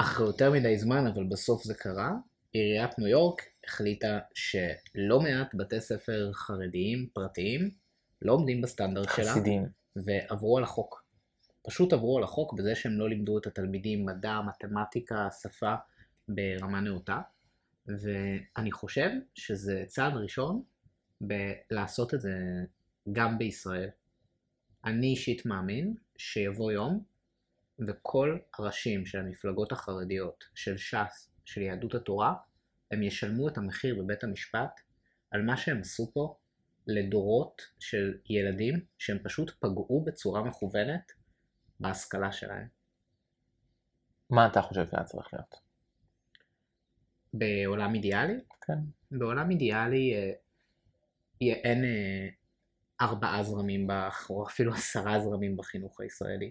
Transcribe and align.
אחרי 0.00 0.26
יותר 0.26 0.52
מדי 0.52 0.78
זמן, 0.78 1.06
אבל 1.06 1.24
בסוף 1.24 1.64
זה 1.64 1.74
קרה, 1.74 2.12
עיריית 2.52 2.98
ניו 2.98 3.08
יורק 3.08 3.42
החליטה 3.66 4.18
שלא 4.34 5.20
מעט 5.20 5.54
בתי 5.54 5.80
ספר 5.80 6.30
חרדיים 6.32 7.08
פרטיים 7.12 7.70
לא 8.22 8.32
עומדים 8.32 8.60
בסטנדרט 8.60 9.08
שלה, 9.16 9.30
חסידים. 9.30 9.66
ועברו 9.96 10.58
על 10.58 10.64
החוק. 10.64 11.04
פשוט 11.62 11.92
עברו 11.92 12.18
על 12.18 12.24
החוק 12.24 12.52
בזה 12.52 12.74
שהם 12.74 12.98
לא 12.98 13.08
לימדו 13.08 13.38
את 13.38 13.46
התלמידים 13.46 14.06
מדע, 14.06 14.40
מתמטיקה, 14.48 15.28
שפה 15.42 15.74
ברמה 16.28 16.80
נאותה, 16.80 17.20
ואני 17.86 18.72
חושב 18.72 19.10
שזה 19.34 19.84
צעד 19.86 20.12
ראשון 20.16 20.62
בלעשות 21.20 22.14
את 22.14 22.20
זה 22.20 22.34
גם 23.12 23.38
בישראל. 23.38 23.88
אני 24.84 25.06
אישית 25.06 25.46
מאמין 25.46 25.94
שיבוא 26.16 26.72
יום 26.72 27.09
וכל 27.86 28.38
הראשים 28.58 29.06
של 29.06 29.18
המפלגות 29.18 29.72
החרדיות, 29.72 30.44
של 30.54 30.76
ש"ס, 30.76 31.30
של 31.44 31.62
יהדות 31.62 31.94
התורה, 31.94 32.34
הם 32.90 33.02
ישלמו 33.02 33.48
את 33.48 33.58
המחיר 33.58 34.02
בבית 34.02 34.24
המשפט 34.24 34.80
על 35.30 35.42
מה 35.42 35.56
שהם 35.56 35.80
עשו 35.80 36.10
פה 36.14 36.36
לדורות 36.86 37.62
של 37.78 38.14
ילדים 38.30 38.84
שהם 38.98 39.18
פשוט 39.24 39.50
פגעו 39.60 40.04
בצורה 40.06 40.42
מכוונת 40.42 41.12
בהשכלה 41.80 42.32
שלהם. 42.32 42.68
מה 44.30 44.46
אתה 44.46 44.62
חושב 44.62 44.86
שהיה 44.86 45.04
צריך 45.04 45.28
להיות? 45.32 45.54
בעולם 47.34 47.94
אידיאלי? 47.94 48.40
כן. 48.60 48.78
בעולם 49.18 49.50
אידיאלי 49.50 50.14
אה, 50.14 50.32
אין 51.42 51.84
אה, 51.84 52.28
ארבעה 53.00 53.42
זרמים, 53.42 53.86
בח- 53.86 54.30
או 54.30 54.46
אפילו 54.46 54.74
עשרה 54.74 55.20
זרמים 55.20 55.56
בחינוך 55.56 56.00
הישראלי. 56.00 56.50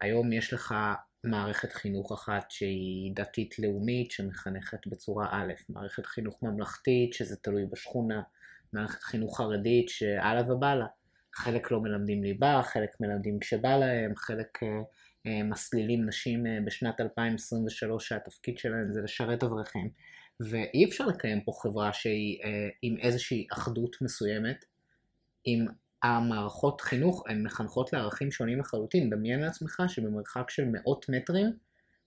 היום 0.00 0.32
יש 0.32 0.52
לך 0.52 0.74
מערכת 1.24 1.72
חינוך 1.72 2.12
אחת 2.12 2.50
שהיא 2.50 3.12
דתית 3.14 3.58
לאומית 3.58 4.10
שמחנכת 4.10 4.86
בצורה 4.86 5.28
א', 5.30 5.52
מערכת 5.68 6.06
חינוך 6.06 6.42
ממלכתית 6.42 7.12
שזה 7.12 7.36
תלוי 7.36 7.66
בשכונה, 7.66 8.22
מערכת 8.72 9.02
חינוך 9.02 9.38
חרדית 9.38 9.88
שאללה 9.88 10.52
ובאללה. 10.52 10.86
חלק 11.34 11.70
לא 11.70 11.80
מלמדים 11.80 12.22
ליבה, 12.22 12.60
חלק 12.64 12.90
מלמדים 13.00 13.38
כשבא 13.38 13.76
להם, 13.76 14.16
חלק 14.16 14.62
אה, 14.62 14.68
אה, 15.26 15.42
מסלילים 15.42 16.06
נשים 16.06 16.46
אה, 16.46 16.58
בשנת 16.64 17.00
2023 17.00 18.08
שהתפקיד 18.08 18.58
שלהם 18.58 18.92
זה 18.92 19.00
לשרת 19.02 19.42
אברכים. 19.42 19.90
ואי 20.40 20.84
אפשר 20.84 21.06
לקיים 21.06 21.40
פה 21.40 21.52
חברה 21.62 21.92
שהיא 21.92 22.38
אה, 22.44 22.68
עם 22.82 22.96
איזושהי 22.98 23.46
אחדות 23.52 23.96
מסוימת, 24.02 24.64
אם 25.46 25.66
המערכות 26.06 26.80
חינוך 26.80 27.24
הן 27.28 27.42
מחנכות 27.42 27.92
לערכים 27.92 28.30
שונים 28.30 28.60
לחלוטין. 28.60 29.10
דמיין 29.10 29.40
לעצמך 29.40 29.82
שבמרחק 29.88 30.50
של 30.50 30.64
מאות 30.72 31.06
מטרים, 31.08 31.52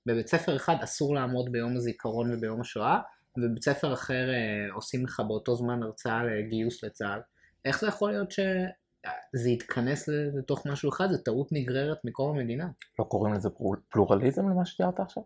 בבית 0.05 0.27
ספר 0.27 0.55
אחד 0.55 0.75
אסור 0.83 1.15
לעמוד 1.15 1.51
ביום 1.51 1.75
הזיכרון 1.75 2.33
וביום 2.33 2.61
השואה, 2.61 2.99
ובבית 3.37 3.63
ספר 3.63 3.93
אחר 3.93 4.29
אה, 4.29 4.73
עושים 4.73 5.05
לך 5.05 5.21
באותו 5.27 5.55
זמן 5.55 5.83
הרצאה 5.83 6.23
לגיוס 6.23 6.83
לצה"ל. 6.83 7.19
איך 7.65 7.81
זה 7.81 7.87
יכול 7.87 8.11
להיות 8.11 8.31
שזה 8.31 9.49
יתכנס 9.49 10.09
לתוך 10.37 10.67
משהו 10.67 10.89
אחד? 10.89 11.07
זו 11.11 11.17
טעות 11.17 11.47
נגררת 11.51 11.97
מקום 12.03 12.37
המדינה. 12.37 12.67
לא 12.99 13.03
קוראים 13.03 13.33
לזה 13.33 13.49
פלור- 13.49 13.75
פלורליזם 13.89 14.49
למה 14.49 14.65
שתיארת 14.65 14.99
עכשיו? 14.99 15.23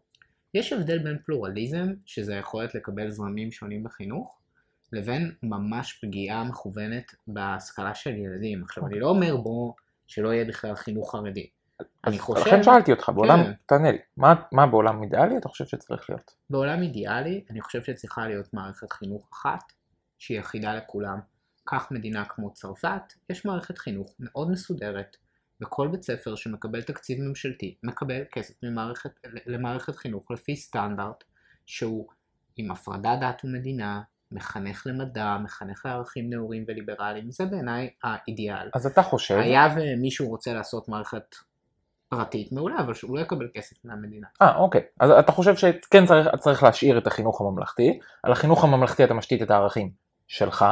יש 0.53 0.73
הבדל 0.73 0.99
בין 0.99 1.17
פלורליזם, 1.25 1.87
שזה 2.05 2.35
היכולת 2.35 2.75
לקבל 2.75 3.09
זרמים 3.11 3.51
שונים 3.51 3.83
בחינוך, 3.83 4.39
לבין 4.93 5.31
ממש 5.43 5.99
פגיעה 6.01 6.43
מכוונת 6.43 7.15
בהשכלה 7.27 7.95
של 7.95 8.15
ילדים. 8.15 8.63
עכשיו, 8.63 8.87
אני 8.87 8.99
לא 8.99 9.09
אומר 9.09 9.37
בוא 9.37 9.73
שלא 10.07 10.33
יהיה 10.33 10.45
בכלל 10.45 10.75
חינוך 10.75 11.11
חרדי. 11.11 11.47
אני 12.07 12.19
חושב, 12.19 12.47
לכן 12.47 12.63
שאלתי 12.63 12.91
אותך, 12.91 13.09
בעולם, 13.15 13.43
כן. 13.43 13.51
תענה 13.65 13.91
לי, 13.91 13.97
מה, 14.17 14.33
מה 14.51 14.67
בעולם 14.67 15.03
אידיאלי 15.03 15.37
אתה 15.37 15.49
חושב 15.49 15.65
שצריך 15.65 16.09
להיות? 16.09 16.31
בעולם 16.49 16.81
אידיאלי, 16.81 17.45
אני 17.49 17.61
חושב 17.61 17.83
שצריכה 17.83 18.27
להיות 18.27 18.53
מערכת 18.53 18.93
חינוך 18.93 19.29
אחת, 19.33 19.73
שהיא 20.19 20.39
אחידה 20.39 20.75
לכולם. 20.75 21.19
כך 21.65 21.91
מדינה 21.91 22.25
כמו 22.25 22.53
צרפת, 22.53 23.13
יש 23.29 23.45
מערכת 23.45 23.77
חינוך 23.77 24.15
מאוד 24.19 24.51
מסודרת, 24.51 25.17
וכל 25.61 25.87
בית 25.87 26.03
ספר 26.03 26.35
שמקבל 26.35 26.81
תקציב 26.81 27.21
ממשלתי, 27.21 27.77
מקבל 27.83 28.23
כסף 28.31 28.53
ממערכת, 28.63 29.11
למערכת 29.45 29.95
חינוך 29.95 30.31
לפי 30.31 30.55
סטנדרט, 30.55 31.23
שהוא 31.65 32.07
עם 32.57 32.71
הפרדת 32.71 33.19
דת 33.21 33.41
ומדינה, 33.43 34.01
מחנך 34.33 34.83
למדע, 34.85 35.37
מחנך 35.43 35.85
לערכים 35.85 36.29
נאורים 36.29 36.65
וליברליים, 36.67 37.31
זה 37.31 37.45
בעיניי 37.45 37.89
האידיאל. 38.03 38.69
אז 38.73 38.85
אתה 38.85 39.03
חושב, 39.03 39.37
היה 39.37 39.75
ומישהו 39.75 40.27
רוצה 40.27 40.53
לעשות 40.53 40.89
מערכת 40.89 41.35
פרטית 42.09 42.51
מעולה, 42.51 42.79
אבל 42.79 42.93
שהוא 42.93 43.17
לא 43.17 43.21
יקבל 43.21 43.47
כסף 43.53 43.85
מהמדינה. 43.85 44.27
אה 44.41 44.55
אוקיי, 44.55 44.81
אז 44.99 45.11
אתה 45.11 45.31
חושב 45.31 45.55
שכן 45.55 46.05
צריך, 46.05 46.27
צריך 46.39 46.63
להשאיר 46.63 46.97
את 46.97 47.07
החינוך 47.07 47.41
הממלכתי, 47.41 47.99
על 48.23 48.31
החינוך 48.31 48.63
הממלכתי 48.63 49.03
אתה 49.03 49.13
משתית 49.13 49.41
את 49.41 49.51
הערכים 49.51 49.91
שלך, 50.27 50.65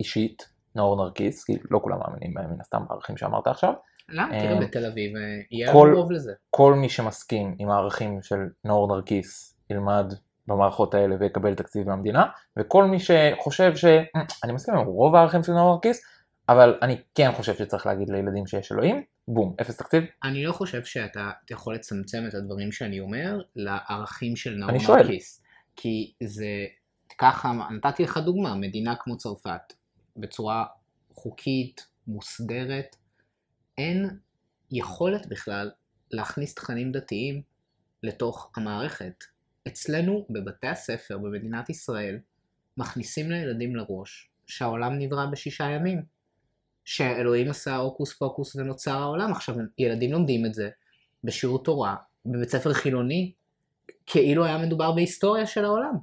אישית, 0.00 0.48
נאור 0.74 0.96
נרקיס, 0.96 1.44
כי 1.44 1.58
לא 1.70 1.80
כולם 1.82 1.98
מאמינים 1.98 2.34
מן 2.34 2.60
הסתם 2.60 2.82
בערכים 2.88 3.16
שאמרת 3.16 3.46
עכשיו, 3.46 3.72
למה? 4.08 4.34
אה, 4.34 4.40
תראה, 4.40 4.60
בתל 4.60 4.86
אביב 4.86 5.16
אה, 5.16 5.22
יהיה 5.50 5.72
רוב 5.72 6.12
לזה. 6.12 6.32
כל 6.50 6.74
מי 6.74 6.88
שמסכים 6.88 7.56
עם 7.58 7.70
הערכים 7.70 8.22
של 8.22 8.38
נאור 8.64 8.96
נרקיס 8.96 9.56
ילמד 9.70 10.14
במערכות 10.48 10.94
האלה 10.94 11.16
ויקבל 11.20 11.54
תקציב 11.54 11.88
מהמדינה, 11.88 12.24
וכל 12.58 12.84
מי 12.84 12.98
שחושב 13.00 13.76
ש... 13.76 13.84
"אה, 13.84 14.00
אני 14.44 14.52
מסכים 14.52 14.74
עם 14.74 14.86
רוב 14.86 15.14
הערכים 15.14 15.42
של 15.42 15.52
נאור 15.52 15.74
נרקיס, 15.74 16.02
אבל 16.48 16.78
אני 16.82 16.96
כן 17.14 17.32
חושב 17.32 17.54
שצריך 17.54 17.86
להגיד 17.86 18.10
לילדים 18.10 18.46
שיש 18.46 18.72
אלוהים, 18.72 19.02
בום, 19.28 19.54
אפס 19.60 19.76
תקציב. 19.76 20.04
אני 20.24 20.44
לא 20.44 20.52
חושב 20.52 20.84
שאתה 20.84 21.30
יכול 21.50 21.74
לצמצם 21.74 22.24
את 22.28 22.34
הדברים 22.34 22.72
שאני 22.72 23.00
אומר 23.00 23.40
לערכים 23.56 24.36
של 24.36 24.54
נאור 24.54 24.70
אני 24.70 24.80
שואל. 24.80 25.02
נרקיס. 25.02 25.42
כי 25.76 26.12
זה, 26.22 26.46
ככה, 27.18 27.52
נתתי 27.70 28.02
לך 28.02 28.16
דוגמה, 28.16 28.54
מדינה 28.54 28.94
כמו 28.96 29.16
צרפת, 29.16 29.72
בצורה 30.16 30.64
חוקית, 31.14 31.86
מוסדרת, 32.06 32.96
אין 33.78 34.10
יכולת 34.70 35.26
בכלל 35.28 35.70
להכניס 36.10 36.54
תכנים 36.54 36.92
דתיים 36.92 37.42
לתוך 38.02 38.50
המערכת. 38.56 39.24
אצלנו, 39.66 40.26
בבתי 40.30 40.66
הספר 40.66 41.18
במדינת 41.18 41.70
ישראל, 41.70 42.18
מכניסים 42.76 43.30
לילדים 43.30 43.76
לראש 43.76 44.30
שהעולם 44.46 44.98
נברא 44.98 45.26
בשישה 45.26 45.64
ימים. 45.64 46.16
שאלוהים 46.84 47.50
עשה 47.50 47.76
הוקוס 47.76 48.12
פוקוס 48.18 48.56
ונוצר 48.56 48.98
העולם. 48.98 49.32
עכשיו, 49.32 49.54
ילדים 49.78 50.12
לומדים 50.12 50.46
את 50.46 50.54
זה 50.54 50.68
בשיעור 51.24 51.62
תורה, 51.62 51.96
בבית 52.26 52.48
ספר 52.48 52.72
חילוני, 52.72 53.32
כאילו 54.06 54.44
היה 54.44 54.58
מדובר 54.58 54.92
בהיסטוריה 54.92 55.46
של 55.46 55.64
העולם. 55.64 55.94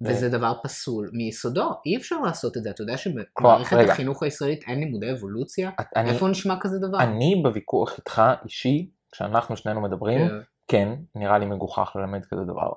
וזה 0.00 0.28
דבר 0.28 0.52
פסול 0.62 1.10
מיסודו, 1.12 1.70
אי 1.86 1.96
אפשר 1.96 2.20
לעשות 2.20 2.56
את 2.56 2.62
זה. 2.62 2.70
אתה 2.70 2.82
יודע 2.82 2.96
שבמערכת. 2.96 3.76
החינוך 3.88 4.22
הישראלית 4.22 4.64
אין 4.68 4.80
לימודי 4.80 5.12
אבולוציה? 5.12 5.70
אני, 5.96 6.10
איפה 6.10 6.28
נשמע 6.28 6.56
כזה 6.60 6.78
דבר? 6.78 7.00
אני 7.00 7.40
בוויכוח 7.42 7.98
איתך 7.98 8.22
אישי, 8.44 8.90
כשאנחנו 9.12 9.56
שנינו 9.56 9.80
מדברים, 9.80 10.28
כן. 10.28 10.34
כן, 10.68 10.88
נראה 11.14 11.38
לי 11.38 11.46
מגוחך 11.46 11.92
ללמד 11.96 12.24
כזה 12.24 12.42
דבר. 12.42 12.70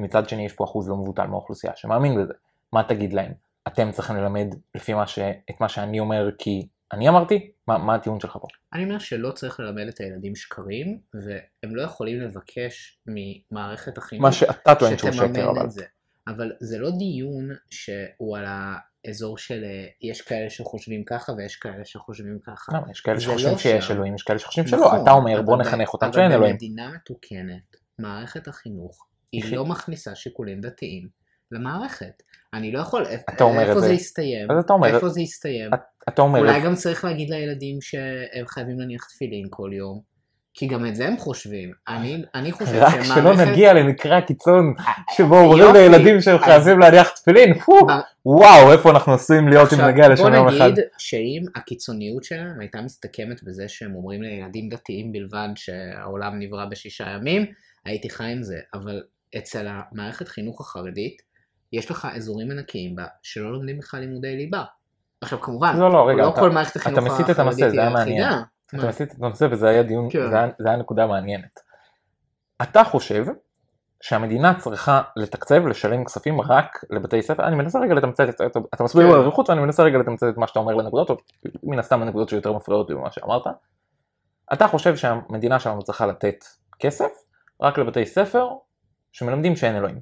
ומצד 0.00 0.28
שני 0.28 0.46
יש 0.46 0.52
פה 0.52 0.64
אחוז 0.64 0.88
לא 0.88 0.96
מבוטל 0.96 1.26
מהאוכלוסייה 1.26 1.72
שמאמין 1.76 2.22
בזה. 2.22 2.32
מה 2.72 2.82
תגיד 2.88 3.12
להם? 3.12 3.32
אתם 3.68 3.90
צריכים 3.92 4.16
ללמד 4.16 4.54
לפי 4.74 4.94
מה 4.94 5.06
ש... 5.06 5.18
את 5.18 5.60
מה 5.60 5.68
שאני 5.68 6.00
אומר 6.00 6.30
כי 6.38 6.68
אני 6.92 7.08
אמרתי? 7.08 7.50
מה, 7.68 7.78
מה 7.78 7.94
הטיעון 7.94 8.20
שלך 8.20 8.32
פה? 8.32 8.46
אני 8.72 8.84
אומר 8.84 8.98
שלא 8.98 9.30
צריך 9.30 9.60
ללמד 9.60 9.88
את 9.88 10.00
הילדים 10.00 10.36
שקרים, 10.36 11.00
והם 11.14 11.76
לא 11.76 11.82
יכולים 11.82 12.20
לבקש 12.20 13.00
ממערכת 13.06 13.98
החינוך 13.98 14.22
מה 14.22 14.32
שאתה 14.32 14.74
טוען 14.74 14.98
שהוא 14.98 15.12
שקר 15.12 15.50
אבל. 15.50 15.68
זה. 15.68 15.84
אבל 16.28 16.52
זה 16.60 16.78
לא 16.78 16.90
דיון 16.90 17.50
שהוא 17.70 18.38
על 18.38 18.44
האזור 18.48 19.38
של 19.38 19.64
יש 20.02 20.22
כאלה 20.22 20.50
שחושבים 20.50 21.04
ככה 21.04 21.32
ויש 21.32 21.56
כאלה 21.56 21.84
שחושבים 21.84 22.38
ככה. 22.46 22.72
למה? 22.76 22.90
יש 22.90 23.00
כאלה 23.00 23.16
זה 23.16 23.22
שחושבים 23.22 23.52
לא 23.52 23.58
שיש 23.58 23.86
שם. 23.86 23.94
אלוהים, 23.94 24.14
יש 24.14 24.22
כאלה 24.22 24.38
שחושבים 24.38 24.66
שלא. 24.66 24.80
נכון, 24.86 25.02
אתה 25.02 25.10
אומר 25.10 25.34
אבל 25.34 25.42
בוא 25.42 25.56
נחנך 25.56 25.94
אותם 25.94 26.12
שאין 26.12 26.24
אבל 26.24 26.34
אלוהים. 26.34 26.52
במדינה 26.52 26.92
מתוקנת, 26.94 27.76
מערכת 27.98 28.48
החינוך 28.48 29.09
היא 29.32 29.56
לא 29.56 29.66
מכניסה 29.66 30.14
שיקולים 30.14 30.60
דתיים 30.60 31.08
למערכת. 31.52 32.22
אני 32.54 32.72
לא 32.72 32.78
יכול, 32.80 33.06
אתה 33.34 33.44
אומר 33.44 33.62
את 33.62 33.68
איפה 33.68 33.80
זה- 33.80 33.86
זה 33.86 33.92
יסתיים? 33.92 34.50
אז 34.50 34.64
אתה 34.64 34.72
אומר- 34.72 34.94
איפה 34.94 35.08
זה 35.08 35.20
יסתיים? 35.20 35.70
אתה 36.08 36.22
אומר, 36.22 36.38
אולי 36.40 36.60
גם 36.60 36.74
צריך 36.74 37.04
להגיד 37.04 37.30
לילדים 37.30 37.80
שהם 37.80 38.46
חייבים 38.46 38.80
להניח 38.80 39.04
תפילין 39.04 39.46
כל 39.50 39.70
יום, 39.72 40.00
כי 40.54 40.66
גם 40.66 40.86
את 40.86 40.96
זה 40.96 41.06
הם 41.08 41.16
חושבים. 41.16 41.72
אני, 41.88 42.22
אני 42.34 42.52
חושב 42.52 42.72
רק 42.74 42.94
שלא 42.94 43.14
שמערכת... 43.14 43.46
נגיע 43.50 43.72
למקרה 43.72 44.18
הקיצון 44.18 44.74
אה, 44.78 44.84
שבו 45.16 45.38
אומרים 45.38 45.72
לילדים 45.74 46.20
שהם 46.20 46.36
אז- 46.36 46.44
חייבים 46.44 46.78
להניח 46.78 47.08
תפילין, 47.08 47.58
פו, 47.58 47.78
וואו, 48.26 48.72
איפה 48.72 48.90
אנחנו 48.90 49.14
עשויים 49.14 49.48
להיות 49.48 49.72
אם 49.72 49.80
נגיע 49.80 50.08
לשם 50.08 50.34
יום 50.34 50.48
בוא 50.48 50.56
אחד. 50.56 50.64
נגיד 50.70 50.84
שאם 50.98 51.42
הקיצוניות 51.56 52.24
שלהם 52.24 52.60
הייתה 52.60 52.80
מסתכמת 52.80 53.42
בזה 53.42 53.68
שהם 53.68 53.94
אומרים 53.94 54.22
לילדים 54.22 54.68
דתיים 54.68 55.12
בלבד 55.12 55.48
שהעולם 55.54 56.38
נברא 56.38 56.64
בשישה 56.64 57.04
ימים, 57.16 57.46
הייתי 57.84 58.10
חי 58.10 58.24
עם 58.32 58.42
זה. 58.42 58.58
אבל 58.74 59.02
אצל 59.38 59.66
המערכת 59.70 60.28
חינוך 60.28 60.60
החרדית, 60.60 61.22
יש 61.72 61.90
לך 61.90 62.08
אזורים 62.16 62.50
ענקיים 62.50 62.96
בה 62.96 63.06
שלא 63.22 63.52
לומדים 63.52 63.78
בכלל 63.78 64.00
לימודי 64.00 64.36
ליבה. 64.36 64.64
עכשיו 65.20 65.40
כמובן, 65.40 65.76
לא, 65.78 65.92
לא, 65.92 66.08
רגע, 66.08 66.22
לא 66.22 66.28
אתה- 66.28 66.40
כל 66.40 66.50
מערכת 66.50 66.76
החינוך 66.76 66.98
החרדית 67.06 67.26
זה 67.56 67.88
היא. 67.88 67.94
אחידה. 67.96 68.42
אתה 68.66 68.76
מה? 68.76 68.88
מסיט 68.88 69.14
את 69.14 69.22
הנושא 69.22 69.46
וזה 69.50 69.68
היה 69.68 69.82
דיון, 69.82 70.08
כן. 70.10 70.30
זה 70.30 70.36
היה- 70.38 70.48
זה 70.58 70.68
היה 70.68 70.76
נקודה 70.76 71.06
מעניינת. 71.06 71.60
אתה 72.62 72.84
חושב 72.84 73.24
שהמדינה 74.00 74.58
צריכה 74.60 75.02
לתקצב, 75.16 75.66
לשלם 75.66 76.04
כספים 76.04 76.40
רק 76.40 76.84
לבתי 76.90 77.22
ספר, 77.22 77.46
אני 77.46 77.56
מנסה 77.56 77.78
רגע 77.80 77.94
לתמצת, 77.94 78.28
את- 78.28 78.40
אתה- 78.40 78.58
אתה 78.74 78.84
מסביר 78.84 79.06
כן. 79.06 79.12
באריכות 79.12 79.50
ואני 79.50 79.60
מנסה 79.60 79.82
רגע 79.82 79.98
לתמצת 79.98 80.26
את 80.28 80.36
מה 80.36 80.46
שאתה 80.46 80.58
אומר 80.58 80.74
לנקודות, 80.74 81.10
או 81.10 81.16
מן 81.62 81.78
הסתם 81.78 82.02
הנקודות 82.02 82.28
שיותר 82.28 82.52
מפריעות 82.52 82.90
לי 82.90 82.94
ממה 82.96 83.10
שאמרת. 83.10 83.42
אתה 84.52 84.68
חושב 84.68 84.96
שהמדינה 84.96 85.58
שלנו 85.60 85.82
צריכה 85.82 86.06
לתת 86.06 86.44
כסף 86.78 87.10
רק 87.60 87.78
לבתי 87.78 88.06
ספר 88.06 88.48
שמלמדים 89.12 89.56
שאין 89.56 89.76
אלוהים. 89.76 90.00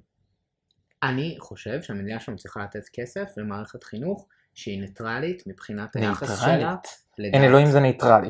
אני 1.02 1.36
חושב 1.40 1.82
שהמדינה 1.82 2.20
שלנו 2.20 2.38
צריכה 2.38 2.62
לתת 2.62 2.84
כסף 2.92 3.28
למערכת 3.36 3.82
חינוך 3.82 4.26
שהיא 4.54 4.80
ניטרלית 4.80 5.42
מבחינת 5.46 5.96
היחס 5.96 6.40
שלה 6.40 6.56
ניטרלית. 6.56 7.34
אין 7.34 7.44
אלוהים 7.44 7.66
זה 7.66 7.80
ניטרלי. 7.80 8.28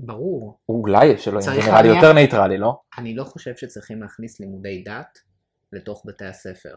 ברור. 0.00 0.58
אולי 0.68 1.06
יש 1.06 1.28
אלוהים, 1.28 1.44
זה 1.44 1.52
נראה 1.52 1.82
לי 1.82 1.88
יותר 1.88 2.12
ניטרלי, 2.12 2.58
לא? 2.58 2.80
אני 2.98 3.14
לא 3.14 3.24
חושב 3.24 3.56
שצריכים 3.56 4.02
להכניס 4.02 4.40
לימודי 4.40 4.82
דת 4.86 5.18
לתוך 5.72 6.02
בתי 6.06 6.24
הספר. 6.24 6.74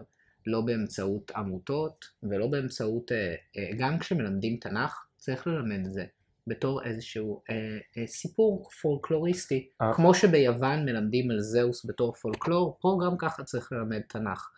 לא 0.47 0.61
באמצעות 0.61 1.31
עמותות 1.35 2.05
ולא 2.23 2.47
באמצעות, 2.47 3.11
אה, 3.11 3.35
אה, 3.57 3.69
גם 3.77 3.99
כשמלמדים 3.99 4.57
תנ"ך 4.57 5.05
צריך 5.17 5.47
ללמד 5.47 5.85
את 5.85 5.93
זה 5.93 6.05
בתור 6.47 6.83
איזשהו 6.83 7.41
אה, 7.49 7.55
אה, 7.97 8.07
סיפור 8.07 8.69
פולקלוריסטי. 8.81 9.67
אה. 9.81 9.93
כמו 9.93 10.13
שביוון 10.13 10.85
מלמדים 10.85 11.31
על 11.31 11.39
זאוס 11.39 11.85
בתור 11.85 12.13
פולקלור, 12.13 12.77
פה 12.81 12.97
גם 13.05 13.17
ככה 13.17 13.43
צריך 13.43 13.71
ללמד 13.71 14.01
תנ"ך. 14.09 14.49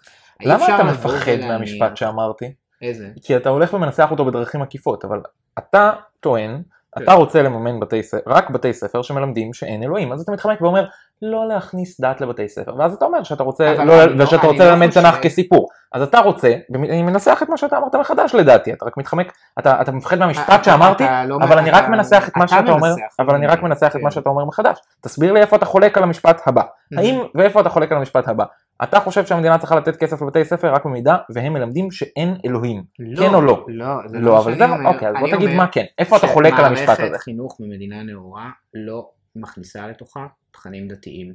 למה 0.43 0.75
אתה 0.75 0.83
מפחד 0.83 1.31
ולהניח- 1.31 1.47
מהמשפט 1.47 1.97
שאמרתי? 1.97 2.53
איזה? 2.81 3.09
כי 3.23 3.37
אתה 3.37 3.49
הולך 3.49 3.73
ומנסח 3.73 4.07
אותו 4.11 4.25
בדרכים 4.25 4.61
עקיפות, 4.61 5.05
אבל 5.05 5.19
אתה 5.59 5.91
טוען. 6.19 6.61
אתה 6.97 7.13
רוצה 7.13 7.41
לממן 7.41 7.79
בתי 7.79 8.03
ספר, 8.03 8.19
רק 8.31 8.49
בתי 8.49 8.73
ספר 8.73 9.01
שמלמדים 9.01 9.53
שאין 9.53 9.83
אלוהים, 9.83 10.11
אז 10.13 10.21
אתה 10.21 10.31
מתחמק 10.31 10.61
ואומר 10.61 10.85
לא 11.21 11.47
להכניס 11.47 12.01
דת 12.01 12.21
לבתי 12.21 12.49
ספר, 12.49 12.75
ואז 12.79 12.93
אתה 12.93 13.05
אומר 13.05 13.23
שאתה 13.23 13.43
רוצה, 13.43 13.73
לא, 13.73 13.83
לא- 14.05 14.23
ושאתה 14.23 14.41
אני 14.43 14.51
רוצה 14.51 14.65
לא 14.65 14.71
ללמד 14.71 14.87
חושב- 14.87 15.01
תנ"ך 15.01 15.15
כסיפור, 15.21 15.67
אז 15.93 16.01
אתה 16.01 16.19
רוצה, 16.19 16.53
אני 16.75 17.01
מנסח 17.03 17.39
את 17.43 17.49
מה 17.49 17.57
שאתה 17.57 17.77
אמרת 17.77 17.95
מחדש 17.95 18.35
לדעתי, 18.35 18.73
אתה 18.73 18.85
רק 18.85 18.97
מתחמק, 18.97 19.31
אתה, 19.59 19.81
אתה 19.81 19.91
מפחד 19.91 20.19
מהמשפט 20.19 20.49
אתה- 20.55 20.63
שאמרתי, 20.63 21.03
לא- 21.27 21.37
אבל 21.41 21.57
אני 21.57 21.71
רק 21.71 21.87
מנסח 21.89 22.27
את 22.27 22.37
מה 22.37 22.43
אתה 22.45 22.53
שאתה 22.55 22.71
אומר, 22.71 22.93
אבל 23.19 23.35
אני 23.35 23.47
רק. 23.47 23.63
מנסח 23.63 23.91
את 23.95 24.01
מה. 24.01 24.11
שאתה 24.11 24.29
אומר 24.29 24.45
מחדש, 24.45 24.77
תסביר 25.01 25.33
לי 25.33 25.39
איפה 25.41 25.55
אתה 25.55 25.65
חולק 25.65 25.97
על 25.97 26.03
המשפט 26.03 26.41
הבא, 26.47 26.61
Mhm. 26.61 26.99
האם 26.99 27.19
ואיפה 27.35 27.61
אתה 27.61 27.69
חולק 27.69 27.91
על 27.91 27.97
המשפט 27.97 28.27
הבא, 28.27 28.43
אתה 28.83 28.99
חושב 28.99 29.25
שהמדינה 29.25 29.57
צריכה 29.57 29.75
לתת 29.75 29.95
כסף 29.95 30.21
לבתי 30.21 30.45
ספר 30.45 30.73
רק 30.73 30.85
במידה 30.85 31.17
והם 31.29 31.53
מלמדים 31.53 31.91
שאין 31.91 32.37
אלוהים, 32.45 32.83
כן 33.17 33.33
או 33.33 33.41
לא? 33.41 33.65
לא, 33.67 33.85
זה 34.07 34.19
לא, 34.19 34.33
מה 34.33 34.39
אבל 34.39 34.57
זה, 34.57 34.65
אומר. 34.65 34.89
אוקיי, 34.89 35.07
אז 35.07 35.15
בוא 35.19 35.29
תגיד 35.35 35.49
מה 35.49 35.67
כן, 35.67 35.85
איפה 35.97 36.17
אתה 36.17 36.27
חולק 36.27 36.53
על 36.57 36.65
המשפט 36.65 36.89
הזה? 36.89 36.95
שמערכת 36.97 37.17
חינוך 37.21 37.57
במדינה 37.59 38.03
נאורה 38.03 38.49
לא 38.73 39.09
מכניסה 39.35 39.87
לתוכה 39.87 40.27
תכנים 40.51 40.87
דתיים 40.87 41.33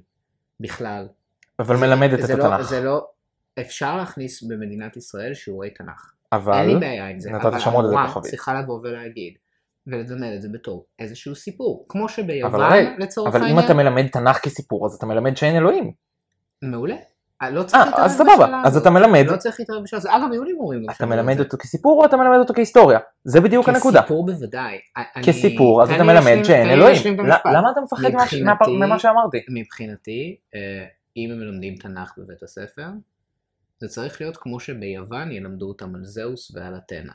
בכלל. 0.60 1.08
אבל 1.58 1.76
זה- 1.76 1.86
מלמדת 1.86 2.20
את 2.20 2.26
זה 2.26 2.36
לא- 2.36 2.44
התנ"ך, 2.44 2.60
זה 2.60 2.80
לא, 2.80 3.06
אפשר 3.60 3.96
להכניס 3.96 4.42
במדינת 4.42 4.96
ישראל 4.96 5.34
שיעורי 5.34 5.70
תנ"ך. 5.70 6.12
אבל 6.32 6.52
אין 6.52 6.66
לי 6.68 6.76
בעיה 6.80 7.08
עם 7.08 7.20
זה, 7.20 7.30
אבל 7.36 7.54
המורה. 7.64 8.06
צריכה 8.22 8.60
לבוא 8.60 8.80
ולהגיד 8.82 9.34
וללמד 9.86 10.32
את 10.36 10.42
זה 10.42 10.48
בתור 10.52 10.86
איזשהו 10.98 11.34
סיפור. 11.34 11.86
כמו 11.88 12.08
שביוון 12.08 12.60
לצורך 12.98 13.28
אבל 13.28 13.38
אם 13.38 13.44
העניין, 13.44 13.64
אתה 13.64 13.74
מלמד 13.74 14.06
תנ"ך 14.06 14.38
כסיפור 14.38 14.86
אז 14.86 14.94
אתה 14.94 15.06
מלמד 15.06 15.36
שאין 15.36 15.56
אלוהים, 15.56 15.92
מעולה. 16.62 16.96
אה, 17.42 17.50
לא 17.50 17.62
צריך 17.62 17.84
להתערב 17.86 18.00
אה, 18.00 18.04
אז 18.04 18.14
בשאלה 18.14 18.32
סבבה, 18.36 18.62
אז. 18.64 18.76
אתה 18.76 18.90
מלמד, 18.90 19.26
לא 19.26 19.36
צריך 19.36 19.60
להתערב 19.60 19.82
בשאלה 19.82 19.98
הזאת. 19.98 20.10
אגב, 20.12 20.32
היו 20.32 20.44
לי 20.44 20.52
מורים 20.52 20.90
אתה 20.90 21.06
מלמד. 21.06 21.40
אותו 21.40 21.58
כסיפור 21.58 22.00
או 22.00 22.06
אתה 22.06 22.16
מלמד 22.16 22.36
אותו 22.38 22.54
כהיסטוריה, 22.54 22.98
זה 23.24 23.40
בדיוק 23.40 23.68
הנקודה, 23.68 24.00
כסיפור 24.00 24.26
בוודאי. 24.26 24.78
כסיפור 25.22 25.82
אז 25.82 25.90
אתה 25.90 26.04
מלמד 26.04 26.42
שאין 26.44 26.70
אלוהים. 26.70 27.16
למה 27.54 27.70
אתה 27.72 27.80
מפחד 27.80 28.10
ממה 28.68 28.98
שאמרתי? 28.98 29.44
מבחינתי, 29.48 30.36
אה, 30.54 30.60
אם 31.16 31.30
הם 31.32 31.38
מלמדים 31.38 31.76
תנ"ך 31.76 32.12
בבית 32.18 32.42
הספר, 32.42 32.86
זה 33.80 33.88
צריך 33.88 34.20
להיות 34.20 34.36
כמו 34.36 34.60
שביוון 34.60 35.32
ילמדו 35.32 35.68
אותם 35.68 35.94
על 35.94 36.04
זהוס 36.04 36.54
ועל 36.54 36.76
אתנה. 36.76 37.12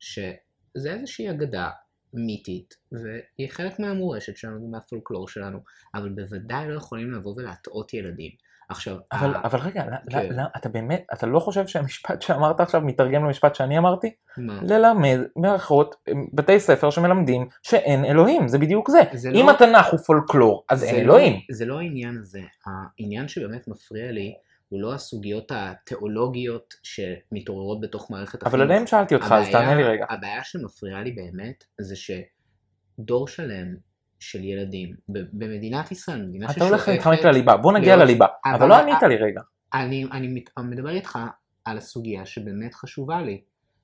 שזה 0.00 0.92
איזושהי 0.92 1.30
אגדה 1.30 1.70
מיתית, 2.14 2.74
והיא 2.92 3.50
חלק 3.50 3.78
מהמורשת 3.78 4.36
שלנו 4.36 4.64
ומהפולקלור 4.64 5.28
שלנו, 5.28 5.58
אבל 5.94 6.08
בוודאי 6.08 6.68
לא 6.68 6.74
יכולים 6.74 7.12
לבוא 7.12 7.34
ולהטעות 7.36 7.94
ילדים. 7.94 8.30
עכשיו, 8.70 8.96
אבל, 9.12 9.34
ה- 9.34 9.40
אבל 9.44 9.58
רגע, 9.58 9.82
כן. 9.82 9.90
לא- 10.28 10.36
לא- 10.36 10.42
אתה 10.56 10.68
באמת, 10.68 11.06
אתה 11.12 11.26
לא 11.26 11.40
חושב 11.40 11.66
שהמשפט 11.66 12.22
שאמרת 12.22 12.60
עכשיו 12.60 12.80
מתרגם 12.80 13.24
למשפט 13.24 13.54
שאני 13.54 13.78
אמרתי? 13.78 14.10
מה? 14.36 14.60
ללמד 14.62 15.18
מערכות, 15.36 15.96
בתי 16.32 16.60
ספר 16.60 16.90
שמלמדים 16.90 17.48
שאין 17.62 18.04
אלוהים, 18.04 18.48
זה 18.48 18.58
בדיוק 18.58 18.90
זה. 18.90 19.00
זה 19.12 19.30
אם 19.30 19.46
לא- 19.46 19.50
התנ"ך 19.50 19.86
הוא 19.86 19.98
פולקלור, 20.00 20.64
אז 20.70 20.80
זה 20.80 20.86
אין 20.86 20.94
לא- 20.96 21.00
אלוהים. 21.00 21.40
זה 21.50 21.64
לא 21.66 21.78
העניין 21.78 22.18
הזה. 22.18 22.40
העניין 22.66 23.28
שבאמת 23.28 23.68
מפריע 23.68 24.12
לי 24.12 24.34
הוא 24.68 24.80
לא 24.82 24.94
הסוגיות 24.94 25.52
התיאולוגיות 25.54 26.74
שמתעוררות 26.82 27.80
בתוך 27.80 28.10
מערכת 28.10 28.42
אבל 28.42 28.60
עליהם 28.60 28.86
שאלתי 28.86 29.14
אותך, 29.14 29.24
אז 29.26 29.30
הבעיה- 29.48 29.52
תענה 29.52 29.74
לי 29.74 29.82
רגע. 29.84 30.06
הבעיה 30.10 30.44
שמפריעה 30.44 31.02
לי 31.02 31.12
באמת 31.12 31.64
זה 31.80 31.94
שדור 31.96 33.28
שלם 33.28 33.74
של 34.20 34.44
ילדים 34.44 34.94
במדינת 35.08 35.92
ישראל, 35.92 36.26
מדינה 36.26 36.46
אתה 36.50 36.64
הולך 36.64 36.80
ששואפת... 36.82 36.88
להתחמק 36.92 37.24
לליבה, 37.24 37.56
בוא 37.56 37.72
נגיע 37.72 37.96
להיות- 37.96 38.08
לליבה. 38.08 38.26
אבל- 38.44 38.68
לא 38.68 38.78
ענית 38.78 39.02
לי 39.02 39.16
רגע. 39.16 39.40
אני, 39.74 40.04
אני 40.12 40.28
מת- 40.28 40.58
מדבר 40.58 40.90
איתך 40.90 41.18
על 41.64 41.78
הסוגיה 41.78 42.26
שבאמת 42.26 42.74
חשובה 42.74 43.22
לי. 43.22 43.40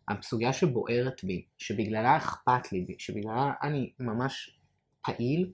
הסוגיה 0.08 0.52
שבוערת 0.52 1.24
בי, 1.24 1.44
שבגללה 1.58 2.16
אכפת 2.16 2.72
לי, 2.72 2.86
שבגללה 2.98 3.52
אני 3.62 3.92
ממש 4.00 4.58
פעיל, 5.04 5.52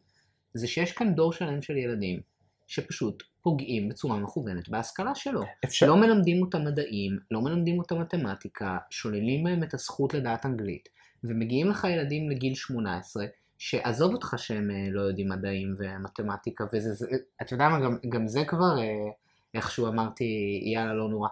זה 0.54 0.66
שיש 0.66 0.93
כאן 0.93 1.14
דור 1.14 1.32
שלם 1.32 1.62
של 1.62 1.76
ילדים 1.76 2.20
שפשוט 2.66 3.22
פוגעים 3.43 3.88
בצורה 3.88 4.19
מכוונת 4.19 4.69
בהשכלה 4.69 5.14
שלו. 5.14 5.43
אפשר... 5.64 5.87
לא 5.87 5.96
מלמדים 5.96 6.43
אותם 6.43 6.64
מדעים, 6.64 7.19
לא 7.31 7.40
מלמדים 7.43 7.78
אותם 7.78 8.00
מתמטיקה, 8.00 8.78
שוללים 8.90 9.44
מהם 9.44 9.62
את 9.62 9.75
הזכות 9.75 10.14
לדעת 10.14 10.46
אנגלית, 10.46 10.88
ומגיעים 11.25 11.69
לך 11.69 11.87
ילדים 11.90 12.31
לגיל 12.31 12.54
18, 12.54 13.25
שעזוב 13.64 14.12
אותך 14.12 14.35
שהם 14.37 14.70
אה, 14.70 14.87
לא 14.91 15.00
יודעים 15.00 15.29
מדעים 15.29 15.75
ומתמטיקה, 15.79 16.64
וזה, 16.73 16.93
זה, 16.93 17.06
אתה 17.43 17.55
יודע 17.55 17.69
מה, 17.69 17.81
גם, 17.81 17.97
גם 18.09 18.29
זה 18.29 18.44
כבר, 18.44 18.79
אה, 18.79 19.11
איכשהו 19.55 19.88
אמרתי, 19.88 20.25
יאללה, 20.64 20.94
לא 20.94 21.09
נורא. 21.09 21.29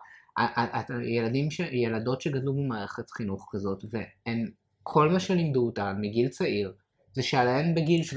ילדים, 1.02 1.50
ש, 1.50 1.60
ילדות 1.60 2.20
שגדלו 2.20 2.54
במערכת 2.54 3.10
חינוך 3.10 3.48
כזאת, 3.52 3.84
והן, 3.90 4.50
כל 4.82 5.08
מה 5.08 5.20
שלימדו 5.20 5.66
אותן 5.66 5.96
מגיל 6.00 6.28
צעיר, 6.28 6.72
זה 7.12 7.22
שעליהן 7.22 7.74
בגיל 7.74 8.02
17-18 8.02 8.16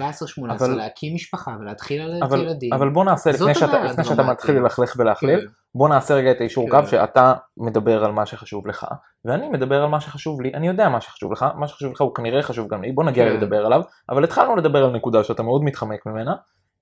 אבל- 0.49 0.75
להקים 0.75 1.15
משפחה 1.15 1.55
ולהתחיל 1.59 2.01
ללדת 2.05 2.23
אבל, 2.23 2.41
ילדים. 2.41 2.73
אבל 2.73 2.89
בוא 2.89 3.05
נעשה, 3.05 3.31
לפני 3.31 3.55
שאתה, 3.55 3.83
לפני 3.83 4.03
שאתה. 4.03 4.23
מתחיל 4.23 4.55
ללכלך 4.55 4.95
ולהכליל, 4.97 5.39
כן. 5.41 5.45
בוא 5.75 5.89
נעשה 5.89 6.13
רגע 6.13 6.31
את 6.31 6.41
האישור 6.41 6.69
כן. 6.69 6.81
קו 6.81 6.87
שאתה 6.87 7.33
מדבר 7.57 8.03
על 8.03 8.11
מה 8.11 8.25
שחשוב 8.25 8.67
לך, 8.67 8.85
ואני 9.25 9.49
מדבר 9.49 9.83
על 9.83 9.89
מה 9.89 10.01
שחשוב 10.01 10.41
לי, 10.41 10.53
אני 10.53 10.67
יודע 10.67 10.89
מה 10.89 11.01
שחשוב 11.01 11.31
לך, 11.31 11.45
מה 11.55 11.67
שחשוב 11.67 11.91
לך 11.93 12.01
הוא 12.01 12.15
כנראה 12.15 12.43
חשוב 12.43 12.67
גם 12.67 12.81
לי, 12.83 12.91
בוא 12.91 13.03
נגיע 13.03 13.25
כן. 13.25 13.33
לדבר 13.37 13.65
עליו, 13.65 13.81
אבל 14.09 14.23
התחלנו 14.23 14.55
לדבר 14.55 14.83
על 14.83 14.91
נקודה 14.95 15.23
שאתה 15.23 15.43
מאוד 15.43 15.63
מתחמק 15.63 16.05
ממנה, 16.05 16.35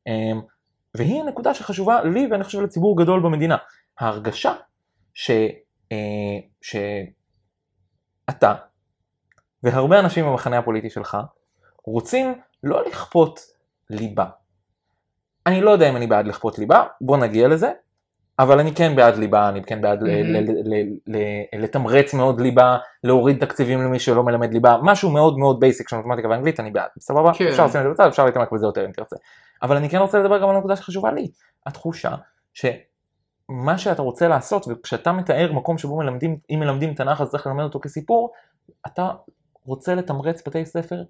אמ, 0.07 0.41
והיא 0.95 1.21
הנקודה 1.21 1.53
שחשובה 1.53 2.03
לי 2.03 2.27
ואני 2.31 2.43
חושב 2.43 2.62
לציבור 2.62 2.97
גדול 3.03 3.19
במדינה. 3.24 3.57
ההרגשה 4.00 4.53
ש... 5.13 5.31
אה, 5.91 5.97
שאתה 8.31 8.53
והרבה 9.63 10.00
אנשים 10.00 10.25
במחנה 10.25 10.57
הפוליטי 10.57 10.89
שלך 10.89 11.17
רוצים 11.85 12.35
לא 12.63 12.85
לכפות 12.88 13.39
ליבה. 13.89 14.25
אני 15.47 15.61
לא 15.61 15.71
יודע 15.71 15.89
אם 15.89 15.95
אני 15.95 16.07
בעד 16.07 16.27
לכפות 16.27 16.59
ליבה, 16.59 16.83
בוא 17.01 17.17
נגיע 17.17 17.47
לזה, 17.47 17.71
אבל 18.39 18.59
אני 18.59 18.75
כן 18.75 18.95
בעד 18.95 19.15
ליבה, 19.17 19.50
אני 19.50 19.63
כן 19.63 19.81
בעד 19.81 20.00
לתמרץ 21.53 22.13
מאוד 22.13 22.41
ליבה, 22.41 22.77
להוריד 23.03 23.45
תקציבים 23.45 23.81
למי 23.81 24.00
שלא 24.00 24.23
מלמד 24.23 24.53
ליבה, 24.53 24.77
משהו 24.83 25.09
מאוד 25.09 25.38
מאוד 25.38 25.59
basic 25.59 25.89
של 25.89 25.95
מתמטיקה 25.95 26.29
ואנגלית, 26.29 26.59
אני 26.59 26.71
בעד, 26.71 26.89
סבבה? 27.00 27.33
כן. 27.33 27.47
אפשר 27.47 27.65
לשים 27.65 27.81
את 27.81 27.85
זה 27.85 27.91
בצד, 27.91 28.07
אפשר 28.07 28.25
להתעמק 28.25 28.51
בזה 28.51 28.65
יותר 28.65 28.85
אם 28.85 28.91
תרצה. 28.91 29.15
אבל 29.61 29.77
אני 29.77 29.89
כן 29.89 29.97
רוצה 29.97 30.19
לדבר 30.19 30.41
גם 30.41 30.50
על 30.50 30.57
נקודה 30.57 30.75
שחשובה 30.75 31.11
לי, 31.11 31.31
התחושה 31.65 32.15
שמה 32.53 33.77
שאתה 33.77 34.01
רוצה 34.01 34.27
לעשות, 34.27 34.65
וכשאתה 34.67 35.11
מתאר 35.11 35.53
מקום 35.53 35.77
שבו 35.77 35.97
מלמדים, 35.97 36.38
אם 36.50 36.59
מלמדים 36.59 36.93
תנ"ך 36.93 37.21
אז 37.21 37.29
צריך 37.29 37.47
ללמד 37.47 37.63
אותו 37.63 37.79
כסיפור, 37.79 38.31
אתה 38.88 39.09
רוצה 39.65 39.95
לתמרץ 39.95 40.47
בתי 40.47 40.65
ספר 40.65 41.03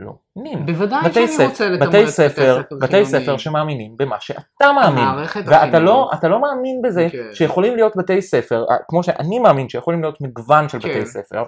חילונים. 0.00 0.66
בוודאי 0.66 1.00
בתי 1.04 1.14
שאני 1.14 1.28
ספר, 1.28 1.44
רוצה 1.44 1.68
לתמרץ 1.68 1.88
בתי 1.88 2.06
ספר, 2.06 2.60
בתי. 2.80 3.04
ספר 3.04 3.36
שמאמינים 3.36 3.96
במה 3.96 4.16
שאתה 4.20 4.72
מאמין. 4.72 5.04
ואתה 5.46 5.78
לא, 5.78 6.10
לא 6.22 6.40
מאמין 6.40 6.82
בזה 6.82 7.08
כן. 7.12 7.18
שיכולים 7.32 7.76
להיות 7.76 7.96
בתי 7.96 8.22
ספר, 8.22 8.64
כמו 8.88 9.02
שאני 9.02 9.38
מאמין 9.38 9.68
שיכולים 9.68 10.02
להיות 10.02 10.20
מגוון 10.20 10.68
של 10.68 10.80
כן. 10.80 10.88
בתי 10.88 11.06
ספר, 11.06 11.42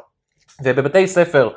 ובבתי 0.64 1.06
ספר 1.06 1.50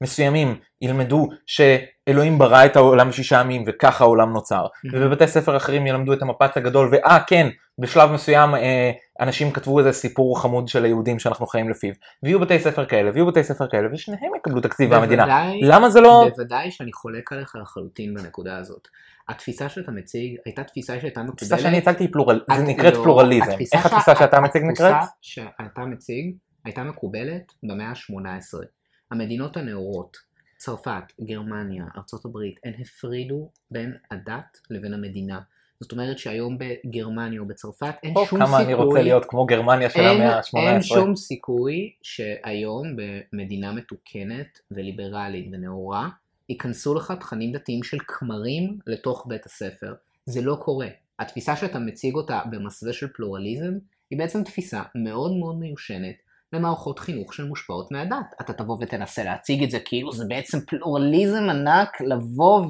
מסוימים 0.00 0.54
ילמדו 0.80 1.28
שאלוהים 1.46 2.38
ברא 2.38 2.64
את 2.66 2.76
העולם 2.76 3.08
בשישה 3.08 3.40
ימים 3.40 3.64
וככה 3.66 4.04
העולם 4.04 4.32
נוצר. 4.32 4.66
ובבתי 4.92 5.26
ספר 5.26 5.56
אחרים 5.56 5.86
ילמדו 5.86 6.12
את 6.12 6.22
המפץ 6.22 6.56
הגדול, 6.56 6.88
ואה 6.92 7.18
כן, 7.26 7.48
בשלב 7.78 8.10
מסוים 8.12 8.54
אה, 8.54 8.90
אנשים 9.20 9.50
כתבו 9.50 9.78
איזה 9.78 9.92
סיפור 9.92 10.40
חמוד 10.40 10.68
של 10.68 10.84
היהודים 10.84 11.18
שאנחנו 11.18 11.46
חיים 11.46 11.70
לפיו, 11.70 11.92
ויהיו 12.22 12.40
בתי 12.40 12.58
ספר 12.58 12.84
כאלה, 12.86 13.10
ויהיו 13.14 13.26
בתי 13.26 13.44
ספר 13.44 13.66
כאלה, 13.68 13.88
ושניהם 13.92 14.32
יקבלו 14.38 14.60
תקציב 14.60 14.90
מהמדינה. 14.90 15.50
למה 15.62 15.90
זה 15.90 16.00
לא... 16.00 16.26
בוודאי 16.36 16.70
שאני 16.70 16.92
חולק 16.92 17.32
עליך 17.32 17.56
לחלוטין 17.62 18.14
בנקודה 18.14 18.56
הזאת. 18.56 18.88
התפיסה 19.28 19.68
שאתה 19.68 19.90
מציג 19.92 20.36
הייתה 20.44 20.64
תפיסה 20.64 21.00
שהייתה 21.00 21.20
מקובלת. 21.20 21.42
התפיסה 21.42 21.58
שאני 21.58 21.78
הצגתי 21.78 22.04
היא 22.04 22.12
פלורל, 22.12 22.40
זה 22.56 22.62
את- 22.62 22.68
נקראת 22.68 22.94
לא, 22.94 23.02
פלורליזם. 23.02 23.50
התפיסה 23.50 23.76
איך 23.76 23.86
התפיסה 23.86 24.14
שאתה 24.16 24.40
מציג 24.40 24.62
נקראת? 24.62 24.94
התפיסה 24.94 25.12
שאתה 25.20 25.80
מציג 25.80 26.34
הייתה 26.64 26.82
מקובלת 26.82 27.52
במאה 27.62 27.86
ה-18. 27.88 28.64
המדינות 29.12 29.56
הנאורות, 29.56 30.16
צרפת, 30.56 31.02
גרמניה, 31.20 31.84
ארצות 31.96 32.24
הברית, 32.24 32.60
הן 32.64 32.72
הפרידו 32.80 33.50
בין 33.70 33.96
הדת 34.10 34.60
לבין 34.70 34.94
המדינה. 34.94 35.40
זאת 35.80 35.92
אומרת 35.92 36.18
שהיום 36.18 36.58
בגרמניה 36.58 37.40
או 37.40 37.46
בצרפת 37.46 37.94
אין 38.02 38.16
או 38.16 38.26
שום 38.26 38.38
כמה 38.38 38.58
סיכוי... 38.58 38.64
אני 38.64 38.74
רוצה 38.74 39.02
להיות 39.02 39.24
כמו 39.24 39.46
גרמניה 39.46 39.90
של 39.90 40.00
אין, 40.00 40.20
המאה 40.20 40.40
אין 40.56 40.76
ה-18. 40.76 40.82
שום 40.82 41.16
סיכוי 41.16 41.92
שהיום 42.02 42.86
במדינה 43.32 43.72
מתוקנת 43.72 44.58
וליברלית 44.70 45.48
ונאורה 45.52 46.08
ייכנסו 46.48 46.94
לך 46.94 47.14
תכנים 47.20 47.52
דתיים 47.52 47.82
של 47.82 47.98
כמרים 48.08 48.78
לתוך 48.86 49.26
בית 49.28 49.46
הספר. 49.46 49.94
זה 50.26 50.40
לא 50.42 50.56
קורה. 50.60 50.88
התפיסה 51.18 51.56
שאתה 51.56 51.78
מציג 51.78 52.14
אותה 52.14 52.40
במסווה 52.50 52.92
של 52.92 53.08
פלורליזם 53.08 53.72
היא 54.10 54.18
בעצם 54.18 54.44
תפיסה 54.44 54.82
מאוד 54.94 55.32
מאוד 55.36 55.56
מיושנת 55.58 56.16
למערכות 56.52 56.98
חינוך 56.98 57.34
שמושפעות 57.34 57.90
מהדת. 57.92 58.34
אתה 58.40 58.52
תבוא 58.52 58.76
ותנסה 58.80 59.24
להציג 59.24 59.62
את 59.62 59.70
זה 59.70 59.78
כאילו 59.84 60.12
זה 60.12 60.24
בעצם 60.28 60.58
פלורליזם 60.60 61.50
ענק 61.50 62.00
לבוא 62.00 62.66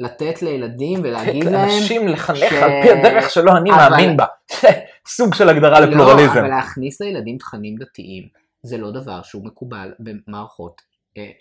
ולתת 0.00 0.42
לילדים 0.42 1.00
ולהגיד 1.04 1.44
להם... 1.44 1.54
אנשים 1.70 2.08
לחנך 2.08 2.38
ש- 2.38 2.52
על 2.52 2.70
פי 2.82 2.90
הדרך 2.90 3.30
שלא 3.30 3.52
אני 3.56 3.70
אבל- 3.72 3.88
מאמין 3.90 4.16
בה. 4.16 4.24
סוג 5.16 5.34
של 5.34 5.48
הגדרה 5.48 5.80
לא, 5.80 5.86
לפלורליזם. 5.86 6.38
אבל 6.38 6.48
להכניס 6.48 7.00
לילדים 7.00 7.38
תכנים 7.38 7.76
דתיים 7.76 8.22
זה 8.62 8.78
לא 8.78 8.90
דבר 8.90 9.22
שהוא 9.22 9.44
מקובל 9.44 9.92
במערכות 9.98 10.82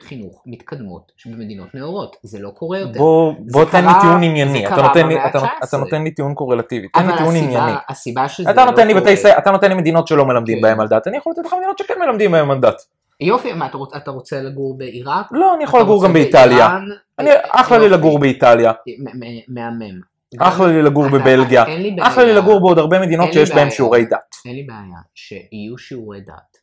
חינוך 0.01 0.43
מתקדמות 0.45 1.11
במדינות 1.25 1.75
נאורות. 1.75 2.15
זה 2.23 2.39
לא 2.39 2.49
קורה 2.49 2.79
יותר. 2.79 2.99
בוא 2.99 3.33
בוא 3.51 3.65
תן 3.65 3.85
לי 3.85 3.91
טיעון 4.01 4.23
ענייני, 4.23 4.67
אתה 4.67 4.81
נותן 4.81 5.07
לי- 5.07 5.25
אתה 5.25 5.37
נות- 5.39 5.47
ה-19. 5.47 5.63
אתה 5.67 5.77
נותן 5.77 6.03
לי 6.03 6.11
טיעון 6.11 6.33
קורלטיבי, 6.33 6.87
תן 6.87 7.07
לי 7.07 7.17
טיעון 7.17 7.35
ענייני. 7.35 7.55
הסיבה, 7.55 7.79
הסיבה 7.89 8.29
שזה 8.29 8.49
אתה 8.51 8.65
לא 8.65 8.71
נותן 8.71 8.87
לי 8.87 8.93
קורה- 8.93 9.05
בתי 9.15 9.37
אתה 9.37 9.51
נותן 9.51 9.69
לי 9.69 9.75
מדינות 9.75 10.07
שלא 10.07 10.25
מלמדים 10.25 10.55
כן. 10.57 10.61
בהם 10.61 10.79
על 10.79 10.87
דת, 10.87 11.07
אני 11.07 11.17
יכול 11.17 11.33
לתת 11.37 11.45
לך 11.45 11.53
מדינות 11.57 11.77
שכן 11.77 11.93
מלמדים 11.99 12.31
בהם 12.31 12.51
על 12.51 12.59
דת. 12.59 12.75
יופי, 13.21 13.53
מה 13.53 13.65
אתה 13.65 13.77
רוצה, 13.77 13.97
אתה 13.97 14.11
רוצה 14.11 14.41
לגור 14.41 14.77
בעיראק? 14.77 15.25
לא, 15.31 15.55
אני 15.55 15.63
יכול 15.63 15.81
לגור 15.81 16.03
גם 16.03 16.13
באיטליה. 16.13 16.77
אני, 17.19 17.29
אחלה 17.49 17.77
לי. 17.77 17.89
לגור 17.89 18.19
באיטליה, 18.19 18.71
מ- 18.71 19.53
מהמם. 19.55 19.99
אחלה 20.39 20.67
לי 20.67 20.81
לגור 20.81 21.07
בבלגיה. 21.07 21.63
אחלה 22.01 22.23
לי 22.25 22.33
לגור 22.33 22.59
בעוד 22.59 22.79
הרבה 22.79 22.99
מדינות 22.99 23.33
שיש 23.33 23.51
בהן. 23.51 23.69
שיעורי 23.69 24.05
דת. 24.05 24.35
אין 24.45 24.55
לי 24.55 24.63
בעיה 24.63 24.99
שיהיו 25.15 25.77
שיעורי 25.77 26.19
דת, 26.21 26.57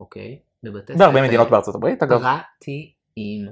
אוקיי? 0.00 0.38
בבתי 0.62 0.92
בהרבה 0.94 1.18
ספר 1.18 1.26
מדינות 1.26 1.50
בארצות 1.50 1.74
הברית 1.74 2.02
אגב. 2.02 2.20
פרטיים. 2.20 3.48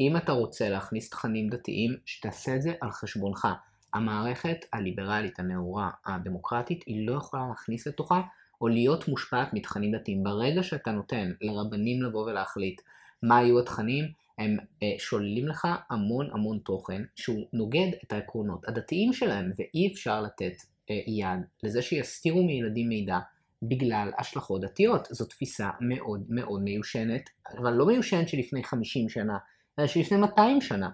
אם 0.00 0.16
אתה 0.16 0.32
רוצה 0.32 0.68
להכניס 0.68 1.10
תכנים 1.10 1.48
דתיים, 1.48 1.96
שתעשה 2.04 2.56
את 2.56 2.62
זה 2.62 2.72
על 2.80 2.90
חשבונך. 2.90 3.48
המערכת 3.94 4.56
הליברלית, 4.72 5.38
הנאורה, 5.38 5.90
הדמוקרטית, 6.06 6.84
היא 6.86 7.08
לא 7.08 7.16
יכולה 7.16 7.42
להכניס 7.48 7.86
לתוכה 7.86 8.20
או 8.60 8.68
להיות 8.68 9.08
מושפעת 9.08 9.48
מתכנים 9.52 9.94
דתיים. 9.94 10.24
ברגע 10.24 10.62
שאתה 10.62 10.90
נותן 10.90 11.32
לרבנים 11.40 12.02
לבוא 12.02 12.30
ולהחליט 12.30 12.80
מה 13.22 13.42
יהיו 13.42 13.60
התכנים, 13.60 14.04
הם 14.38 14.56
אה, 14.82 14.94
שוללים 14.98 15.48
לך 15.48 15.68
המון 15.90 16.28
המון 16.32 16.58
תוכן 16.58 17.02
שהוא 17.14 17.46
נוגד 17.52 17.88
את 18.04 18.12
העקרונות 18.12 18.68
הדתיים 18.68 19.12
שלהם, 19.12 19.50
ואי 19.58 19.92
אפשר 19.92 20.22
לתת 20.22 20.52
אה, 20.90 21.00
יד 21.06 21.40
לזה 21.62 21.82
שיסתירו 21.82 22.42
מילדים 22.42 22.88
מידע 22.88 23.18
בגלל 23.62 24.10
השלכות 24.18 24.60
דתיות. 24.60 25.08
זו 25.10 25.24
תפיסה 25.24 25.70
מאוד 25.80 26.24
מאוד 26.28 26.62
מיושנת, 26.62 27.30
אבל 27.58 27.72
לא 27.72 27.86
מיושנת 27.86 28.28
שלפני 28.28 28.64
50 28.64 29.08
שנה, 29.08 29.36
אלא 29.78 29.86
שלפני 29.86 30.18
200 30.18 30.60
שנה. 30.60 30.88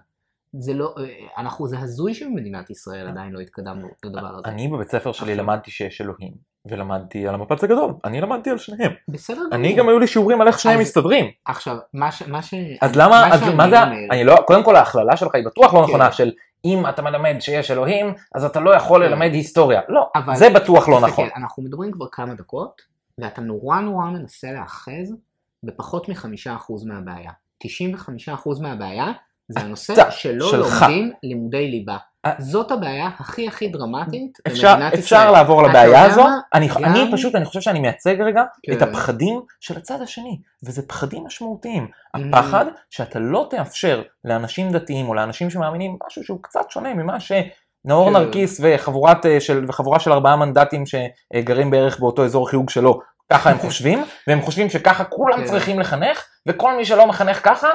זה 0.59 0.73
לא, 0.73 0.95
אנחנו, 1.37 1.67
זה 1.67 1.79
הזוי 1.79 2.13
שבמדינת 2.13 2.69
ישראל 2.69 3.07
עדיין 3.07 3.31
לא 3.31 3.39
התקדמנו 3.39 3.87
לדבר 4.05 4.27
הזה. 4.27 4.47
אני 4.47 4.67
בבית 4.67 4.89
ספר 4.89 5.11
שלי 5.11 5.35
למדתי 5.35 5.71
שיש 5.71 6.01
אלוהים, 6.01 6.33
ולמדתי 6.65 7.27
על 7.27 7.35
המפץ 7.35 7.63
הגדול, 7.63 7.93
אני 8.05 8.21
למדתי 8.21 8.49
על 8.49 8.57
שניהם. 8.57 8.91
בסדר 9.07 9.41
אני 9.51 9.67
גמור. 9.67 9.79
גם 9.79 9.89
היו 9.89 9.99
לי 9.99 10.07
שיעורים 10.07 10.41
על 10.41 10.47
איך 10.47 10.59
שניהם 10.59 10.79
מסתדרים. 10.79 11.31
עכשיו, 11.45 11.77
מה 11.93 12.11
ש... 12.11 12.21
מה 12.21 12.41
ש... 12.41 12.53
אז 12.81 12.95
למה, 12.95 13.33
אז 13.33 13.41
מה 13.57 13.69
זה, 13.69 13.83
אני 14.11 14.23
לא, 14.23 14.35
קודם 14.47 14.63
כל 14.63 14.75
ההכללה 14.75 15.17
שלך 15.17 15.35
היא 15.35 15.45
בטוח 15.45 15.73
לא 15.73 15.79
כן. 15.79 15.85
נכונה 15.85 16.11
של 16.11 16.31
אם 16.65 16.89
אתה 16.89 17.01
מלמד 17.01 17.35
שיש 17.39 17.71
אלוהים, 17.71 18.13
אז 18.35 18.45
אתה 18.45 18.59
לא 18.59 18.75
יכול 18.75 19.03
כן. 19.05 19.11
ללמד 19.11 19.29
היסטוריה. 19.33 19.81
לא, 19.89 20.09
אבל- 20.15 20.35
זה 20.35 20.49
בטוח 20.49 20.89
לא 20.89 21.01
נכון. 21.01 21.29
אנחנו 21.35 21.63
מדברים 21.63 21.91
כבר 21.91 22.05
כמה 22.11 22.33
דקות, 22.33 22.81
ואתה 23.17 23.41
נורא 23.41 23.79
נורא 23.79 24.05
מנסה 24.05 24.51
להאחז 24.51 25.15
בפחות 25.63 26.09
מחמישה 26.09 26.55
אחוז 26.55 26.85
מהבעיה. 26.85 27.31
95 27.57 28.29
אחוז 28.29 28.61
מהבעיה 28.61 29.11
זה 29.47 29.59
הנושא 29.59 30.09
שלא. 30.09 30.51
לומדים 30.57 31.11
לימודי 31.23 31.71
ליבה. 31.71 31.97
זאת 32.39 32.71
הבעיה 32.71 33.09
הכי 33.19 33.47
הכי 33.47 33.67
דרמטית 33.67 34.37
אפשר, 34.47 34.73
במדינת 34.73 34.93
אפשר 34.93 35.15
ישראל. 35.15 35.31
לעבור 35.31 35.61
אתה 35.61 35.69
לבעיה 35.69 36.05
הזו? 36.05 36.25
אני, 36.53 36.67
גם- 36.67 36.85
אני 36.85 37.09
פשוט, 37.13 37.35
אני 37.35 37.45
חושב 37.45 37.61
שאני 37.61 37.79
מייצג 37.79 38.21
רגע 38.21 38.43
כן. 38.63 38.73
את 38.73 38.81
הפחדים 38.81 39.41
של 39.59 39.77
הצד 39.77 40.01
השני, 40.01 40.39
וזה 40.63 40.81
פחדים 40.87 41.25
משמעותיים. 41.25 41.87
Mm. 42.17 42.19
הפחד 42.19 42.65
שאתה 42.89 43.19
לא 43.19 43.47
תאפשר 43.49 44.01
לאנשים 44.25 44.71
דתיים 44.71 45.09
או 45.09 45.13
לאנשים 45.13 45.49
שמאמינים 45.49 45.97
משהו 46.07 46.23
שהוא 46.23 46.39
קצת 46.41 46.65
שונה 46.69 46.93
ממה 46.93 47.17
שנאור 47.19 48.07
כן. 48.07 48.13
נרקיס 48.13 48.61
וחבורת, 48.63 49.25
אה, 49.25 49.39
של, 49.39 49.65
וחבורה 49.67 49.99
של 49.99 50.11
ארבעה 50.11 50.35
מנדטים 50.35 50.83
שגרים 50.85 51.71
בערך 51.71 51.99
באותו 51.99 52.25
אזור 52.25 52.49
חיוג 52.49 52.69
שלו, 52.69 52.99
ככה 53.33 53.49
הם 53.49 53.57
חושבים, 53.65 54.03
והם 54.27 54.41
חושבים 54.41 54.69
שככה 54.69 55.03
כולם 55.03 55.37
כן. 55.37 55.45
צריכים 55.45 55.79
לחנך, 55.79 56.23
וכל 56.47 56.77
מי 56.77 56.85
שלא 56.85 57.07
מחנך 57.07 57.39
ככה, 57.43 57.69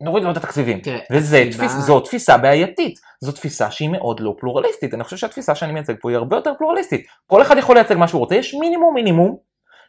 נוריד 0.00 0.24
לו 0.24 0.30
את 0.30 0.36
התקציבים. 0.36 0.80
תראה, 0.80 0.98
וזה 1.12 1.48
תפיס, 1.52 1.72
זו 1.72 2.00
תפיסה 2.00 2.38
בעייתית, 2.38 2.98
זו 3.20 3.32
תפיסה 3.32 3.70
שהיא 3.70 3.88
מאוד 3.88 4.20
לא 4.20 4.34
פלורליסטית, 4.38 4.94
אני 4.94 5.04
חושב 5.04 5.16
שהתפיסה 5.16 5.54
שאני 5.54 5.72
מייצג 5.72 5.94
פה 6.00 6.10
היא 6.10 6.16
הרבה 6.16 6.36
יותר 6.36 6.52
פלורליסטית. 6.58 7.06
כל 7.26 7.42
אחד 7.42 7.58
יכול 7.58 7.76
לייצג 7.76 7.94
מה 7.94 8.08
שהוא 8.08 8.18
רוצה, 8.18 8.34
יש 8.34 8.54
מינימום 8.54 8.94
מינימום, 8.94 9.36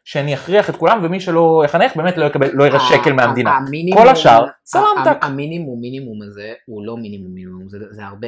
שאני 0.04 0.34
אכריח 0.34 0.70
את 0.70 0.76
כולם, 0.76 1.00
ומי 1.04 1.20
שלא 1.20 1.62
יחנך 1.66 1.96
באמת 1.96 2.18
לא 2.18 2.26
יקבל, 2.26 2.50
לא 2.54 2.64
יראה 2.64 2.80
שקל 2.80 3.14
מהמדינה. 3.14 3.60
כל 3.94 4.08
השאר, 4.08 4.46
סלמתק. 4.66 5.18
המינימום 5.22 5.80
מינימום 5.82 6.22
הזה 6.22 6.54
הוא 6.66 6.86
לא 6.86 6.98
מינימום 6.98 7.34
מינימום, 7.34 7.68
זה 7.68 8.06
הרבה. 8.06 8.28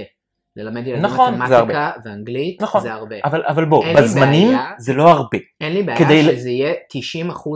ללמד 0.56 0.88
ילדים 0.88 1.06
נכון, 1.06 1.34
מתמטיקה 1.34 1.92
ואנגלית 2.06 2.62
נכון. 2.62 2.82
זה 2.82 2.94
הרבה. 2.94 3.16
אבל, 3.26 3.44
אבל 3.48 3.66
בוא, 3.66 3.86
בזמנים 3.98 4.48
בעיה. 4.48 4.72
זה 4.78 4.94
לא 4.94 5.10
הרבה. 5.10 5.38
אין 5.62 5.74
לי 5.74 5.84
בעיה 5.84 5.98
כדי 5.98 6.24
שזה 6.24 6.50
יהיה 6.50 6.74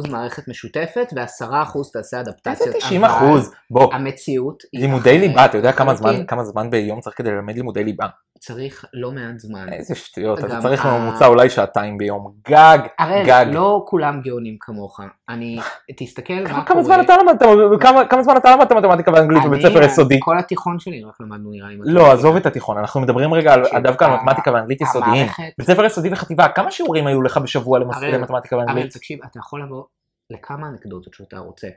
90% 0.08 0.10
מערכת 0.10 0.48
משותפת 0.48 1.08
ו-10% 1.16 1.46
תעשה 1.94 2.20
איזה 2.20 2.20
אדפטציות. 2.20 2.75
90 2.75 3.04
אבל 3.04 3.14
אחוז? 3.14 3.52
בוא, 3.72 3.94
המציאות 3.94 4.64
היא 4.74 4.82
לימודי 4.82 5.18
ליבה, 5.18 5.46
אתה 5.46 5.58
יודע 5.58 5.72
כמה 5.72 5.96
זמן. 5.96 6.25
כמה 6.28 6.44
זמן 6.44 6.70
ביום 6.70 7.00
צריך 7.00 7.18
כדי 7.18 7.32
ללמד 7.32 7.56
לימודי 7.56 7.84
ליבה? 7.84 8.06
צריך 8.39 8.86
לא 8.94 9.12
מעט 9.12 9.39
זמן. 9.39 9.74
איזה 9.74 9.96
שטויות, 9.96 10.39
אתה 10.39 10.62
צריך 10.62 10.86
ה- 10.86 10.98
בממוצע 11.00 11.27
אולי 11.27 11.50
שעתיים 11.50 11.98
ביום, 11.98 12.34
גג, 12.48 12.77
הראל, 13.00 13.25
גג. 13.25 13.46
לא 13.51 13.86
כולם 13.88 14.22
גאונים 14.22 14.58
כמוך. 14.60 15.00
אני, 15.30 15.60
תסתכל 15.98 16.34
מה 16.34 16.39
כמה- 16.50 16.54
קורה. 16.54 16.65
כמה 16.65 16.84
זמן 16.84 17.01
אתה 17.06 17.13
למדת, 17.18 17.42
כמה- 17.82 18.06
כמה 18.06 18.24
זמן 18.24 18.38
אתה 18.38 18.51
למדת 18.56 18.72
מתמטיקה 18.72 19.12
ואנגלית 19.13 19.44
בבית 19.46 19.62
ספר 19.62 19.84
יסודי? 19.84 20.18
כל 20.22 20.38
התיכון 20.39 20.80
שלי 20.80 21.04
רק 21.04 21.22
למדנו 21.22 21.51
נראה 21.51 21.70
לי. 21.70 21.77
לא. 21.82 22.12
עזוב 22.12 22.36
את 22.36 22.46
התיכון, 22.46 22.77
אנחנו 22.77 23.01
מדברים 23.01 23.34
רגע 23.34 23.54
על- 23.54 23.63
דווקא 23.84 24.06
על 24.06 24.12
מתמטיקה 24.15 24.51
ואנגלית 24.54 24.82
יסודיים. 24.82 25.27
בית 25.58 25.68
ספר 25.68 25.86
יסודי 25.86 26.10
וחטיבה, 26.13 26.48
כמה 26.48 26.72
שיעורים 26.72 27.08
היו 27.08 27.22
לך 27.22 27.38
בשבוע 27.38 27.80
למתמטיקה 27.80 28.58
ואנגלית? 28.58 28.94
תקשיב, 28.94 29.20
אתה 29.25 29.39
יכול 29.39 29.63
לבוא 29.63 29.84
לכמה 30.30 30.68
אנקדוטות 30.70 31.13
שאתה 31.13 31.38
רוצה. 31.38 31.68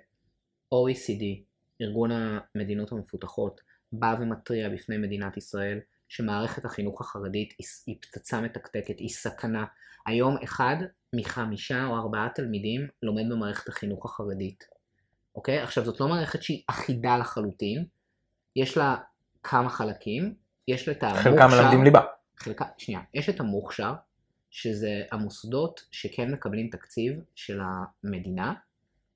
OECD, 0.74 1.22
ארגון 1.82 2.10
המדינות 2.54 2.92
המפותחות, 2.92 3.60
בא 3.92 4.14
ומתריע 4.20 4.68
בפני 4.68 4.96
מדינת 4.98 5.36
ישראל 5.36 5.78
שמערכת 6.08 6.64
החינוך 6.64 7.00
החרדית 7.00 7.54
היא, 7.86 7.96
פצצה 8.00 8.40
מתקתקת, 8.40 8.98
היא 8.98 9.08
סכנה. 9.08 9.64
היום 10.06 10.36
אחד 10.44 10.76
מחמישה 11.14 11.86
או 11.86 11.96
ארבעה 11.96 12.28
תלמידים 12.34 12.88
לומד 13.02 13.22
במערכת 13.30 13.68
החינוך 13.68 14.04
החרדית. 14.04 14.64
אוקיי? 15.34 15.58
עכשיו 15.58 15.84
זאת 15.84 16.00
לא 16.00 16.08
מערכת 16.08 16.42
שהיא 16.42 16.62
אחידה 16.70 17.18
לחלוטין, 17.18 17.84
יש 18.56 18.76
לה 18.76 18.96
כמה 19.42 19.68
חלקים, 19.68 20.34
יש 20.68 20.88
לה 20.88 20.94
את 20.94 21.02
המוכשר, 21.02 21.22
חלקם 21.22 21.48
מלמדים 21.50 21.84
ליבה. 21.84 22.00
חלקה, 22.36 22.64
שנייה, 22.78 23.00
יש 23.14 23.28
את 23.28 23.40
המוכשר, 23.40 23.94
שזה 24.50 25.02
המוסדות 25.12 25.80
שכן 25.90 26.32
מקבלים 26.32 26.68
תקציב 26.72 27.20
של 27.34 27.60
המדינה, 27.60 28.54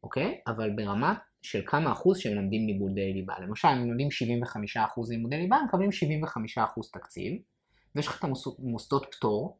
אוקיי? 0.03 0.41
אבל 0.47 0.71
ברמה 0.77 1.15
של 1.43 1.63
כמה 1.67 1.93
אחוז 1.93 2.19
שמלמדים 2.19 2.67
לימודי 2.67 3.13
ליבה. 3.13 3.35
למשל, 3.41 3.69
אם 3.69 3.89
לומדים 3.89 4.11
75 4.11 4.77
אחוז 4.77 5.11
לימודי 5.11 5.37
ליבה, 5.37 5.57
הם 5.57 5.65
מקבלים 5.65 5.93
75 5.93 6.59
אחוז 6.59 6.91
תקציב, 6.91 7.33
ויש 7.95 8.07
לך 8.07 8.19
את 8.19 8.25
המוסדות 8.59 9.15
פטור, 9.15 9.59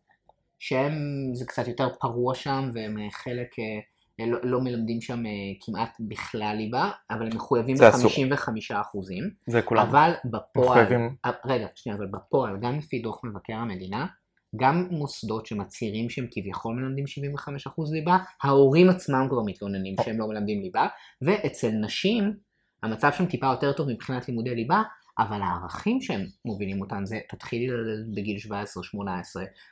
שהם, 0.59 0.93
זה 1.35 1.47
קצת 1.47 1.69
יותר 1.69 1.89
פרוע 2.01 2.35
שם, 2.35 2.71
והם 2.75 2.99
אה, 2.99 3.11
חלק, 3.11 3.59
אה, 3.59 4.27
לא, 4.27 4.39
לא 4.43 4.61
מלמדים 4.61 5.01
שם 5.01 5.27
אה, 5.27 5.31
כמעט 5.61 5.97
בכלל 6.01 6.57
ליבה, 6.57 6.91
אבל 7.11 7.27
הם 7.27 7.37
מחויבים 7.37 7.77
זה 7.77 7.89
אסור. 7.89 8.11
ל-55 8.11 8.81
אחוזים. 8.81 9.31
זה 9.47 9.63
כולם. 9.63 9.87
אבל 9.89 10.13
בפועל, 10.25 10.83
מחויבים. 10.83 11.17
אה, 11.25 11.31
רגע, 11.47 11.67
שנייה, 11.75 11.99
אבל 11.99 12.07
בפועל, 12.07 12.57
גם 12.61 12.79
לפי 12.79 12.99
דוח 12.99 13.21
מבקר 13.25 13.55
המדינה, 13.55 14.07
גם 14.57 14.87
מוסדות 14.91 15.47
שמצהירים 15.47 16.11
שהם 16.11 16.27
כביכול 16.31 16.75
מלמדים 16.75 17.05
75% 17.05 17.93
ליבה, 17.93 18.19
ההורים 18.43 18.91
עצמם 18.91 19.27
כבר 19.31 19.43
מתלוננים 19.47 19.95
שהם 20.05 20.19
לא 20.19 20.29
מלמדים 20.29 20.63
ליבה, 20.63 20.87
ואצל 21.23 21.71
נשים, 21.71 22.33
המצב 22.83 23.11
שם 23.13 23.27
טיפה 23.27 23.47
יותר 23.47 23.73
טוב 23.73 23.89
מבחינת 23.89 24.29
לימודי 24.29 24.55
ליבה, 24.55 24.83
אבל 25.19 25.37
הערכים 25.43 26.01
שהם 26.01 26.21
מובילים 26.45 26.81
אותם 26.81 27.05
זה, 27.05 27.19
תתחילי 27.31 27.67
בגיל 28.17 28.37
17-18, 28.49 28.51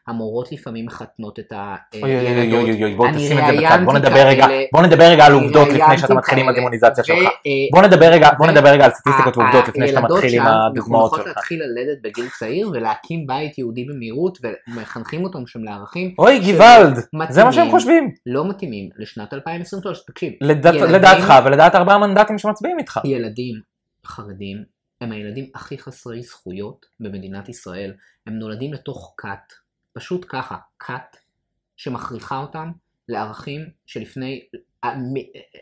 המורות 0.09 0.53
לפעמים 0.53 0.87
מחתנות 0.87 1.39
את 1.39 1.53
אוי 1.95 2.03
אוי 2.03 2.17
אוי 2.19 2.27
הילדות. 2.29 2.63
אוי 2.69 2.83
אוי 2.85 2.95
בוא 2.95 3.07
אני 3.09 3.17
תשים 3.17 3.39
את 3.39 3.45
זה 3.47 3.53
בצד, 3.53 3.57
ראיינתי 3.59 3.85
בוא 3.85 3.95
נדבר 3.95 4.27
רגע, 4.27 4.47
כאלה- 4.47 4.65
בוא 4.73 4.83
נדבר 4.83 5.05
רגע 5.05 5.25
על 5.27 5.33
עובדות 5.33 5.69
לפני 5.69 5.99
שאתה 5.99 6.15
מתחיל 6.15 6.39
עם 6.39 6.49
הדמוניזציה 6.49 7.05
שלך. 7.05 7.19
אה, 7.19 7.51
בוא 7.73 7.83
נדבר 7.83 8.07
רגע, 8.13 8.29
בוא 8.39 8.47
ו- 8.47 8.51
נדבר 8.51 8.69
רגע 8.69 8.85
על 8.85 8.91
סטטיסטיקות 8.91 9.37
ועובדות 9.37 9.69
לפני 9.69 9.89
שאתה 9.89 9.99
הילדות 9.99 10.17
מתחיל 10.17 10.41
עם 10.41 10.47
שם 10.47 10.51
הדוגמאות 10.73 11.13
שלך. 11.17 11.27
להתחיל 11.27 11.63
ללדת 11.63 11.99
בגיל 12.03 12.29
צעיר 12.39 12.69
ולהקים 12.73 13.27
בית 13.27 13.59
יהודי 13.59 13.85
במהירות 13.85 14.39
ומחנכים 14.43 15.25
אותם 15.25 15.47
שם 15.47 15.65
לערכים 15.65 16.15
אוי 16.19 16.41
גוואלד, 16.53 16.99
זה 17.31 17.45
מה 17.45 17.53
שהם 17.53 17.71
חושבים. 17.71 18.11
לא 18.27 18.49
מתאימים 18.49 18.89
לשנת 18.99 19.35
2023. 19.35 20.03
תקשיב, 20.07 20.33
לדעתך 20.41 21.35
ולדעת 21.45 21.75
ארבעה 21.75 21.99
מנדטים 21.99 22.39
שמצביעים 22.39 22.79
איתך. 22.79 23.01
ילדים 23.05 23.55
חרדים 24.07 24.80
הם 25.01 25.13
הילדים 25.13 25.51
הכי 25.55 25.79
חסרי 25.79 26.23
זכויות 26.23 26.87
במדינת 27.01 27.49
ישראל. 27.49 27.95
הם 28.27 28.35
נולדים 28.35 28.73
לתוך 28.73 29.15
כת, 29.19 29.53
פשוט 29.93 30.27
ככה, 30.29 30.57
כת 30.79 31.17
שמכריחה 31.77 32.39
אותם 32.39 32.71
לערכים 33.09 33.61
שלפני, 33.87 34.49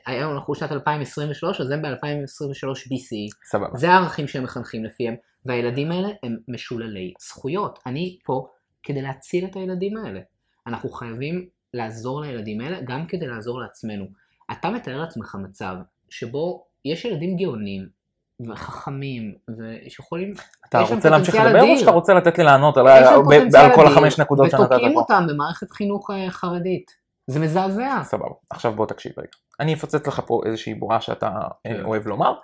היום 0.07 0.35
אנחנו 0.35 0.55
שנת 0.55 0.73
2023, 0.73 1.61
אז 1.61 1.71
הם 1.71 1.83
ב-2023 1.83 2.69
BC. 2.69 3.39
סבבה. 3.45 3.77
זה 3.77 3.91
הערכים 3.91 4.29
שהם 4.29 4.45
מחנכים 4.45 4.85
לפיהם, 4.85 5.15
והילדים 5.45 5.93
האלה 5.93 6.09
הם 6.23 6.37
משוללי 6.49 7.13
זכויות. 7.21 7.79
אני 7.87 8.19
פה 8.25 8.49
כדי 8.83 9.03
להציל 9.03 9.45
את 9.45 9.57
הילדים 9.57 9.97
האלה. 9.97 10.21
אנחנו 10.67 10.89
חייבים 10.89 11.49
לעזור 11.75 12.21
לילדים 12.21 12.61
האלה 12.61 12.81
גם 12.81 13.07
כדי 13.07 13.27
לעזור 13.27 13.61
לעצמנו. 13.61 14.07
אתה 14.53 14.71
מתאר 14.71 14.97
לעצמך 14.97 15.37
מצב 15.43 15.75
שבו 16.11 16.67
יש 16.85 17.05
ילדים 17.05 17.37
גאונים 17.37 17.98
וחכמים 18.47 19.35
ושיכולים, 19.49 20.33
אתה 20.69 20.81
רוצה 20.81 21.11
להמשיך 21.11 21.35
לדבר 21.35 21.63
או. 21.63 21.79
שאתה 21.79 21.91
רוצה 21.91 22.15
לתת 22.15 22.39
לי 22.39 22.45
לענות 22.45 22.77
על 22.77 22.89
על 22.89 23.75
כל 23.75 23.87
החמש 23.87 24.21
נקודות 24.21 24.51
שנתת 24.51 24.65
ותוקעים 24.65 24.95
פה? 24.95 25.01
אותם 25.01 25.27
במערכת 25.29 25.71
חינוך 25.71 26.11
אה, 26.11 26.31
חרדית. 26.31 26.91
זה 27.27 27.41
מזעזע. 27.41 28.01
סבבה. 28.03 28.35
עכשיו 28.51 28.73
בוא 28.73 28.87
תקשיב 28.87 29.13
רגע. 29.19 29.29
אני 29.61 29.75
אפוצץ 29.75 30.07
לך 30.07 30.23
פה 30.27 30.41
איזושהי 30.47 30.75
בורה 30.75 31.01
שאתה 31.01 31.27
אה, 31.27 31.49
כן. 31.65 31.85
אוהב 31.85 32.07
לומר. 32.07 32.35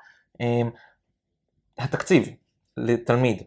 אמ, 0.40 0.70
התקציב 1.78 2.28
לתלמיד 2.76 3.42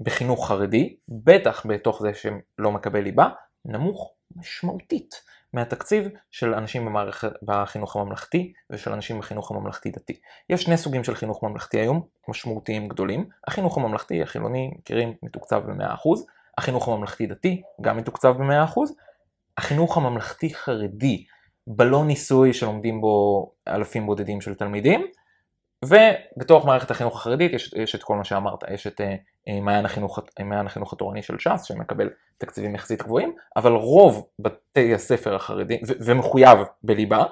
בחינוך 0.00 0.48
חרדי, 0.48 0.96
בטח 1.08 1.66
בתוך 1.66 2.02
זה 2.02 2.10
שלא 2.14 2.72
מקבל 2.72 3.00
ליבה, 3.00 3.28
נמוך 3.64 4.12
משמעותית 4.36 5.22
מהתקציב 5.54 6.08
של 6.30 6.54
אנשים 6.54 6.86
במערכת, 6.86 7.32
בחינוך 7.42 7.96
הממלכתי 7.96 8.52
ושל 8.70 8.92
אנשים 8.92 9.18
בחינוך 9.18 9.50
הממלכתי 9.50 9.90
דתי. 9.90 10.20
יש 10.50 10.62
שני 10.62 10.76
סוגים 10.76 11.04
של 11.04 11.14
חינוך 11.14 11.42
ממלכתי 11.42 11.80
היום, 11.80 12.02
משמעותיים 12.28 12.88
גדולים. 12.88 13.28
החינוך 13.46 13.78
הממלכתי 13.78 14.22
החילוני, 14.22 14.70
מכירים, 14.78 15.14
מתוקצב 15.22 15.62
ב-100%, 15.66 16.20
החינוך 16.58 16.88
הממלכתי 16.88 17.26
דתי 17.26 17.62
גם 17.80 17.96
מתוקצב 17.96 18.36
ב-100%, 18.36 18.80
החינוך 19.58 19.96
הממלכתי 19.96 20.54
חרדי, 20.54 21.24
בלון 21.66 22.06
ניסוי 22.06 22.52
שלומדים 22.52 23.00
בו 23.00 23.46
אלפים 23.68 24.06
בודדים 24.06 24.40
של 24.40 24.54
תלמידים, 24.54 25.06
ובתוך 25.88 26.66
מערכת 26.66 26.90
החינוך 26.90 27.16
החרדית 27.16 27.52
יש, 27.52 27.74
יש 27.76 27.94
את 27.94 28.02
כל 28.02 28.16
מה 28.16 28.24
שאמרת, 28.24 28.64
יש 28.70 28.86
את 28.86 29.00
אה, 29.00 29.14
אה, 29.48 29.60
מעיין 29.60 29.84
החינוך, 29.84 30.18
מעיין 30.40 30.66
החינוך 30.66 30.92
התורני 30.92 31.22
של 31.22 31.38
ש"ס 31.38 31.62
שמקבל 31.62 32.10
תקציבים 32.38 32.74
יחסית 32.74 33.02
גבוהים, 33.02 33.32
אבל 33.56 33.72
רוב 33.72 34.26
בתי 34.38 34.94
הספר 34.94 35.34
החרדים, 35.34 35.80
ו- 35.88 35.92
ומחויב 36.00 36.58
בליבה, 36.82 37.24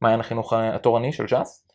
מעיין 0.00 0.20
החינוך 0.20 0.52
התורני 0.52 1.12
של 1.12 1.26
ש"ס, 1.28 1.70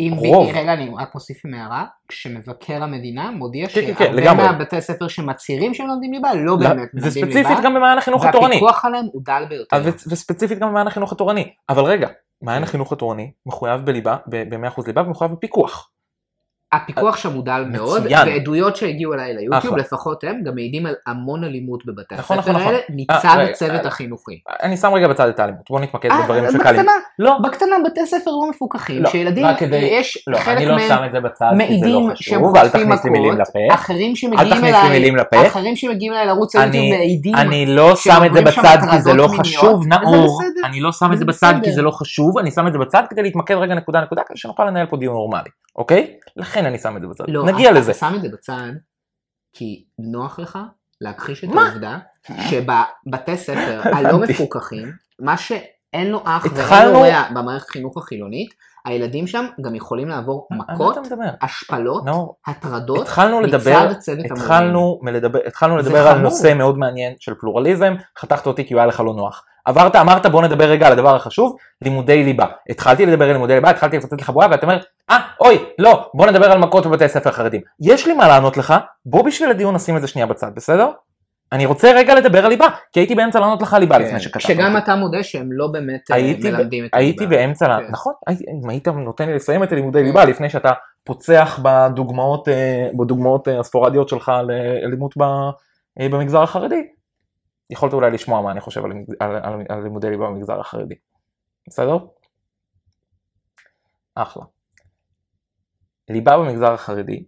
אם 0.00 0.12
רוב. 0.16 0.48
רגע, 0.54 0.72
אני 0.72 0.90
רק 0.98 1.14
מוסיף 1.14 1.42
עם 1.46 1.54
הערה, 1.54 1.84
כשמבקר 2.08 2.82
המדינה 2.82 3.30
מודיע 3.30 3.68
כן, 3.68 3.74
כן, 3.74 3.94
שהרבה 3.98 4.20
לגמרי. 4.20 4.46
מהבתי 4.46 4.80
ספר 4.80 5.08
שמצהירים 5.08 5.74
שהם 5.74 5.86
לומדים 5.86 6.12
ליבה, 6.12 6.34
לא 6.34 6.56
באמת 6.56 6.94
לומדים 6.94 7.12
ליבה, 7.14 7.28
וספציפית 7.28 7.64
גם 7.64 7.74
במעיין 7.74 7.98
החינוך 7.98 8.24
התורני, 8.24 8.54
והפיקוח 8.54 8.84
עליהם 8.84 9.04
הוא 9.12 9.22
דל 9.24 9.44
ביותר. 9.48 9.82
וספציפית 9.84 10.58
גם 10.58 10.68
במעיין 10.68 10.86
החינוך 10.86 11.12
התורני, 11.12 11.52
אבל 11.68 11.84
רגע, 11.84 12.08
מעיין 12.44 12.62
החינוך 12.62 12.92
התורני 12.92 13.32
מחויב 13.46 13.80
בליבה, 13.80 14.16
ב-100% 14.26 14.82
ליבה 14.86 15.02
ומחויב 15.02 15.32
בפיקוח. 15.32 15.90
הפיקוח 16.72 17.16
שם 17.16 17.32
הוא 17.32 17.44
דל 17.44 17.64
מאוד. 17.70 18.02
ועדויות 18.06 18.76
שהגיעו 18.76 19.14
אליי 19.14 19.34
ליוטיוב. 19.34 19.76
לפחות 19.76 20.24
הם, 20.24 20.42
גם 20.44 20.54
מעידים 20.54 20.86
על 20.86 20.94
המון 21.06 21.44
אלימות 21.44 21.86
בבתי 21.86 22.14
נכון, 22.14 22.38
הספר 22.38 22.50
נכון, 22.50 22.62
נכון. 22.62 22.74
האלה, 22.74 22.84
מצד 22.90 23.36
רגע, 23.38 23.50
הצוות 23.50 23.80
אה, 23.80 23.86
החינוכי. 23.86 24.40
אני 24.62 24.76
שם 24.76 24.92
רגע 24.94 25.08
בצד 25.08 25.28
את 25.28 25.40
האלימות, 25.40 25.70
בוא 25.70 25.80
נתמקד 25.80 26.10
אה, 26.10 26.22
בדברים 26.22 26.44
שקלים. 26.44 26.60
בקטנה, 26.60 26.92
לא, 27.18 27.38
בקטנה 27.38 27.76
בתי 27.84 28.06
ספר 28.06 28.30
לא 28.30 28.50
מפוקחים, 28.50 29.02
לא, 29.02 29.10
שילדים, 29.10 29.46
יש 29.72 30.24
לא, 30.26 30.38
חלק 30.38 30.66
לא 30.66 30.76
מהם 30.76 31.58
מעידים 31.58 32.10
שהם 32.14 32.44
חוטפים 32.44 32.88
מכות. 32.88 33.38
אחרים 33.72 34.16
שמגיעים 34.16 34.64
אליי. 34.64 35.46
אחרים 35.46 35.76
שמגיעים 35.76 36.12
אליי 36.12 36.26
לערוץ 36.26 36.56
היוטיוב 36.56 36.84
מעידים, 36.98 37.34
אני 37.34 37.66
לא 37.66 37.96
שם 37.96 38.22
את 38.26 38.34
זה 38.34 38.42
בצד 38.42 38.78
כי 38.90 39.00
זה 39.00 39.14
לא 39.14 39.28
חשוב, 39.28 39.86
נאור. 39.86 40.40
אני 40.64 40.80
לא 40.80 40.92
שם 40.92 41.12
את 41.12 41.18
זה 41.18 41.24
בצד 41.24 41.54
כי. 41.64 41.74
זה 41.74 41.82
לא 41.82 41.90
חשוב, 41.90 42.38
אני 42.38 42.50
שם 42.50 42.66
את 42.66 42.72
זה 42.72 42.78
בצד 42.78 43.02
כדי 43.10 43.22
להתמקד 43.22 43.54
רגע 43.54 43.74
נקודה 43.74 44.00
נקודה 44.00 44.22
כדי 44.28 44.36
שנוכל 44.36 44.64
לנהל 44.64 44.86
פה 44.86 44.96
דיון 44.96 45.14
נורמלי, 45.14 45.50
אוקיי? 45.76 46.16
לכן 46.36 46.66
אני 46.66 46.78
שם 46.78 46.96
את 46.96 47.00
זה 47.02 47.06
בצד. 47.08 47.24
לא, 47.28 47.44
נגיע 47.44 47.70
אתה- 47.70 47.78
לזה. 47.78 47.90
אתה 47.90 47.98
שם 48.00 48.12
את 48.16 48.22
זה 48.22 48.28
בצד, 48.28 48.72
כי 49.52 49.84
נוח 49.98 50.38
לך 50.38 50.58
להכחיש 51.00 51.44
את 51.44 51.48
מה? 51.48 51.66
העובדה 51.68 51.98
שבבתי 52.50 53.36
ספר 53.36 53.80
הלא 53.96 54.18
מפוקחים, 54.18 54.92
מה 55.18 55.36
שאין 55.36 56.10
לו 56.10 56.22
אח 56.24 56.46
ואין 56.70 56.88
לו 56.92 57.00
רע 57.00 57.22
במערכת 57.34 57.68
החינוך 57.68 57.96
החילונית, 57.96 58.54
הילדים 58.84 59.26
שם 59.26 59.46
גם 59.60 59.74
יכולים 59.74 60.08
לעבור 60.08 60.48
מכות? 60.50 60.96
השפלות, 61.42 62.04
נאור, 62.04 62.36
הטרדות, 62.46 63.00
התחלנו 63.02 63.40
לדבר. 63.40 63.88
התחלנו 65.46 65.76
לדבר 65.78 66.06
על. 66.08 66.18
נושא 66.18 66.54
מאוד 66.56 66.78
מעניין 66.78 67.14
של 67.20 67.34
פלורליזם, 67.34 67.94
חתכת 68.18 68.46
אותי 68.46 68.66
כי 68.66 68.74
הוא 68.74 68.80
היה 68.80 68.86
לך 68.86 69.00
לא 69.00 69.14
נוח. 69.14 69.44
עברת, 69.64 69.96
אמרת 69.96 70.26
בוא 70.26 70.42
נדבר 70.42 70.64
רגע 70.64 70.86
על 70.86 70.92
הדבר 70.92 71.16
החשוב, 71.16 71.56
לימודי 71.82 72.24
ליבה. 72.24 72.46
התחלתי 72.70 73.06
לדבר 73.06 73.24
על 73.24 73.32
לימודי 73.32 73.54
ליבה, 73.54 73.70
התחלתי 73.70 73.96
לפוצץ 73.98 74.20
לך 74.20 74.30
בועה 74.30 74.48
ואתה 74.50 74.66
אומר, 74.66 74.78
אה, 75.10 75.18
אוי, 75.40 75.58
לא, 75.78 76.10
בוא 76.14 76.26
נדבר 76.26 76.52
על 76.52 76.58
מכות 76.58 76.86
בבתי 76.86 77.08
ספר 77.08 77.30
חרדים. 77.30 77.60
יש 77.80 78.06
לי 78.06 78.12
מה 78.14 78.28
לענות 78.28 78.56
לך, 78.56 78.74
בוא 79.06 79.22
בשביל 79.24 79.50
הדיון 79.50 79.74
נשים 79.74 79.96
את 79.96 80.00
זה 80.00 80.06
שנייה 80.08 80.26
בצד, 80.26 80.50
בסדר? 80.54 80.88
אני 81.52 81.66
רוצה 81.66 81.92
רגע 81.96 82.14
לדבר 82.14 82.44
על 82.44 82.50
ליבה, 82.50 82.66
כי 82.92 83.00
הייתי 83.00 83.14
באמצע 83.14 83.40
לענות 83.40 83.62
לך 83.62 83.76
ליבה 83.80 83.98
לפני 83.98 84.20
שקטעת 84.20 84.42
כן, 84.42 84.48
כשגם 84.54 84.72
אותי. 84.76 84.84
אתה 84.84 84.94
מודה 84.96 85.22
שהם 85.22 85.48
לא 85.52 85.66
באמת 85.66 86.10
אה, 86.10 86.16
מלמדים 86.42 86.84
את 86.84 86.90
הייתי 86.92 87.24
הליבה. 87.24 87.36
באמצע, 87.36 87.66
כן. 87.66 87.86
נכון, 87.90 88.12
הייתי- 88.26 88.44
אם 88.64 88.70
היית 88.70 88.88
נותן 88.88 89.26
לי 89.28 89.34
לסיים 89.34 89.62
את 89.62 89.72
הלימודי 89.72 90.02
ליבה 90.02 90.24
לפני 90.24 90.50
שאתה 90.50 90.70
פוצח 91.04 91.60
בדוגמאות, 91.62 92.48
אה, 92.48 92.54
אה, 93.48 93.60
הספורדיות 93.60 94.08
שלך 94.08 94.32
לאלימות 94.82 95.14
ב- 95.18 95.50
במגזר 96.00 96.42
החרדי, 96.42 96.82
יכולת 97.70 97.92
אולי 97.92 98.10
לשמוע 98.10 98.40
מה 98.42 98.50
אני 98.50 98.60
חושב 98.60 98.84
על, 98.84 98.92
על, 99.20 99.36
על, 99.36 99.62
על 99.68 99.82
לימודי 99.82 100.10
ליבה 100.10 100.26
במגזר 100.26 100.60
החרדי. 100.60 100.94
בסדר? 101.68 101.96
אחלה. 104.14 104.42
ליבה 106.08 106.38
במגזר 106.38 106.72
החרדי, 106.72 107.24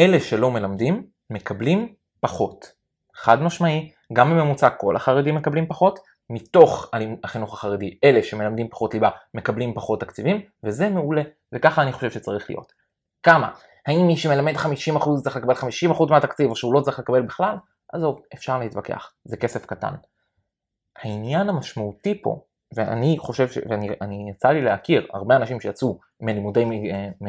אלה 0.00 0.20
שלא 0.20 0.50
מלמדים 0.50 1.06
מקבלים 1.30 1.94
פחות. 2.20 2.72
חד 3.14 3.42
משמעי, 3.42 3.92
גם 4.12 4.30
בממוצע 4.30 4.70
כל 4.70 4.96
החרדים 4.96 5.34
מקבלים 5.34 5.66
פחות, 5.66 5.98
מתוך 6.30 6.90
החינוך 7.24 7.54
החרדי, 7.54 7.98
אלה 8.04 8.22
שמלמדים 8.22 8.68
פחות 8.68 8.94
ליבה 8.94 9.10
מקבלים 9.34 9.74
פחות 9.74 10.00
תקציבים, 10.00 10.40
וזה 10.64 10.88
מעולה, 10.88 11.22
וככה 11.52 11.82
אני 11.82 11.92
חושב 11.92 12.10
שצריך 12.10 12.50
להיות. 12.50 12.72
כמה? 13.22 13.50
האם 13.86 14.06
מי 14.06 14.16
שמלמד 14.16 14.56
50% 14.56 14.68
צריך 15.22 15.36
לקבל 15.36 15.54
50% 15.54 16.10
מהתקציב, 16.10 16.50
או 16.50 16.56
שהוא 16.56 16.74
לא 16.74 16.80
צריך 16.80 16.98
לקבל 16.98 17.22
בכלל? 17.22 17.56
עזוב, 17.92 18.22
אפשר 18.34 18.58
להתווכח, 18.58 19.12
זה 19.24 19.36
כסף 19.36 19.66
קטן. 19.66 19.94
העניין 20.96 21.48
המשמעותי 21.48 22.22
פה, 22.22 22.44
ואני 22.74 23.16
חושב, 23.18 23.48
ש... 23.48 23.58
ואני 23.68 23.88
אני 24.00 24.30
יצא 24.30 24.48
לי 24.48 24.62
להכיר 24.62 25.06
הרבה 25.12 25.36
אנשים 25.36 25.60
שיצאו 25.60 25.98
מלימודי, 26.20 26.64
מ, 26.64 26.70
מ, 27.20 27.28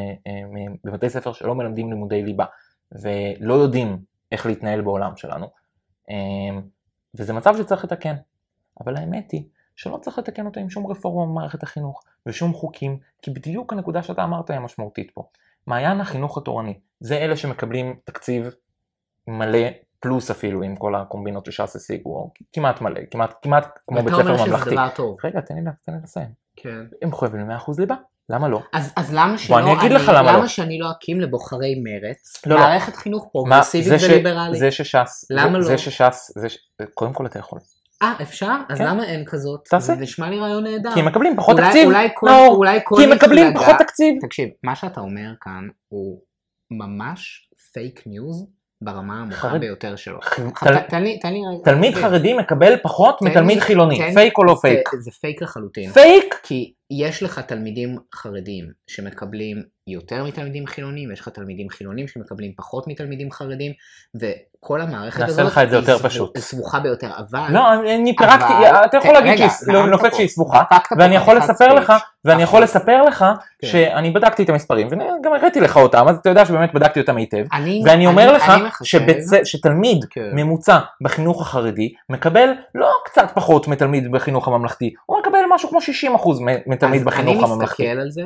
מ, 0.53 0.75
בבתי 0.83 1.09
ספר 1.09 1.33
שלא 1.33 1.55
מלמדים 1.55 1.89
לימודי 1.89 2.23
ליבה, 2.23 2.45
ולא 2.91 3.53
יודעים 3.53 3.97
איך 4.31 4.45
להתנהל 4.45 4.81
בעולם 4.81 5.17
שלנו, 5.17 5.47
וזה 7.15 7.33
מצב 7.33 7.57
שצריך 7.57 7.83
לתקן. 7.83 8.15
אבל 8.81 8.97
האמת 8.97 9.31
היא 9.31 9.43
שלא 9.75 9.97
צריך 9.97 10.19
לתקן 10.19 10.45
אותו 10.45 10.59
עם 10.59 10.69
שום 10.69 10.87
רפורמה 10.87 11.25
במערכת 11.25 11.63
החינוך 11.63 12.03
ושום 12.25 12.53
חוקים, 12.53 12.99
כי 13.21 13.31
בדיוק 13.31 13.73
הנקודה 13.73 14.03
שאתה 14.03 14.23
אמרת 14.23 14.49
היא 14.49 14.59
משמעותית 14.59 15.11
פה. 15.13 15.23
מעיין 15.67 16.01
החינוך 16.01 16.37
התורני, 16.37 16.79
זה 16.99 17.17
אלה 17.17 17.37
שמקבלים 17.37 17.99
תקציב 18.03 18.49
מלא, 19.27 19.67
פלוס 19.99 20.31
אפילו 20.31 20.61
עם 20.63 20.75
כל 20.75 20.95
הקומבינות 20.95 21.45
שש"ס 21.45 21.75
השיגו, 21.75 22.31
כמעט 22.53 22.81
מלא, 22.81 23.01
כמעט, 23.11 23.33
כמעט 23.41 23.79
כמו 23.87 24.03
בית 24.03 24.13
ספר 24.13 24.21
אתה 24.21 24.29
אומר 24.29 24.37
שזה 24.37 24.49
ממלכתי. 24.51 24.69
דבר 24.71 24.89
טוב. 24.95 25.17
רגע, 25.23 25.41
תן 25.41 25.55
לי, 25.55 25.61
לסיים. 26.03 26.29
כן. 26.55 26.79
הם 27.01 27.09
מחויבים 27.09 27.49
ל-100% 27.49 27.71
ליבה, 27.79 27.95
למה 28.29 28.47
לא? 28.47 28.61
אז, 28.73 28.93
אז 28.95 29.13
למה 29.13 29.37
שלא, 29.37 29.59
אני 29.59 29.73
אגיד 29.73 29.91
לך 29.91 30.09
למה 30.09 30.31
למה 30.31 30.37
לא. 30.41 30.47
שאני 30.47 30.79
לא 30.79 30.91
אקים 30.91 31.21
לבוחרי 31.21 31.75
מרץ 31.83 32.45
לא, 32.45 32.55
לא. 32.55 32.61
מערכת 32.61 32.95
חינוך 32.95 33.23
מה, 33.23 33.29
פרוגרסיבית 33.31 34.01
וליברלית? 34.09 34.59
זה 34.59 34.71
שש"ס, 34.71 35.25
למה 35.29 35.57
לא? 35.57 35.63
זה 35.63 35.77
שש"ס, 35.77 36.31
זה 36.35 36.49
ש... 36.49 36.57
קודם 36.93 37.13
כל 37.13 37.25
אתה 37.25 37.39
יכול. 37.39 37.59
אה, 38.01 38.13
אפשר? 38.21 38.55
אז 38.69 38.77
כן. 38.77 38.87
למה 38.87 39.03
אין 39.03 39.25
כזאת? 39.25 39.67
תעשה. 39.69 39.95
זה 39.95 40.01
נשמע 40.01 40.29
לי 40.29 40.39
רעיון 40.39 40.63
נהדר. 40.63 40.93
כי 40.93 40.99
הם 40.99 41.05
מקבלים 41.05 41.37
פחות 41.37 41.55
אולי- 41.59 41.67
תקציב, 41.67 41.85
אולי 41.85 42.07
כל, 42.15 42.27
נאור, 42.29 42.55
אולי 42.55 42.79
כל 42.83 42.95
כי 42.97 43.03
הם 43.03 43.09
מקבלים 43.09 43.53
פחות 43.55 43.75
תקציב. 43.79 44.15
תקשיב, 44.21 44.49
מה 44.63 44.75
שאתה 44.75 45.01
אומר 45.01 45.29
כאן 45.41 45.67
הוא 45.87 46.19
ממש 46.71 47.49
fake 47.73 48.03
news 48.07 48.47
ברמה 48.81 49.19
העמוקה 49.19 49.57
ביותר 49.57 49.95
שלו. 49.95 50.19
ח- 50.21 50.39
תל- 50.39 50.49
תל- 50.73 50.79
תן 50.89 51.03
לי, 51.03 51.19
תן 51.19 51.33
לי 51.33 51.39
רגע. 51.53 51.63
תלמיד 51.63 51.95
חרדי 51.95 52.33
מקבל 52.33 52.77
פחות 52.83 53.21
מתלמיד 53.21 53.59
חילוני, 53.59 54.13
פייק 54.13 54.37
או 54.37 54.43
לא 54.43 54.55
פייק? 54.61 54.89
זה 54.99 55.11
פייק 55.11 55.41
לחלוטין. 55.41 55.91
פייק? 55.91 56.35
כי 56.43 56.73
יש 56.91 57.23
לך 57.23 57.39
תלמידים 57.39 57.97
חרדים 58.15 58.65
שמקבלים 58.87 59.63
יותר 59.87 60.23
מתלמידים 60.23 60.67
חילונים, 60.67 61.09
ויש 61.09 61.19
לך 61.19 61.29
תלמידים 61.29 61.69
חילונים 61.69 62.07
שמקבלים 62.07 62.51
פחות 62.57 62.87
מתלמידים 62.87 63.31
חרדים, 63.31 63.71
וכל 64.15 64.81
המערכת 64.81 65.19
נעשה 65.19 65.31
הזאת 65.31 65.45
לך 65.45 65.57
את 65.57 65.69
זה 65.69 65.75
יותר 65.75 65.93
היא 65.93 66.01
פשוט. 66.03 66.37
סבוכה 66.37 66.79
ביותר, 66.79 67.09
אבל... 67.17 67.39
לא, 67.49 67.73
אני- 67.73 67.95
אני 67.95 68.15
פירקתי, 68.15 68.53
אבל- 68.69 68.85
אתה 68.85 68.97
יכול 68.97 69.13
להגיד 69.13 69.37
שהיא 69.37 69.47
נעמת 69.73 69.89
נופלת. 69.91 70.15
שהיא 70.15 70.27
סבוכה, 70.27 70.63
ואני 70.97 71.15
יכול 71.15 71.37
לספר 71.37 71.73
לך. 71.73 71.93
ואני 72.25 72.43
יכול 72.43 72.63
לספר 72.63 73.01
לך 73.03 73.25
כן. 73.61 73.67
שאני 73.67 74.11
בדקתי 74.11 74.43
את 74.43 74.49
המספרים, 74.49 74.87
וגם 74.87 75.33
הראיתי 75.33 75.59
לך 75.61 75.77
אותם, 75.77 76.05
אז 76.07 76.17
אתה 76.17 76.29
יודע 76.29 76.45
שבאמת 76.45 76.73
בדקתי 76.73 76.99
אותם 76.99 77.17
היטב. 77.17 77.43
אני, 77.53 77.81
ואני 77.85 78.07
אומר 78.07 78.23
אני- 78.29 78.33
לך 78.33 78.49
אני 78.49 79.45
שתלמיד 79.45 80.05
כן. 80.09 80.29
ממוצע 80.33 80.79
בחינוך 81.01 81.41
החרדי 81.41 81.93
מקבל 82.09 82.49
לא 82.75 82.89
קצת 83.05 83.31
פחות 83.33 83.67
מתלמיד 83.67 84.11
בחינוך 84.11 84.47
הממלכתי, 84.47 84.93
הוא 85.05 85.19
מקבל 85.19 85.39
משהו 85.51 85.69
כמו 85.69 85.79
60% 85.81 85.81
מ- 86.41 86.71
מתלמיד 86.71 86.99
אז 87.01 87.05
בחינוך 87.07 87.43
אני 87.43 87.51
הממלכתי. 87.53 87.83
מסתכל 87.83 87.99
על 88.01 88.11
זה 88.11 88.23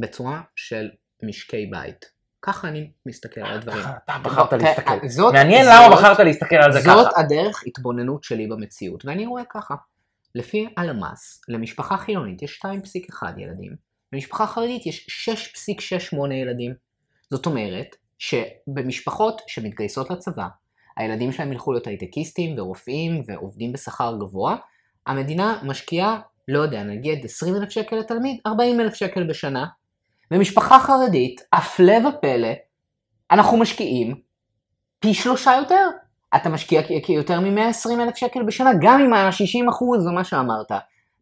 בצורה 0.00 0.40
של 0.56 0.88
משקי 1.22 1.66
בית. 1.66 2.04
ככה 2.42 2.68
אני 2.68 2.90
מסתכל 3.06 3.40
על 3.40 3.54
הדברים. 3.54 3.84
אתה 4.04 4.16
בחרת 4.22 4.52
להסתכל. 4.52 5.08
זאת- 5.08 5.34
מעניין 5.34 5.64
זאת- 5.64 5.72
למה 5.76 5.96
בחרת 5.96 6.20
להסתכל 6.20 6.56
על 6.56 6.72
זה 6.72 6.80
זאת 6.80 7.08
ככה. 7.08 7.20
הדרך 7.20 7.62
התבוננות 7.66 8.24
שלי 8.24 8.46
במציאות, 8.46 9.04
ואני 9.04 9.26
רואה 9.26 9.42
ככה. 9.50 9.74
לפי 10.34 10.68
הלמ"ס, 10.76 11.40
למשפחה 11.48 11.96
חילונית 11.96 12.42
יש 12.42 12.60
2.1 12.64 13.38
ילדים, 13.38 13.76
למשפחה 14.12 14.46
חרדית 14.46 14.86
יש 14.86 15.28
6.68 15.28 16.34
ילדים. 16.34 16.74
זאת 17.30 17.46
אומרת 17.46 17.96
שבמשפחות 18.18 19.42
שמתגייסות 19.46 20.10
לצבא, 20.10 20.46
הילדים 20.96 21.32
שלהם 21.32 21.52
ילכו 21.52 21.72
להיות 21.72 21.86
הייטקיסטים 21.86 22.58
ורופאים 22.58 23.22
ועובדים 23.26 23.72
בשכר 23.72 24.16
גבוה, 24.20 24.56
המדינה 25.06 25.60
משקיעה, 25.62 26.20
לא 26.48 26.58
יודע, 26.58 26.82
נגיד 26.82 27.24
20 27.24 27.56
אלף 27.56 27.70
שקל 27.70 27.96
לתלמיד, 27.96 28.40
40 28.46 28.80
אלף 28.80 28.94
שקל 28.94 29.24
בשנה. 29.28 29.66
במשפחה 30.30 30.78
חרדית, 30.78 31.40
הפלא 31.52 32.08
ופלא, 32.08 32.48
אנחנו 33.30 33.56
משקיעים 33.56 34.14
פי 34.98 35.14
שלושה 35.14 35.56
יותר. 35.56 35.88
אתה 36.36 36.48
משקיע 36.48 36.82
יותר 37.08 37.40
מ-120 37.40 37.90
אלף 38.00 38.16
שקל 38.16 38.42
בשנה, 38.42 38.70
גם 38.80 39.00
עם 39.00 39.12
ה-60 39.12 39.70
אחוז 39.70 40.06
ומה 40.06 40.24
שאמרת, 40.24 40.72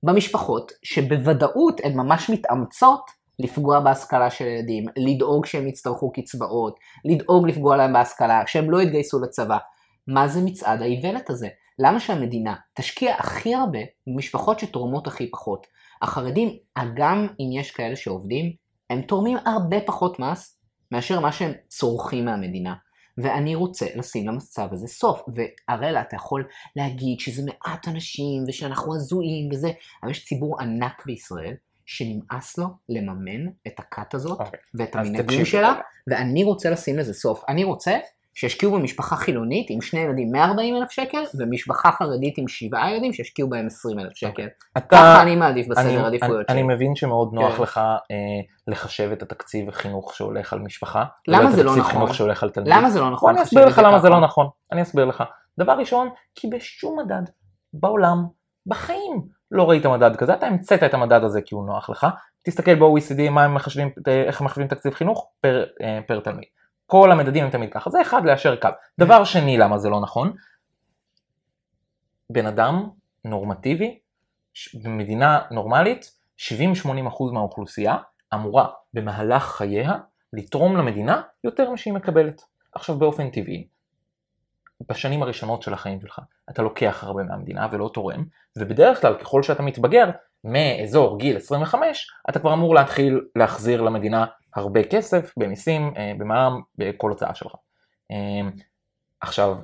במשפחות 0.03 0.73
שבוודאות 0.83 1.81
הן 1.85 1.92
ממש 1.95 2.31
מתאמצות 2.31 3.11
לפגוע 3.38 3.81
בהשכלה 3.81 4.31
של 4.31 4.45
ילדים, 4.45 4.85
לדאוג 4.97 5.47
שהם 5.47 5.66
יצטרכו 5.66 6.12
קצבאות, 6.12 6.79
לדאוג 7.05 7.49
לפגוע 7.49 7.77
להם 7.77 7.92
בהשכלה, 7.92 8.42
שהם 8.47 8.71
לא 8.71 8.83
יתגייסו 8.83 9.21
לצבא. 9.21 9.59
מה 10.07 10.29
זה 10.29 10.40
מצעד 10.40 10.83
האיוולת 10.83 11.31
הזה? 11.31 11.49
למה 11.79 12.01
שהמדינה 12.01 12.55
תשקיע 12.75 13.14
הכי 13.14 13.55
הרבה 13.55 13.79
במשפחות 14.07 14.59
שתורמות 14.59 15.07
הכי 15.07 15.31
פחות? 15.31 15.66
החרדים, 16.03 16.57
גם 16.95 17.27
אם 17.40 17.61
יש 17.61 17.71
כאלה 17.71 17.97
שעובדים, 17.97 18.53
הם 18.90 19.03
תורמים 19.03 19.38
הרבה 19.46 19.81
פחות 19.81 20.18
מס 20.18 20.59
מאשר 20.92 21.20
מה 21.20 21.33
שהם 21.33 21.53
צורכים 21.68 22.25
מהמדינה. 22.25 22.75
ואני 23.18 23.55
רוצה 23.55 23.87
לשים 23.96 24.29
למצב 24.29 24.68
הזה 24.72 24.87
סוף. 24.87 25.22
והראלה, 25.68 26.01
אתה 26.01 26.16
יכול 26.16 26.49
להגיד 26.77 27.20
שזה 27.20 27.42
מעט 27.46 27.88
אנשים 27.88 28.44
ושאנחנו 28.49 28.94
הזויים 28.94 29.49
וזה, 29.53 29.70
אבל 30.03 30.11
יש 30.11 30.25
ציבור 30.25 30.61
ענק 30.61 31.07
בישראל 31.07 31.55
שנמאס 31.87 32.59
לו 32.59 32.66
לממן 32.88 33.46
את 33.66 33.79
הכת 33.79 34.14
הזאת 34.14 34.40
אוקיי. 34.40 34.61
ואת 34.75 34.96
המנהגים. 34.96 35.44
שלה, 35.44 35.75
ואני 36.07 36.44
רוצה 36.44 36.70
לשים 36.70 36.99
לזה 36.99 37.14
סוף. 37.14 37.44
אני 37.49 37.64
רוצה 37.64 37.99
שישקיעו 38.38 38.72
במשפחה 38.72 39.16
חילונית 39.16 39.66
עם 39.70 39.81
שני 39.81 40.01
ילדים 40.01 40.33
140 40.33 40.77
אלף 40.77 40.90
שקל, 40.90 41.22
ומשפחה 41.38 41.92
חרדית 41.92 42.38
עם 42.38 42.49
שבעה 42.49 42.92
ילדים 42.92 43.12
שישקיעו 43.12 43.49
בהם 43.49 43.66
20 43.66 43.99
אלף 43.99 44.12
שקל. 44.16 44.46
אתה- 44.77 44.87
ככה 44.96 45.22
אני 45.22 45.37
מעדיף 45.37 45.66
אני- 45.66 45.70
בסדר 45.75 46.05
העדיפויות 46.05 46.51
אני 46.51 46.61
שלי. 46.62 46.75
מבין 46.75 46.96
שמאוד 46.96 47.31
נוח 47.33 47.57
כן. 47.57 47.62
לך 47.62 47.79
אה, 47.79 48.14
לחשב 48.68 49.11
את 49.12 49.22
התקציב 49.22 49.70
חינוך 49.70 50.14
שהולך 50.14 50.53
על 50.53 50.59
משפחה. 50.59 51.05
למה 51.29 51.51
זה 51.51 51.62
לא 51.62 51.77
נכון? 51.77 51.92
חינוך 51.92 52.14
שהולך 52.14 52.42
על 52.42 52.51
תלמיד. 52.51 52.72
למה 52.72 52.90
זה 52.90 53.01
לא 53.01 53.11
נכון? 53.11 53.35
אני 53.35 53.42
אסביר 53.42 53.66
לך 53.66 53.79
למה 53.85 53.99
זה? 53.99 54.09
לא 54.09 54.20
נכון. 54.20 54.46
אני 54.72 54.83
אסביר 54.83 55.05
לך. 55.05 55.25
דבר 55.61 55.72
ראשון, 55.72 56.09
כי 56.35 56.49
בשום 56.49 56.99
מדד 56.99 57.22
בעולם, 57.72 58.25
בחיים, 58.66 59.22
לא 59.51 59.70
ראית 59.70 59.87
מדד 59.87 60.16
כזה. 60.16 60.35
אתה 60.35 60.46
המצאת 60.46 60.83
את 60.83 60.94
המדד 60.94 61.25
הזה 61.25 61.40
כי 61.42 61.55
הוא 61.55 61.66
נוח 61.66 61.90
לך. 61.90 62.07
תסתכל 62.42 62.75
ב-OECD 62.75 63.31
מה 63.31 63.44
הם 63.44 63.55
מחשבים, 63.55 63.90
איך 64.07 64.40
הם 64.40 64.46
מחשבים 64.46 64.66
תקציב 64.66 64.94
חינוך 64.94 65.29
פר, 65.40 65.64
אה, 65.83 66.01
פר 66.07 66.20
תלמיד. 66.20 66.49
כל 66.87 67.12
המדדים 67.12 67.44
הם 67.44 67.51
תמיד 67.51 67.72
ככה. 67.72 67.90
זה 67.90 68.01
אחד, 68.03 68.25
ליישר 68.25 68.57
קו. 68.57 68.68
דבר 68.99 69.25
שני, 69.25 69.59
למה 69.59 69.79
זה 69.79 69.88
לא 69.88 70.01
נכון? 70.01 70.33
בן 72.31 72.46
אדם 72.46 72.88
נורמטיבי, 73.25 73.99
במדינה 74.75 75.40
נורמלית, 75.51 76.12
70-80% 76.38 76.49
מהאוכלוסייה 77.33 77.96
אמורה 78.35 78.66
במהלך 78.94 79.44
חייה 79.44 79.99
לתרום 80.33 80.77
למדינה 80.77 81.22
יותר 81.44 81.70
משהיא 81.70 81.94
מקבלת. 81.94 82.42
עכשיו 82.72 82.99
באופן 82.99 83.31
טבעי, 83.31 83.68
בשנים 84.88 85.22
הראשונות 85.22 85.62
של 85.62 85.75
החיים 85.75 86.01
שלך, 86.01 86.20
אתה 86.51 86.62
לוקח 86.62 87.05
הרבה 87.05 87.22
מהמדינה 87.22 87.68
ולא 87.72 87.90
תורם, 87.94 88.25
ובדרך 88.59 89.01
כלל 89.01 89.14
ככל 89.14 89.42
שאתה 89.42 89.62
מתבגר, 89.62 90.11
מאזור 90.47 91.19
גיל 91.19 91.37
25, 91.37 92.11
אתה 92.31 92.39
כבר 92.39 92.53
אמור 92.53 92.75
להתחיל 92.75 93.21
להחזיר 93.37 93.81
למדינה 93.81 94.25
הרבה 94.57 94.83
כסף 94.83 95.33
במיסים, 95.39 95.93
אה, 95.97 96.13
במע"מ, 96.19 96.61
בכל 96.79 97.11
הוצאה 97.11 97.35
שלך. 97.35 97.53
אה, 98.13 98.49
עכשיו, 99.21 99.55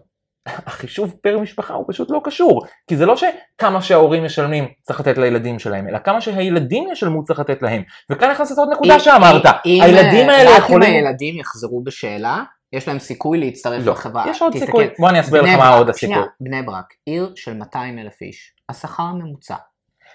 החישוב 0.67 1.17
פר 1.23 1.39
משפחה 1.39 1.75
הוא 1.75 1.85
פשוט 1.89 2.11
לא 2.11 2.21
קשור, 2.25 2.67
כי 2.87 2.97
זה 2.97 3.07
לא 3.07 3.15
שכמה 3.17 3.83
שההורים 3.83 4.25
משלמים 4.25 4.69
צריך 4.83 5.01
לתת 5.01 5.19
לילדים 5.19 5.59
שלהם, 5.59 5.89
אלא 5.89 5.99
כמה 5.99 6.21
שהילדים 6.21 6.89
ישלמו 6.93 7.25
צריך 7.25 7.41
לתת 7.41 7.63
להם. 7.63 7.83
וכאן 8.11 8.31
נכנסת 8.31 8.59
עוד 8.59 8.69
נקודה 8.73 9.01
שאמרת, 9.01 9.43
הילדים 9.65 10.29
האלה 10.29 10.51
רק 10.51 10.59
יכולים... 10.59 10.91
אם 10.91 10.95
הילדים 10.95 11.39
יחזרו 11.39 11.83
בשאלה, 11.85 12.43
יש 12.73 12.89
להם 12.89 12.99
סיכוי 12.99 13.39
להצטרף 13.39 13.87
לא, 13.87 13.93
לחברה. 13.93 14.25
יש 14.31 14.43
עוד 14.43 14.53
תסתכל, 14.53 14.67
סיכוי, 14.67 14.89
בוא 14.99 15.09
אני 15.09 15.21
אסביר 15.21 15.43
לך 15.43 15.49
מה 15.49 15.69
עוד 15.69 15.89
הסיכוי. 15.89 16.25
בני 16.41 16.63
ברק, 16.63 16.95
עיר 17.07 17.33
של 17.37 17.55
200 17.55 17.99
אלף 17.99 18.23
איש, 18.23 18.53
השכר 18.69 19.03
הממוצע. 19.03 19.57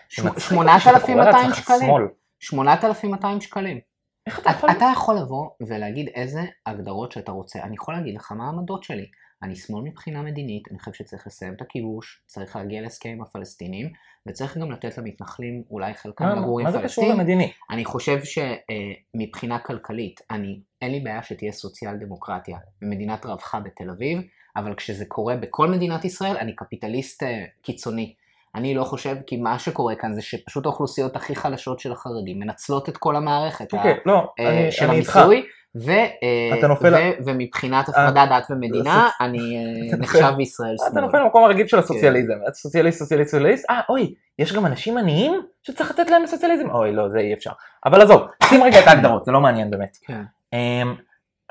8,200 0.09 1.17
לעצמך 1.17 1.55
שקלים. 1.55 1.79
שמאל. 1.79 2.03
8,200 2.39 3.41
שקלים. 3.41 3.79
איך 4.27 4.39
אתה 4.39 4.49
יכול... 4.49 4.71
אתה 4.71 4.85
יכול 4.93 5.15
לבוא 5.15 5.49
ולהגיד 5.67 6.09
איזה 6.15 6.41
הגדרות 6.65 7.11
שאתה 7.11 7.31
רוצה. 7.31 7.59
אני 7.63 7.75
יכול 7.75 7.93
להגיד 7.93 8.15
לך 8.15 8.31
מה 8.31 8.45
העמדות 8.45 8.83
שלי. 8.83 9.05
אני 9.43 9.55
שמאל 9.55 9.83
מבחינה 9.83 10.21
מדינית, 10.21 10.67
אני 10.71 10.79
חושב 10.79 10.93
שצריך 10.93 11.27
לסיים 11.27 11.53
את 11.53 11.61
הכיבוש, 11.61 12.21
צריך 12.25 12.55
להגיע 12.55 12.81
להסכם 12.81 13.09
עם 13.09 13.21
הפלסטינים, 13.21 13.89
וצריך 14.27 14.57
גם 14.57 14.71
לתת 14.71 14.97
למתנחלים, 14.97 15.63
אולי 15.71 15.93
חלקם 15.93 16.25
מה- 16.25 16.35
לגור 16.35 16.59
עם 16.59 16.65
מה 16.65 16.71
זה 16.71 16.81
קשור. 16.83 17.07
למדיני? 17.07 17.51
אני 17.69 17.85
חושב 17.85 18.19
שמבחינה 18.23 19.59
כלכלית, 19.59 20.19
אני, 20.31 20.59
אין 20.81 20.91
לי 20.91 20.99
בעיה 20.99 21.23
שתהיה 21.23 21.51
סוציאל 21.51 21.97
דמוקרטיה 21.97 22.57
במדינת 22.81 23.25
רווחה 23.25 23.59
בתל 23.59 23.89
אביב, 23.89 24.21
אבל 24.55 24.75
כשזה 24.75 25.05
קורה 25.05 25.35
בכל 25.35 25.67
מדינת 25.67 26.05
ישראל, 26.05 26.37
אני 26.37 26.55
קפיטליסט 26.55 27.23
אה, 27.23 27.45
קיצוני. 27.61 28.15
אני 28.57 28.73
לא 28.75 28.83
חושב, 28.83 29.15
כי 29.27 29.37
מה 29.37 29.59
שקורה 29.59 29.95
כאן 29.95 30.13
זה 30.13 30.21
שפשוט 30.21 30.65
האוכלוסיות 30.65 31.15
הכי 31.15 31.35
חלשות 31.35 31.79
של 31.79 31.91
החרדים 31.91 32.39
מנצלות 32.39 32.89
את 32.89 32.97
כל 32.97 33.15
המערכת 33.15 33.73
ה- 33.73 33.77
אוקיי, 33.77 33.97
לא, 34.05 34.23
אה, 34.39 34.49
אני 34.49 34.71
של 34.71 34.85
אני 34.85 34.97
איתך. 34.99 35.15
המיסוי, 35.17 35.45
ו, 35.85 35.91
אה, 35.91 36.59
אתה 36.59 36.67
נופל- 36.67 36.93
ו, 36.93 36.97
ומבחינת 37.25 37.89
הפרדת 37.89 38.29
דת 38.29 38.43
ומדינה, 38.49 39.09
אני 39.21 39.39
אה, 39.39 39.87
אתה 39.89 39.97
נחשב 39.97 40.33
בישראל 40.37 40.75
אתה 40.81 40.91
שמאל. 40.91 41.03
נופל 41.03 41.23
במקום 41.23 41.43
הרגיל 41.43 41.67
של 41.67 41.79
הסוציאליזם, 41.79 42.33
אתה 42.47 42.53
סוציאליסט, 42.53 42.99
סוציאליסט, 42.99 43.31
סוציאליסט, 43.31 43.69
אה 43.69 43.81
אוי, 43.89 44.13
יש 44.39 44.53
גם 44.53 44.65
אנשים 44.65 44.97
עניים 44.97 45.41
שצריך 45.63 45.91
לתת 45.91 46.09
להם 46.11 46.27
סוציאליזם, 46.27 46.69
אוי 46.71 46.91
לא, 46.93 47.09
זה 47.09 47.19
אי 47.19 47.33
אפשר. 47.33 47.51
אבל 47.85 48.01
עזוב, 48.01 48.21
שים 48.43 48.63
רגע 48.63 48.79
את 48.79 48.87
ההגדרות, 48.87 49.25
זה 49.25 49.31
לא 49.31 49.41
מעניין 49.41 49.69
באמת. 49.69 49.97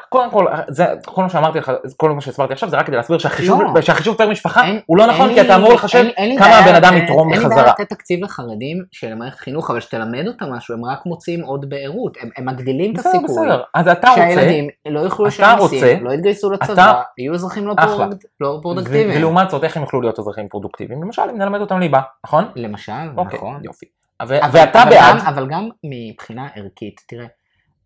קודם 0.08 0.30
כל, 0.30 0.46
זה, 0.68 0.86
כל 1.06 1.22
מה 1.22 1.28
שאמרתי 1.28 1.58
לך, 1.58 1.72
כל 1.96 2.10
מה 2.10 2.20
שהסברתי 2.20 2.52
עכשיו 2.52 2.68
זה 2.70 2.76
רק 2.76 2.86
כדי 2.86 2.96
להסביר 2.96 3.18
שהחישוב, 3.18 3.62
לא. 3.62 3.80
שהחישוב 3.80 4.16
פר 4.16 4.28
משפחה 4.30 4.64
אין- 4.66 4.80
הוא 4.86 4.96
לא 4.96 5.06
נכון, 5.06 5.28
לי- 5.28 5.34
כי 5.34 5.40
אתה 5.40 5.56
אמור 5.56 5.72
לחשב 5.72 6.04
אין- 6.16 6.38
כמה 6.38 6.58
הבן 6.58 6.74
אדם 6.74 6.96
יתרום 6.96 7.32
אין 7.32 7.38
לי 7.40 7.44
בחזרה. 7.46 7.62
בעיה 7.62 7.74
לתת 7.80 7.88
תקציב 7.88 8.24
לחרדים 8.24 8.84
של 8.92 9.14
מערכת 9.14 9.38
חינוך, 9.38 9.70
אבל 9.70 9.80
שתלמד 9.80 10.26
אותם 10.26 10.52
משהו, 10.52 10.74
הם 10.74 10.84
רק 10.84 11.06
מוצאים 11.06 11.40
עוד 11.44 11.68
בעירות, 11.70 12.16
הם, 12.20 12.30
הם 12.36 12.46
מגדילים 12.46 12.92
את 12.92 12.96
בסדר, 12.98 13.10
הסיכוי. 13.10 13.46
בסדר, 13.46 13.62
אז 13.74 13.88
אתה 13.88 14.08
רוצה, 14.08 14.20
שהילדים 14.22 14.68
לא 14.88 15.00
יוכלו 15.00 15.26
לשלם 15.26 15.58
מיסים, 15.62 16.04
לא 16.04 16.12
יתגייסו 16.12 16.50
לצבא, 16.50 16.72
אתה- 16.72 17.02
יהיו 17.18 17.34
אזרחים 17.34 17.66
לא. 17.66 17.74
פרוד, 17.82 18.14
לא 18.40 18.48
ו- 18.48 18.62
פרודקטיביים. 18.62 19.16
ולעומת 19.18 19.50
זאת 19.50 19.64
איך 19.64 19.76
הם 19.76 19.82
יוכלו 19.82 20.00
להיות 20.00 20.18
אזרחים 20.18 20.48
פרודוקטיביים? 20.48 21.02
למשל 21.02 21.22
אם 21.22 21.38
נלמד 21.38 21.60
אותם 21.60 21.78
ליבה, 21.80 22.00
נכון? 22.26 22.44
למשל, 22.56 22.92
אוקיי, 23.16 23.38
נכון. 23.38 23.60
יופי. 23.64 23.86
ו- 24.22 24.24
אבל, 24.24 24.48
ואתה 24.52 24.82
אבל 24.82 24.90
בעד, 24.90 25.16
גם, 25.20 25.26
אבל 25.26 25.46
גם 25.46 25.68
מבחינה 25.84 26.48
ערכית, 26.56 27.00
תראה, 27.08 27.26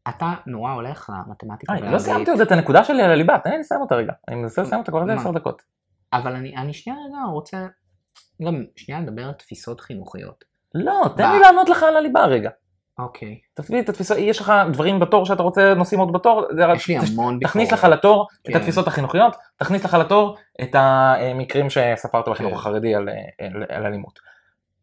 אתה 0.08 0.32
נורא 0.46 0.72
הולך 0.72 1.10
למתמטיקה 1.26 1.72
אה, 1.72 1.90
לא 1.92 1.98
סיימתי 1.98 2.30
עוד 2.30 2.40
את 2.40 2.52
הנקודה 2.52 2.84
שלי 2.84 3.02
על 3.02 3.10
הליבה, 3.10 3.38
תן 3.38 3.50
לי 3.50 3.58
לסיים 3.58 3.80
אותה 3.80 3.94
רגע. 3.94 4.12
אני 4.28 4.36
מנסה 4.36 4.62
לסיים 4.62 4.80
אותה 4.80 4.90
כבר 4.90 5.02
איזה? 5.02 5.14
עשר 5.14 5.30
דקות. 5.30 5.62
אבל 6.12 6.32
אני, 6.32 6.56
אני 6.56 6.72
שנייה 6.72 6.98
רגע 7.08 7.18
רוצה 7.32 7.66
גם 8.42 8.64
שנייה 8.76 9.00
לדבר 9.00 9.22
על 9.22 9.32
תפיסות 9.32 9.80
חינוכיות. 9.80 10.44
לא, 10.74 11.10
תן? 11.16 11.32
לי 11.32 11.38
לענות 11.38 11.68
לך 11.68 11.82
על 11.82 11.96
הליבה 11.96 12.24
רגע. 12.24 12.50
אוקיי. 12.98 13.38
תביא 13.54 13.80
את 13.80 13.88
התפיסות, 13.88 14.16
יש 14.20 14.40
לך 14.40 14.52
דברים 14.72 15.00
בתור 15.00 15.26
שאתה 15.26 15.42
רוצה, 15.42 15.74
נושאים 15.74 16.00
עוד 16.00 16.12
בתור, 16.12 16.44
יש 16.74 16.88
לי 16.88 16.96
המון 16.98 17.38
תכניס 17.42 17.70
ביקורת. 17.70 17.84
לך 17.84 17.98
לתור 17.98 18.28
את 18.42 18.48
כן. 18.48 18.56
התפיסות 18.56 18.86
החינוכיות, 18.86 19.36
תכניס 19.56 19.84
לך 19.84 19.94
לתור 19.94 20.36
את 20.62 20.74
המקרים 20.74 21.66
שספרת 21.70 22.28
בחינוך 22.28 22.52
כן. 22.52 22.58
החרדי 22.58 22.94
על, 22.94 23.08
על 23.68 23.86
אלימות. 23.86 24.18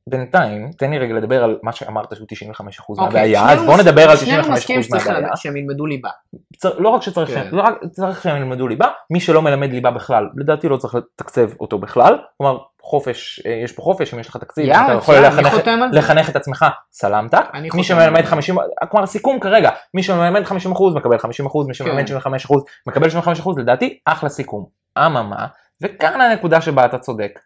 בינתיים, 0.10 0.72
תן 0.78 0.90
לי 0.92 0.98
רגע 1.00 1.14
לדבר 1.14 1.44
על 1.44 1.58
מה 1.64 1.72
שאמרת 1.72 2.16
שהוא 2.16 2.28
95% 2.28 2.90
אוקיי, 2.90 3.06
מהבעיה, 3.06 3.40
שנינו 3.40 3.54
אז 3.54 3.66
בוא 3.66 3.74
מס- 3.74 3.80
נדבר 3.80 4.10
על 4.12 4.18
שנינו 4.18 4.44
95% 4.44 4.52
מסכימים 4.52 4.84
שצריך 4.84 5.08
מהבעיה. 5.08 5.22
ללמד- 5.26 5.36
שהם 5.36 5.58
ילמדו 5.58 5.86
ליבה. 5.86 6.10
צר- 6.58 6.78
לא 6.80 6.90
רק 6.90 7.02
שצריך 7.02 7.30
כן. 7.30 7.36
שהם, 7.36 7.56
לא 7.58 7.62
רק 7.62 7.76
צריך 7.92 8.24
שהם 8.24 8.38
ילמדו 8.38 8.68
ליבה, 8.68 8.88
מי 9.10 9.20
שלא 9.20 9.42
מלמד 9.42 9.72
ליבה 9.72 9.92
בכלל, 9.92 10.28
לדעתי 10.36 10.68
לא 10.70 10.78
צריך 10.78 10.96
לתקצב 10.96 11.50
אותו 11.60 11.78
בכלל, 11.80 12.18
כלומר 12.38 12.58
חופש, 12.82 13.42
אה, 13.46 13.52
יש 13.64 13.72
פה 13.72 13.82
חופש, 13.82 14.14
אם 14.14 14.20
יש 14.20 14.28
לך 14.30 14.38
תקציב, 14.38 14.66
יאללה, 14.66 14.86
אתה 14.86 14.94
יכול 14.94 15.16
לחנך. 15.16 15.54
לחנך 15.92 16.30
את 16.30 16.36
עצמך, 16.36 16.66
סלמתק, 16.92 17.38
אני 17.54 17.70
מי 17.76 17.84
שמלמד 17.84 18.18
על 18.20 18.24
זה. 18.26 18.30
50, 18.32 18.56
כלומר 18.92 19.06
סיכום 19.06 19.40
כרגע, 19.40 19.70
מי 19.94 20.04
שמלמד 20.04 20.44
50% 20.46 20.54
מקבל 20.96 21.18
50%, 21.18 21.68
מי 21.68 21.74
שמלמד 21.74 22.08
כן. 22.08 22.18
75% 22.20 22.56
מקבל 22.88 23.10
75%, 23.10 23.58
לדעתי 23.58 24.00
אחלה 24.06 24.30
סיכום. 24.30 24.66
אממה, 24.98 25.46
וכאן 25.82 26.22
הנקודה 26.22 26.62
שבה 26.62 26.86
אתה 26.86 26.98
צודק, 26.98 27.40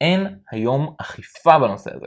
אין 0.00 0.38
היום 0.50 0.94
אכיפה 1.00 1.58
בנושא 1.58 1.90
הזה. 1.96 2.06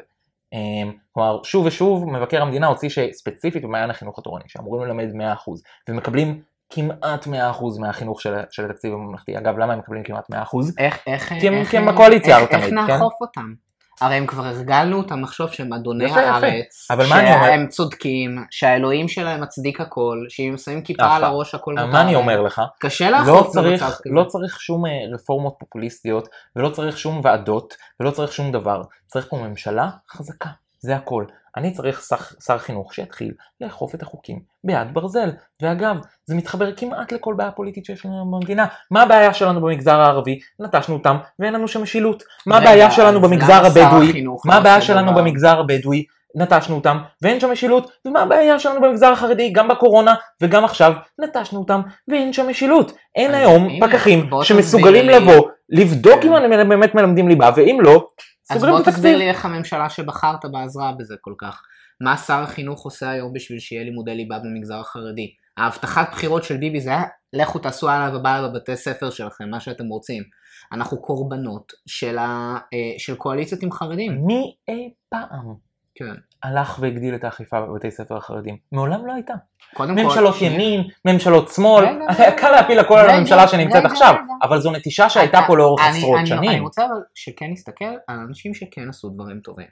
אמ, 0.53 0.91
כלומר, 1.11 1.43
שוב 1.43 1.65
ושוב 1.65 2.05
מבקר 2.09 2.41
המדינה 2.41 2.67
הוציא 2.67 2.89
שספציפית 2.89 3.63
במעיין 3.63 3.89
החינוך 3.89 4.19
התורני, 4.19 4.43
שאמורים 4.47 4.83
ללמד 4.87 5.13
100% 5.13 5.61
ומקבלים 5.89 6.41
כמעט 6.69 7.27
100% 7.27 7.31
מהחינוך 7.79 8.21
של, 8.21 8.35
של 8.49 8.65
התקציב 8.65 8.93
הממלכתי. 8.93 9.37
אגב, 9.37 9.57
למה 9.57 9.73
הם 9.73 9.79
מקבלים 9.79 10.03
כמעט 10.03 10.31
100%? 10.31 10.35
איך, 10.77 10.99
איך, 11.07 11.33
כי 11.39 11.47
הם- 11.47 11.53
איך, 11.53 11.69
כי 11.71 11.77
הם 11.77 11.85
בקואליציה 11.93 12.39
איך, 12.39 12.49
תמיד, 12.51 12.63
איך 12.63 12.73
כן? 12.87 12.93
נאכוף 12.93 13.13
אותם? 13.21 13.53
הרי 14.01 14.15
הם 14.15 14.25
כבר 14.27 14.45
הרגלנו 14.45 14.97
אותם 14.97 15.21
לחשוב 15.21 15.51
שהם 15.51 15.73
אדוני 15.73 16.05
יפה, 16.05 16.19
יפה. 16.19 16.29
הארץ, 16.29 16.87
אבל 16.91 17.05
מה 17.09 17.19
אני 17.19 17.33
אומר? 17.33 17.45
שהם 17.45 17.67
צודקים, 17.67 18.45
שהאלוהים 18.51 19.07
שלהם 19.07 19.41
מצדיק 19.41 19.81
הכל, 19.81 20.25
שאם 20.29 20.55
שמים 20.57 20.81
כיפה 20.81 21.03
אחלה. 21.03 21.15
על 21.15 21.23
הראש 21.23 21.55
הכל 21.55 21.73
מותר 21.73 21.85
מה 21.85 22.01
אני. 22.01 22.15
אומר 22.15 22.41
לך? 22.41 22.61
קשה 22.79 23.09
לא 23.09 23.17
לאכוף 23.17 23.55
במצב 23.55 23.79
צריך, 23.79 23.83
כזה. 23.83 24.09
לא 24.13 24.23
צריך 24.23 24.61
שום 24.61 24.85
אה, 24.85 24.91
רפורמות 25.13 25.55
פופוליסטיות, 25.59 26.29
ולא 26.55 26.69
צריך 26.69 26.97
שום 26.97 27.21
ועדות, 27.23 27.73
ולא 27.99 28.11
צריך 28.11 28.33
שום 28.33 28.51
דבר. 28.51 28.81
צריך 29.07 29.27
פה 29.29 29.37
ממשלה 29.37 29.89
חזקה, 30.11 30.49
זה 30.79 30.95
הכל. 30.95 31.25
אני 31.57 31.71
צריך 31.71 32.01
שר, 32.01 32.15
שר 32.45 32.57
חינוך 32.57 32.93
שיתחיל 32.93 33.31
לאכוף 33.61 33.95
את 33.95 34.01
החוקים 34.01 34.39
ביד 34.63 34.93
ברזל. 34.93 35.29
ואגב, 35.61 35.95
זה 36.25 36.35
מתחבר 36.35 36.75
כמעט 36.75 37.11
לכל 37.11 37.33
בעיה 37.37 37.51
פוליטית 37.51 37.85
שיש 37.85 38.05
לנו 38.05 38.31
במדינה. 38.31 38.65
מה 38.91 39.01
הבעיה 39.01 39.33
שלנו 39.33 39.61
במגזר 39.61 39.99
הערבי? 39.99 40.39
נטשנו 40.59 40.95
אותם, 40.95 41.17
ואין 41.39 41.53
לנו 41.53 41.67
שם 41.67 41.81
משילות. 41.81 42.23
מה 42.45 42.57
הבעיה 42.57 42.91
שלנו 42.91 43.21
במגזר 43.21 43.65
הבדואי? 43.65 44.23
מה 44.45 44.53
לא 44.53 44.59
הבעיה 44.59 44.81
שלנו? 44.81 45.13
במגזר 45.13 45.59
הבדואי? 45.59 46.05
נטשנו 46.35 46.75
אותם, 46.75 46.97
ואין 47.21 47.39
שם 47.39 47.51
משילות, 47.51 47.91
ומה 48.05 48.21
הבעיה 48.21 48.59
שלנו 48.59 48.81
במגזר 48.81 49.07
החרדי, 49.07 49.49
גם 49.49 49.67
בקורונה 49.67 50.15
וגם 50.41 50.65
עכשיו, 50.65 50.93
נטשנו 51.19 51.59
אותם, 51.59 51.81
ואין 52.07 52.33
שם 52.33 52.49
משילות. 52.49 52.91
אין 53.15 53.33
היום 53.33 53.69
הנה, 53.69 53.87
פקחים 53.87 54.29
שמסוגלים 54.43 55.05
לי. 55.05 55.19
לבוא, 55.19 55.47
לבדוק 55.69 56.21
כן. 56.21 56.33
אם 56.33 56.53
הם 56.53 56.69
באמת 56.69 56.95
מלמדים 56.95 57.27
ליבה, 57.27 57.49
ואם 57.55 57.77
לא, 57.81 58.07
אז 58.49 58.63
בוא 58.63 58.83
תסביר. 58.85 59.17
לי 59.17 59.29
איך 59.29 59.45
הממשלה 59.45 59.89
שבחרת 59.89 60.45
בה 60.51 60.63
עזרה 60.63 60.91
בזה 60.91 61.15
כל 61.21 61.33
כך. 61.37 61.61
מה 62.01 62.17
שר 62.17 62.43
החינוך 62.43 62.85
עושה 62.85 63.09
היום 63.09 63.33
בשביל 63.33 63.59
שיהיה 63.59 63.83
לימודי 63.83 64.15
ליבה 64.15 64.39
במגזר 64.39 64.79
החרדי? 64.79 65.33
ההבטחת 65.57 66.09
בחירות 66.11 66.43
של 66.43 66.57
ביבי 66.57 66.81
זה 66.81 66.89
היה, 66.89 67.03
לכו 67.33 67.59
תעשו 67.59 67.89
הלאה 67.89 68.17
ובעלה 68.17 68.47
בבתי 68.47 68.75
ספר 68.75 69.09
שלכם, 69.09 69.49
מה 69.49 69.59
שאתם 69.59 69.85
רוצים. 69.85 70.23
אנחנו 70.71 71.01
קורבנות 71.01 71.73
של, 71.87 72.17
ה, 72.17 72.57
אה, 72.73 72.99
של 72.99 73.15
קואליציות 73.15 73.63
עם 73.63 73.71
חרדים. 73.71 74.25
מי 74.25 74.55
אי 74.67 74.93
פעם 75.09 75.55
כן. 75.95 76.13
הלך 76.43 76.77
והגדיל 76.81 77.15
את 77.15 77.23
האכיפה 77.23 77.61
בבתי 77.61 77.91
ספר 77.91 78.17
החרדיים? 78.17 78.57
מעולם 78.71 79.05
לא 79.05 79.13
הייתה. 79.13 79.33
קודם 79.73 79.95
כל... 79.95 80.03
ממשלות 80.03 80.35
שנייה. 80.35 80.53
ימין, 80.53 80.87
ממשלות 81.05 81.49
שמאל, 81.49 81.85
היה. 81.85 82.37
קל 82.37 82.51
להפיל 82.51 82.79
הכל 82.79 82.97
על 82.97 83.09
הממשלה 83.09 83.47
שנמצאת 83.47 83.85
עכשיו. 83.85 84.15
אבל 84.43 84.59
זו 84.59 84.71
נטישה 84.71 85.09
שהייתה 85.09 85.39
פה 85.47 85.57
לאורך 85.57 85.81
עשרות 85.89 86.19
שנים. 86.25 86.49
אני 86.49 86.59
רוצה 86.59 86.85
אבל 86.85 87.01
שכן 87.15 87.45
נסתכל 87.51 87.95
על 88.07 88.19
אנשים 88.19 88.53
שכן 88.53 88.89
עשו 88.89 89.09
דברים 89.09 89.39
טובים. 89.39 89.67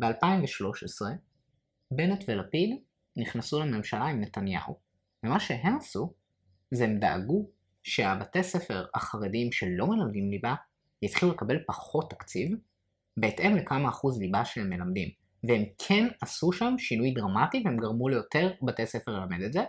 ב-2013, 0.00 1.06
בנט 1.90 2.24
ולפיד 2.28 2.76
נכנסו 3.16 3.60
לממשלה 3.60 4.04
עם 4.04 4.20
נתניהו. 4.20 4.76
ומה 5.24 5.40
שהם 5.40 5.76
עשו, 5.76 6.12
זה 6.70 6.84
הם 6.84 6.98
דאגו 6.98 7.46
שהבתי 7.82 8.42
ספר 8.42 8.84
החרדיים 8.94 9.52
שלא 9.52 9.86
מלמדים 9.86 10.30
ליבה, 10.30 10.54
יתחילו 11.02 11.32
לקבל 11.32 11.56
פחות 11.66 12.10
תקציב, 12.10 12.50
בהתאם 13.16 13.56
לכמה 13.56 13.88
אחוז 13.88 14.20
ליבה 14.20 14.44
שהם 14.44 14.70
מלמדים. 14.70 15.19
והם 15.44 15.64
כן 15.78 16.08
עשו 16.20 16.52
שם 16.52 16.74
שינוי 16.78 17.10
דרמטי, 17.10 17.62
והם 17.64 17.76
גרמו 17.76 18.08
ליותר 18.08 18.52
בתי 18.62 18.86
ספר 18.86 19.12
ללמד 19.12 19.42
את 19.42 19.52
זה. 19.52 19.64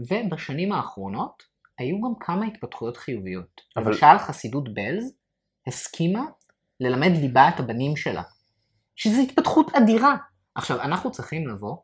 ובשנים 0.00 0.72
האחרונות, 0.72 1.42
היו 1.78 2.00
גם 2.00 2.12
כמה 2.20 2.46
התפתחויות 2.46 2.96
חיוביות. 2.96 3.60
אבל- 3.76 3.86
למשל, 3.90 4.18
חסידות 4.18 4.74
בלז 4.74 5.14
הסכימה 5.66 6.22
ללמד 6.80 7.10
ליבה 7.20 7.48
את 7.48 7.60
הבנים 7.60 7.96
שלה. 7.96 8.22
שזו 8.96 9.22
התפתחות 9.22 9.74
אדירה. 9.74 10.16
עכשיו, 10.54 10.80
אנחנו 10.80 11.12
צריכים 11.12 11.48
לבוא, 11.48 11.76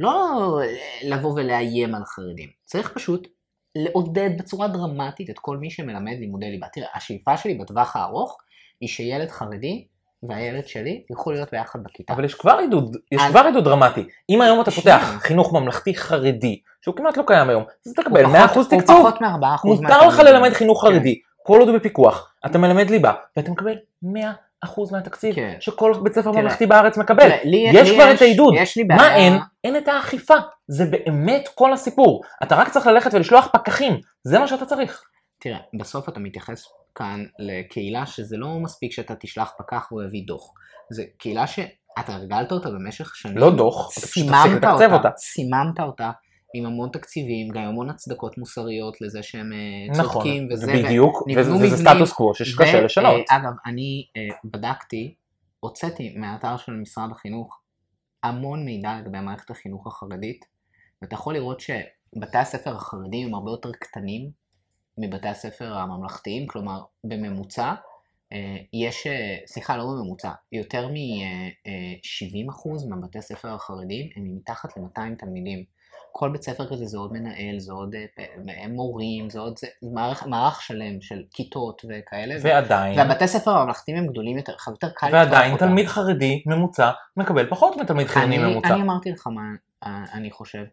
לא 0.00 0.58
לבוא 1.04 1.32
ולאיים 1.32 1.94
על 1.94 2.04
חרדים, 2.04 2.48
צריך 2.64 2.92
פשוט 2.94 3.28
לעודד 3.74 4.30
בצורה 4.38 4.68
דרמטית 4.68 5.30
את 5.30 5.38
כל 5.38 5.56
מי 5.56 5.70
שמלמד 5.70 6.16
לימודי 6.18 6.50
ליבה. 6.50 6.66
תראה, 6.72 6.88
השאיפה 6.94 7.36
שלי 7.36 7.54
בטווח 7.54 7.96
הארוך 7.96 8.38
היא 8.80 8.88
שילד 8.88 9.28
חרדי 9.30 9.86
והילד 10.22 10.66
שלי 10.66 11.02
יוכלו 11.10 11.32
להיות 11.32 11.48
ביחד 11.52 11.78
בכיתה. 11.82 12.12
אבל 12.12 12.24
יש 12.24 12.34
כבר 12.34 12.56
עידוד, 12.58 12.96
יש 13.12 13.20
אני- 13.22 13.30
כבר 13.30 13.40
עידוד 13.46 13.64
דרמטי. 13.64 14.04
אם 14.30 14.40
היום 14.40 14.60
אתה. 14.60 14.70
פותח 14.70 15.16
חינוך 15.20 15.52
ממלכתי 15.52 15.94
חרדי, 15.94 16.60
שהוא 16.80 16.96
כמעט 16.96 17.16
לא 17.16 17.22
קיים 17.26 17.48
היום, 17.48 17.62
אז 17.62 17.92
הוא 17.96 18.04
תקבל 18.04 18.22
פחות- 18.22 18.32
100% 18.36 18.56
הוא 18.72 18.80
תקצוב. 18.80 19.00
פחות 19.00 19.20
מ-4% 19.20 19.66
מותר 19.82 20.08
לך 20.08 20.18
ללמד 20.18 20.52
חינוך 20.52 20.82
חרדי, 20.84 21.18
כל 21.42 21.60
עוד 21.60 21.68
הוא 21.68 21.78
בפיקוח, 21.78 22.32
אתה 22.46 22.58
מלמד 22.58 22.90
ליבה, 22.90 23.12
ואתה 23.36 23.50
מקבל 23.50 23.74
100% 24.02 24.08
מהתקציב 24.92 25.34
כן. 25.34 25.54
שכל 25.60 25.92
בית 26.02 26.14
ספר 26.14 26.32
ממלכתי 26.32 26.66
בארץ 26.66 26.96
מקבל. 26.98 27.28
תראה, 27.28 27.38
לי- 27.44 27.70
יש 27.74 27.88
לי 27.90 27.94
כבר 27.94 28.12
את 28.14 28.22
העידוד. 28.22 28.54
יש 28.56 28.76
לי 28.76 28.84
בעיה. 28.84 29.00
מה 29.00 29.16
אין? 29.16 29.38
אין 29.64 29.76
את 29.76 29.88
האכיפה. 29.88 30.34
זה 30.68 30.84
באמת 30.86 31.48
כל 31.54 31.72
הסיפור. 31.72 32.22
אתה 32.42 32.54
רק 32.56 32.68
צריך 32.68 32.86
ללכת 32.86 33.14
ולשלוח 33.14 33.48
פקחים, 33.52 34.00
זה 34.24 34.38
מה 34.38 34.46
שאתה 34.48 34.66
צריך. 34.66 35.02
תראה, 35.38 35.58
בסוף 35.78 36.08
אתה 36.08 36.20
מתייחס 36.20 36.64
כאן 36.94 37.24
לקהילה 37.38 38.06
שזה 38.06 38.36
לא 38.36 38.60
מספיק 38.60 38.92
שאתה 38.92 39.14
תשלח 39.14 39.52
פקח 39.58 39.88
והוא 39.90 40.02
יביא 40.02 40.22
דוח. 40.26 40.52
זה 40.90 41.04
קהילה 41.18 41.46
שאתה 41.46 42.14
הרגלת 42.14 42.52
אותה 42.52 42.70
במשך 42.70 43.16
שנים. 43.16 43.38
לא 43.38 43.56
דוח, 43.56 43.90
סיממת 43.92 44.64
אותה, 44.64 44.94
אותה. 44.94 45.10
סיממת 45.16 45.80
אותה 45.80 46.10
עם 46.54 46.66
המון 46.66 46.88
תקציבים, 46.92 47.48
גם 47.48 47.62
המון 47.62 47.90
הצדקות 47.90 48.38
מוסריות 48.38 49.00
לזה 49.00 49.22
שהם 49.22 49.52
אה, 49.52 49.92
נכון, 50.02 50.12
צודקים 50.12 50.48
וזה. 50.52 50.72
בדיוק, 50.72 51.26
ונבנו 51.26 51.56
וזה 51.56 51.64
וזה 51.64 51.76
סטטוס 51.76 52.12
קוו 52.12 52.34
שקשה 52.34 52.80
לשנות. 52.80 53.20
אה, 53.30 53.36
אגב, 53.36 53.52
אני 53.66 54.06
אה, 54.16 54.36
בדקתי, 54.44 55.14
הוצאתי 55.60 56.14
מהאתר 56.16 56.56
של 56.56 56.72
משרד 56.72 57.10
החינוך 57.12 57.60
המון 58.22 58.64
מידע 58.64 59.00
לגבי 59.00 59.20
מערכת 59.20 59.50
החינוך 59.50 59.86
החרדית, 59.86 60.44
ואתה 61.02 61.14
יכול 61.14 61.34
לראות 61.34 61.60
שבתי 61.60 62.38
הספר 62.38 62.76
החרדיים 62.76 63.28
הם 63.28 63.34
הרבה 63.34 63.50
יותר 63.50 63.72
קטנים 63.72 64.30
מבתי 65.00 65.28
הספר 65.28 65.74
הממלכתיים, 65.74 66.46
כלומר 66.46 66.82
בממוצע 67.04 67.74
אה, 68.32 68.56
יש, 68.72 69.06
אה, 69.06 69.36
סליחה 69.46 69.76
לא 69.76 69.84
בממוצע, 69.84 70.30
יותר 70.52 70.88
מ-70% 70.88 72.88
מהבתי 72.88 73.18
הספר 73.18 73.54
החרדיים 73.54 74.08
הם 74.16 74.36
מתחת 74.36 74.76
ל-200 74.76 75.00
תלמידים. 75.18 75.64
כל 76.12 76.32
בית 76.32 76.42
ספר 76.42 76.70
כזה 76.70 76.86
זה 76.86 76.98
עוד 76.98 77.12
מנהל, 77.12 77.58
זה 77.58 77.72
עוד 77.72 77.94
אה, 77.94 78.68
מורים, 78.68 79.30
זה 79.30 79.40
עוד 79.40 79.58
זה, 79.58 79.66
מערך, 79.82 80.26
מערך 80.26 80.62
שלם 80.62 81.00
של 81.00 81.22
כיתות 81.30 81.82
וכאלה. 81.88 82.34
ועדיין, 82.42 82.98
והבתי 82.98 83.28
ספר 83.28 83.50
הממלכתיים 83.50 83.96
הם 83.96 84.06
גדולים 84.06 84.36
יותר, 84.36 84.54
לך 84.54 84.68
יותר 84.68 84.90
קל 84.94 85.08
ועדיין 85.12 85.52
אותם. 85.52 85.66
תלמיד 85.66 85.86
חרדי 85.86 86.42
ממוצע 86.46 86.90
מקבל 87.16 87.50
פחות 87.50 87.76
מתלמיד 87.76 88.06
חילוני 88.06 88.38
אני, 88.38 88.52
ממוצע. 88.52 88.74
אני 88.74 88.82
אמרתי 88.82 89.10
לך 89.10 89.26
מה 89.26 89.42
אה, 89.86 90.04
אני 90.12 90.30
חושב, 90.30 90.64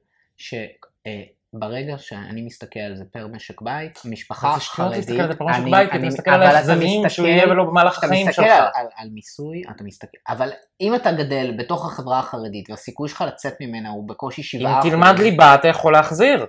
שברגע 1.57 1.97
שאני 1.97 2.41
מסתכל 2.41 2.79
על 2.79 2.95
זה 2.95 3.03
פר 3.11 3.27
משק 3.27 3.61
בית, 3.61 3.99
משפחה 4.05 4.55
חרדית, 4.59 5.09
אני- 5.09 5.71
בית, 5.71 5.87
אתה 5.89 5.95
אני- 5.97 6.07
מסתכל 6.07 6.31
על 6.31 6.41
אבל 6.43 6.55
אתה 6.63 6.75
מסתכל- 6.75 7.09
שהוא 7.09 7.27
יהיה 7.27 7.47
ולא 7.51 7.63
במהלך 7.63 7.97
אתה 7.99 8.05
החיים 8.07 8.27
מסתכל 8.27 8.41
שלך. 8.43 8.51
על, 8.51 8.67
על, 8.73 8.87
על 8.95 9.09
מיסוי, 9.13 9.61
אתה 9.75 9.83
מסתכל, 9.83 10.17
אבל 10.29 10.49
אם 10.81 10.95
אתה 10.95 11.11
גדל 11.11 11.55
בתוך 11.57 11.85
החברה 11.85 12.19
החרדית 12.19 12.69
והסיכוי 12.69 13.09
שלך 13.09 13.23
לצאת 13.27 13.53
ממנה 13.61 13.89
הוא 13.89 14.07
בקושי 14.09 14.57
7%, 14.57 14.61
אם 14.85 14.89
תלמד 14.89 15.15
ליבה 15.19 15.55
אתה 15.55 15.67
יכול 15.67 15.93
להחזיר. 15.93 16.45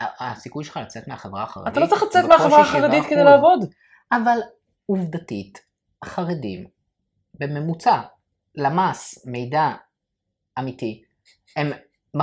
הסיכוי 0.00 0.64
שלך 0.64 0.76
לצאת 0.76 1.08
מהחברה 1.08 1.42
החרדית, 1.42 1.72
אתה 1.72 1.80
לא 1.80 1.86
צריך 1.86 2.02
לצאת 2.02 2.24
מהחברה 2.24 2.60
החרדית 2.60 3.04
7%. 3.04 3.10
כדי 3.10 3.24
לעבוד. 3.24 3.60
אבל 4.12 4.38
עובדתית, 4.86 5.58
החרדים, 6.02 6.66
בממוצע, 7.34 8.00
למ"ס, 8.54 9.26
מידע 9.26 9.68
אמיתי, 10.58 11.02
הם 11.56 11.72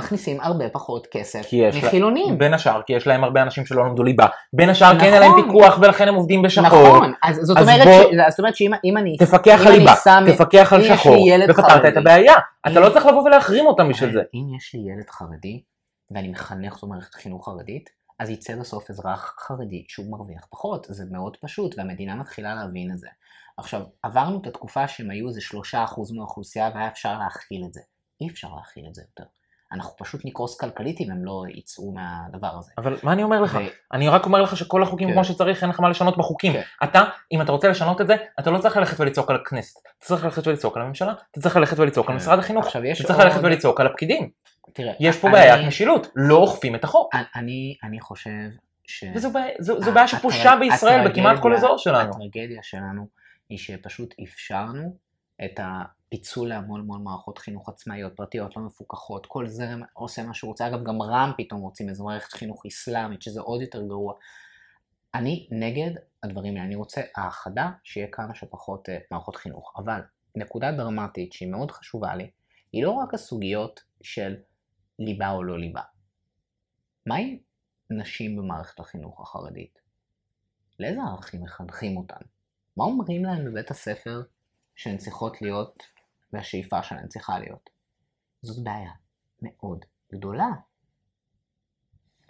מכניסים 0.00 0.40
הרבה 0.40 0.68
פחות 0.68 1.06
כסף 1.10 1.48
יש 1.52 1.74
לה- 1.76 1.88
מחילונים. 1.88 2.38
בין 2.38 2.54
השאר, 2.54 2.82
כי 2.82 2.92
יש 2.92 3.06
להם 3.06 3.24
הרבה 3.24 3.42
אנשים 3.42 3.66
שלא 3.66 3.86
למדו 3.86 4.02
ליבה. 4.02 4.26
בין 4.52 4.68
השאר, 4.70 4.98
כי 5.00 5.04
אין 5.04 5.20
להם 5.20 5.30
נכון. 5.32 5.42
פיקוח 5.44 5.78
ולכן 5.82 6.08
הם 6.08 6.14
עובדים 6.14 6.42
בשחור. 6.42 6.66
נכון, 6.66 7.12
אז 7.22 7.36
זאת 7.42 7.56
אז 7.58 7.68
אומרת 7.68 7.86
בוא- 7.86 8.12
ש- 8.12 8.30
זאת 8.30 8.38
אומרת 8.38 8.56
שאם 8.56 8.70
אם 8.84 8.96
אני... 8.96 9.16
תפקח 9.16 9.60
על 9.66 9.72
ליבה, 9.72 9.94
שם- 10.04 10.24
תפקח 10.34 10.72
על 10.72 10.84
שחור, 10.84 11.26
ופתרת 11.50 11.92
את 11.92 11.96
הבעיה. 11.96 12.34
אתה 12.66 12.78
אם- 12.78 12.84
לא 12.84 12.90
צריך 12.90 13.06
לבוא 13.06 13.22
ולהחרים 13.22 13.66
אותם 13.66 13.88
בשביל 13.88 14.12
זה. 14.12 14.20
אם 14.34 14.54
יש 14.56 14.74
לי 14.74 14.92
ילד 14.92 15.10
חרדי, 15.10 15.62
ואני 16.10 16.28
מחנך 16.28 16.74
אותו 16.74 16.86
במערכת 16.86 17.14
חינוך 17.14 17.44
חרדית, 17.48 17.90
אז 18.18 18.30
יצא 18.30 18.56
בסוף 18.56 18.90
אזרח 18.90 19.34
חרדי 19.38 19.84
שהוא 19.88 20.10
מרוויח 20.10 20.46
פחות, 20.50 20.86
זה 20.90 21.04
מאוד 21.10 21.36
פשוט, 21.36 21.74
והמדינה 21.78 22.14
מתחילה 22.14 22.54
להבין 22.54 22.90
את 22.92 22.98
זה. 22.98 23.08
עכשיו, 23.56 23.80
עברנו 24.02 24.38
את 24.42 24.46
התקופה 24.46 24.88
שהם 24.88 25.10
היו 25.10 25.28
איזה 25.28 25.40
שלושה 25.40 25.84
אחוז 25.84 26.12
מהאוכלוסייה 26.12 26.70
והיה 26.74 26.88
אפשר 26.88 27.18
להכיל 27.18 27.62
את 27.68 27.72
זה. 27.72 27.80
אי 28.20 28.28
אפשר 28.28 28.48
להכיל 28.56 28.84
את 28.88 28.94
זה 28.94 29.02
יותר. 29.02 29.30
אנחנו 29.72 29.96
פשוט 29.98 30.20
נקרוס 30.24 30.60
כלכלית 30.60 31.00
אם 31.00 31.10
הם 31.10 31.24
לא 31.24 31.42
יצאו 31.54 31.92
מהדבר 31.92 32.50
הזה. 32.58 32.72
אבל 32.78 32.96
מה 33.02 33.12
אני 33.12 33.22
אומר 33.22 33.40
לך? 33.40 33.54
ו- 33.54 33.68
אני 33.92 34.08
רק 34.08 34.26
אומר 34.26 34.42
לך 34.42 34.56
שכל 34.56 34.82
החוקים 34.82 35.08
כן. 35.08 35.14
כמו 35.14 35.24
שצריך, 35.24 35.62
אין 35.62 35.70
לך 35.70 35.80
מה 35.80 35.88
לשנות 35.88 36.18
בחוקים. 36.18 36.52
כן. 36.52 36.62
אתה, 36.84 37.02
אם 37.32 37.42
אתה 37.42 37.52
רוצה 37.52 37.68
לשנות 37.68 38.00
את 38.00 38.06
זה, 38.06 38.16
אתה 38.40 38.50
לא 38.50 38.58
צריך 38.58 38.76
ללכת 38.76 39.00
ולצעוק 39.00 39.30
על 39.30 39.36
הכנסת. 39.36 39.80
אתה 39.98 40.06
צריך 40.06 40.24
ללכת 40.24 40.46
ולצעוק 40.46 40.76
על 40.76 40.82
הממשלה, 40.82 41.12
אתה 41.30 41.40
צריך 41.40 41.56
ללכת 41.56 41.78
ולצעוק 41.78 42.06
על 42.06 42.12
כן. 42.12 42.16
משרד 42.16 42.38
החינוך. 42.38 42.66
עכשיו 42.66 42.84
יש 42.84 42.98
אתה 43.00 43.06
צריך 43.08 43.18
עוד- 43.18 43.28
ללכת 43.28 43.40
ולצעוק 43.44 43.80
על 43.80 43.86
הפקידים. 43.86 44.30
תראה, 44.72 44.92
יש 45.00 45.16
פה 45.18 45.28
אני- 45.28 45.36
בעיית 45.36 45.66
משילות, 45.66 46.06
לא 46.16 46.36
אוכפים 46.36 46.74
את 46.74 46.84
החוק. 46.84 47.14
אני, 47.36 47.76
אני 47.84 48.00
חושב 48.00 48.30
ש... 48.86 49.04
וזו 49.14 49.30
בעיה- 49.32 49.54
זו 49.58 49.80
זו 49.82 49.90
ה- 49.90 49.94
בעיה 49.94 50.08
שפושה 50.08 50.56
בישראל 50.60 51.08
בכמעט 51.08 51.38
כל 51.42 51.54
אזור 51.54 51.78
שלנו. 51.78 52.10
הטרגדיה 52.10 52.60
שלנו 52.62 53.06
היא 53.48 53.58
שפשוט 53.58 54.14
אפשרנו 54.24 54.96
את 55.44 55.60
הפיצול 56.10 56.48
להמון 56.48 56.80
המון 56.80 57.04
מערכות 57.04 57.38
חינוך 57.38 57.68
עצמאיות, 57.68 58.16
פרטיות, 58.16 58.56
לא 58.56 58.62
מפוקחות, 58.62 59.26
כל 59.26 59.48
זרם 59.48 59.82
עושה 59.92 60.22
מה 60.22 60.34
שהוא 60.34 60.48
רוצה. 60.48 60.66
אגב, 60.66 60.84
גם 60.84 61.02
רע"מ 61.02 61.32
פתאום 61.38 61.60
רוצים 61.60 61.88
איזו 61.88 62.04
מערכת 62.04 62.32
חינוך 62.32 62.66
אסלאמית, 62.66 63.22
שזה 63.22 63.40
עוד 63.40 63.60
יותר 63.60 63.82
גרוע. 63.82 64.14
אני 65.14 65.48
נגד 65.50 65.90
הדברים 66.22 66.54
האלה, 66.54 66.66
אני 66.66 66.74
רוצה 66.74 67.00
האחדה, 67.16 67.70
שיהיה 67.84 68.06
כמה 68.12 68.34
שפחות 68.34 68.88
uh, 68.88 68.92
מערכות 69.10 69.36
חינוך. 69.36 69.72
אבל 69.76 70.00
נקודה 70.36 70.72
דרמטית 70.72 71.32
שהיא 71.32 71.50
מאוד 71.50 71.70
חשובה 71.70 72.14
לי, 72.14 72.30
היא 72.72 72.84
לא 72.84 72.90
רק 72.90 73.14
הסוגיות 73.14 73.80
של 74.02 74.36
ליבה 74.98 75.30
או 75.30 75.42
לא 75.42 75.58
ליבה. 75.58 75.82
מה 77.06 77.16
עם 77.16 77.36
נשים 77.90 78.36
במערכת 78.36 78.80
החינוך 78.80 79.20
החרדית? 79.20 79.78
לאיזה 80.78 81.00
ערכים 81.02 81.42
מחנכים 81.42 81.96
אותן? 81.96 82.20
מה 82.76 82.84
אומרים 82.84 83.24
להן 83.24 83.50
בבית 83.50 83.70
הספר 83.70 84.22
שהן 84.74 84.96
צריכות 84.96 85.42
להיות 85.42 85.82
והשאיפה 86.32 86.82
שלהן 86.82 87.08
צריכה 87.08 87.38
להיות? 87.38 87.70
זאת 88.42 88.64
בעיה 88.64 88.92
מאוד 89.42 89.84
גדולה. 90.12 90.48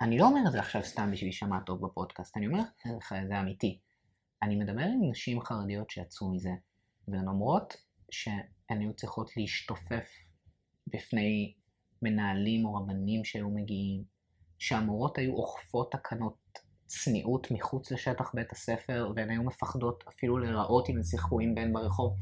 אני 0.01 0.19
לא 0.19 0.27
אומר 0.27 0.41
את 0.47 0.53
זה 0.53 0.59
עכשיו 0.59 0.85
סתם 0.85 1.11
בשביל 1.13 1.29
להישמע 1.29 1.61
טוב 1.61 1.87
בפודקאסט, 1.87 2.37
אני 2.37 2.47
אומר 2.47 2.61
לך 2.97 3.13
את 3.13 3.29
זה 3.29 3.41
אמיתי. 3.41 3.81
אני 4.43 4.57
מדבר 4.57 4.83
עם 4.83 5.11
נשים 5.11 5.41
חרדיות 5.41 5.91
שיצאו 5.91 6.33
מזה, 6.35 6.53
והן 7.09 7.29
אומרות 7.29 7.77
שהן 8.11 8.81
היו 8.81 8.93
צריכות 8.95 9.37
להשתופף 9.37 10.09
בפני 10.87 11.55
מנהלים 12.03 12.65
או 12.65 12.75
רבנים 12.75 13.25
שהיו 13.25 13.51
מגיעים, 13.51 14.05
שהמורות 14.59 15.19
היו 15.19 15.33
אוכפות 15.33 15.93
תקנות 15.93 16.37
צניעות 16.87 17.51
מחוץ 17.51 17.91
לשטח 17.91 18.35
בית 18.35 18.53
הספר, 18.53 19.13
והן 19.17 19.31
היו 19.31 19.43
מפחדות 19.43 20.05
אפילו 20.09 20.39
להיראות 20.39 20.91
אם 20.91 20.97
הן 20.97 21.03
שיחקו 21.03 21.41
עם 21.41 21.55
בן 21.55 21.73
ברחוב. 21.73 22.17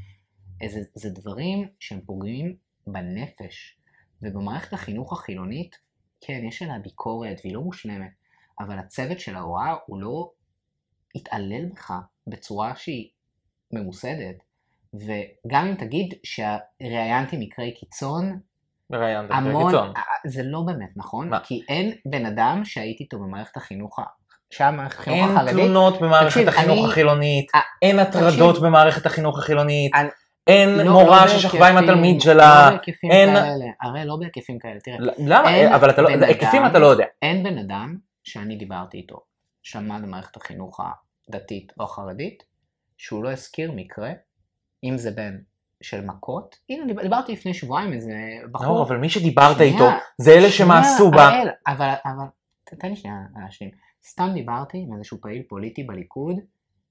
זה, 0.67 0.79
זה 0.93 1.09
דברים 1.09 1.67
שהם 1.79 2.01
פוגעים 2.05 2.55
בנפש. 2.87 3.75
ובמערכת 4.21 4.73
החינוך 4.73 5.13
החילונית, 5.13 5.75
כן, 6.21 6.41
יש 6.47 6.61
עליה 6.61 6.79
ביקורת 6.79 7.39
והיא 7.43 7.53
לא 7.55 7.61
מושלמת, 7.61 8.11
אבל 8.59 8.79
הצוות 8.79 9.19
של 9.19 9.35
ההוראה 9.35 9.75
הוא 9.85 10.01
לא 10.01 10.31
יתעלל 11.15 11.65
בך 11.65 11.91
בצורה 12.27 12.75
שהיא 12.75 13.09
ממוסדת. 13.73 14.35
וגם 14.93 15.65
אם 15.67 15.75
תגיד 15.75 16.13
שראיינתי 16.23 17.37
מקרי 17.39 17.73
קיצון, 17.79 18.39
ראיינת 18.91 19.29
המון, 19.31 19.65
קיצון. 19.71 19.93
זה 20.27 20.43
לא 20.43 20.61
באמת 20.65 20.89
נכון, 20.95 21.29
מה? 21.29 21.39
כי 21.43 21.61
אין 21.69 21.91
בן 22.05 22.25
אדם 22.25 22.61
שהייתי 22.65 23.03
איתו 23.03 23.19
במערכת 23.19 23.57
החינוך, 23.57 23.99
ה- 23.99 24.03
שם 24.51 24.73
מערכת 24.77 24.99
החינוך 24.99 25.17
אין 25.27 25.37
החרדית, 25.37 25.53
תלונות 25.53 26.01
במערכת 26.01 26.27
תקשיב, 26.27 26.47
החינוך 26.47 26.77
אני- 26.79 26.85
החילונית, 26.87 27.47
אה, 27.55 27.59
אין 27.81 27.99
הטרדות. 27.99 28.61
במערכת 28.61 29.05
החינוך 29.05 29.39
החילונית, 29.39 29.91
אני- 29.95 30.09
אין 30.49 30.69
לא- 30.69 30.91
מורה 30.91 31.21
לא 31.25 31.27
ששכבה 31.31 31.67
עם 31.67 31.77
התלמיד 31.77 32.21
שלה, 32.21 32.69
לא 32.71 32.77
בהיקפים 32.77 33.11
אין- 33.11 33.35
כאלה, 33.35 33.65
הרי 33.81 34.05
לא 34.05 34.15
בהיקפים 34.19 34.59
כאלה, 34.59 34.79
תראה, 34.79 34.97
למה? 35.17 35.55
אין 35.55 35.73
אבל 35.73 35.89
אתה 35.89 36.01
לא, 36.01 36.09
היקפים 36.09 36.65
אתה 36.65 36.79
לא 36.79 36.85
יודע. 36.87 37.05
אין 37.21 37.43
בן 37.43 37.57
אדם 37.57 37.97
שאני 38.23 38.55
דיברתי 38.55 38.97
איתו, 38.97 39.15
שמע 39.63 39.99
במערכת 39.99 40.37
החינוך 40.37 40.79
הדתית 41.29 41.71
או 41.79 41.83
החרדית, 41.85 42.43
שהוא 42.97 43.23
לא 43.23 43.31
הזכיר 43.31 43.71
מקרה, 43.75 44.09
אם 44.83 44.97
זה 44.97 45.11
בן 45.11 45.37
של 45.83 46.05
מכות, 46.05 46.55
הנה 46.69 46.85
דיב- 46.87 47.01
דיברתי 47.01 47.31
לפני 47.33 47.53
שבועיים 47.53 47.93
איזה 47.93 48.13
בחור, 48.51 48.77
לא, 48.77 48.83
אבל 48.83 48.97
מי 48.97 49.09
שדיברת 49.09 49.55
שנייה, 49.55 49.73
איתו, 49.73 49.85
זה 50.17 50.31
אלה 50.31 50.49
שמאסו 50.49 51.11
בה. 51.11 51.29
אבל, 51.67 51.89
אבל, 52.05 52.25
ת- 52.63 52.73
תן 52.73 52.89
לי 52.89 52.95
שנייה 52.95 53.15
להשלים. 53.43 53.71
סתם 54.09 54.29
דיברתי 54.33 54.77
עם 54.77 54.93
איזשהו 54.97 55.21
פעיל 55.21 55.43
פוליטי 55.49 55.83
בליכוד, 55.83 56.35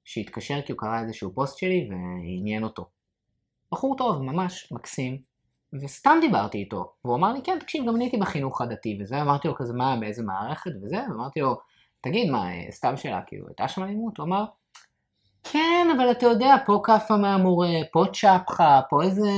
שהתקשר 0.05 0.61
כי 0.66 0.73
הוא 0.73 0.79
קרא 0.79 1.01
איזשהו 1.03 1.35
פוסט 1.35 1.59
שלי 1.59 1.88
ועניין 1.90 2.64
אותו. 2.64 2.88
בחור 3.73 3.97
טוב, 3.97 4.23
ממש 4.23 4.73
מקסים, 4.73 5.19
וסתם 5.83 6.19
דיברתי 6.21 6.59
איתו, 6.59 6.93
והוא 7.05 7.17
אמר 7.17 7.33
לי, 7.33 7.41
כן, 7.45 7.59
תקשיב, 7.61 7.87
גם 7.87 7.97
אני 7.97 8.05
הייתי 8.05 8.17
בחינוך 8.17 8.61
הדתי, 8.61 8.99
וזה, 9.01 9.23
אמרתי 9.23 9.49
לו 9.49 9.55
כזה, 9.55 9.73
מה, 9.73 9.97
באיזה 10.01 10.23
מערכת 10.23 10.71
וזה, 10.83 10.97
ואמרתי 11.11 11.41
לו, 11.41 11.59
תגיד, 12.01 12.31
מה, 12.31 12.53
אה, 12.53 12.67
סתם 12.71 12.97
שאלה, 12.97 13.21
כאילו, 13.27 13.49
הייתה 13.49 13.69
שם 13.69 13.83
אלימות? 13.83 14.19
הוא 14.19 14.27
אמר, 14.27 14.45
כן, 15.43 15.89
אבל 15.97 16.11
אתה 16.11 16.27
יודע, 16.27 16.57
פה 16.67 16.81
כאפה 16.85 17.17
מהמורה, 17.17 17.69
פה 17.93 18.05
צ'פחה, 18.13 18.81
פה 18.91 19.03
איזה 19.03 19.29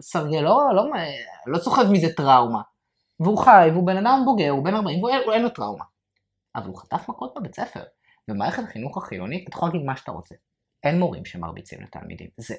סרגל, 0.00 0.40
לא, 0.40 0.62
לא, 0.74 0.84
לא 1.46 1.58
סוחב 1.58 1.90
מזה 1.90 2.08
טראומה. 2.16 2.62
והוא 3.20 3.38
חי, 3.38 3.68
והוא 3.72 3.86
בן 3.86 3.96
אדם 3.96 4.22
בוגר, 4.24 4.50
הוא 4.50 4.64
בן 4.64 4.74
40, 4.74 5.04
והוא 5.04 5.32
אין 5.32 5.42
לו 5.42 5.48
טראומה. 5.48 5.84
אבל 6.56 6.66
הוא 6.66 6.76
חטף 6.76 7.08
מכות 7.08 7.34
בבית 7.36 7.54
ספר. 7.54 7.82
במערכת 8.28 8.62
החינוך 8.62 8.96
החילונית, 8.96 9.48
אתה 9.48 9.56
יכול 9.56 9.68
להגיד 9.68 9.82
מה 9.82 9.96
שאתה 9.96 10.12
רוצה. 10.12 10.34
אין 10.84 10.98
מורים 10.98 11.24
שמרביצים 11.24 11.82
לתלמידים. 11.82 12.28
זה, 12.36 12.44
זה 12.46 12.54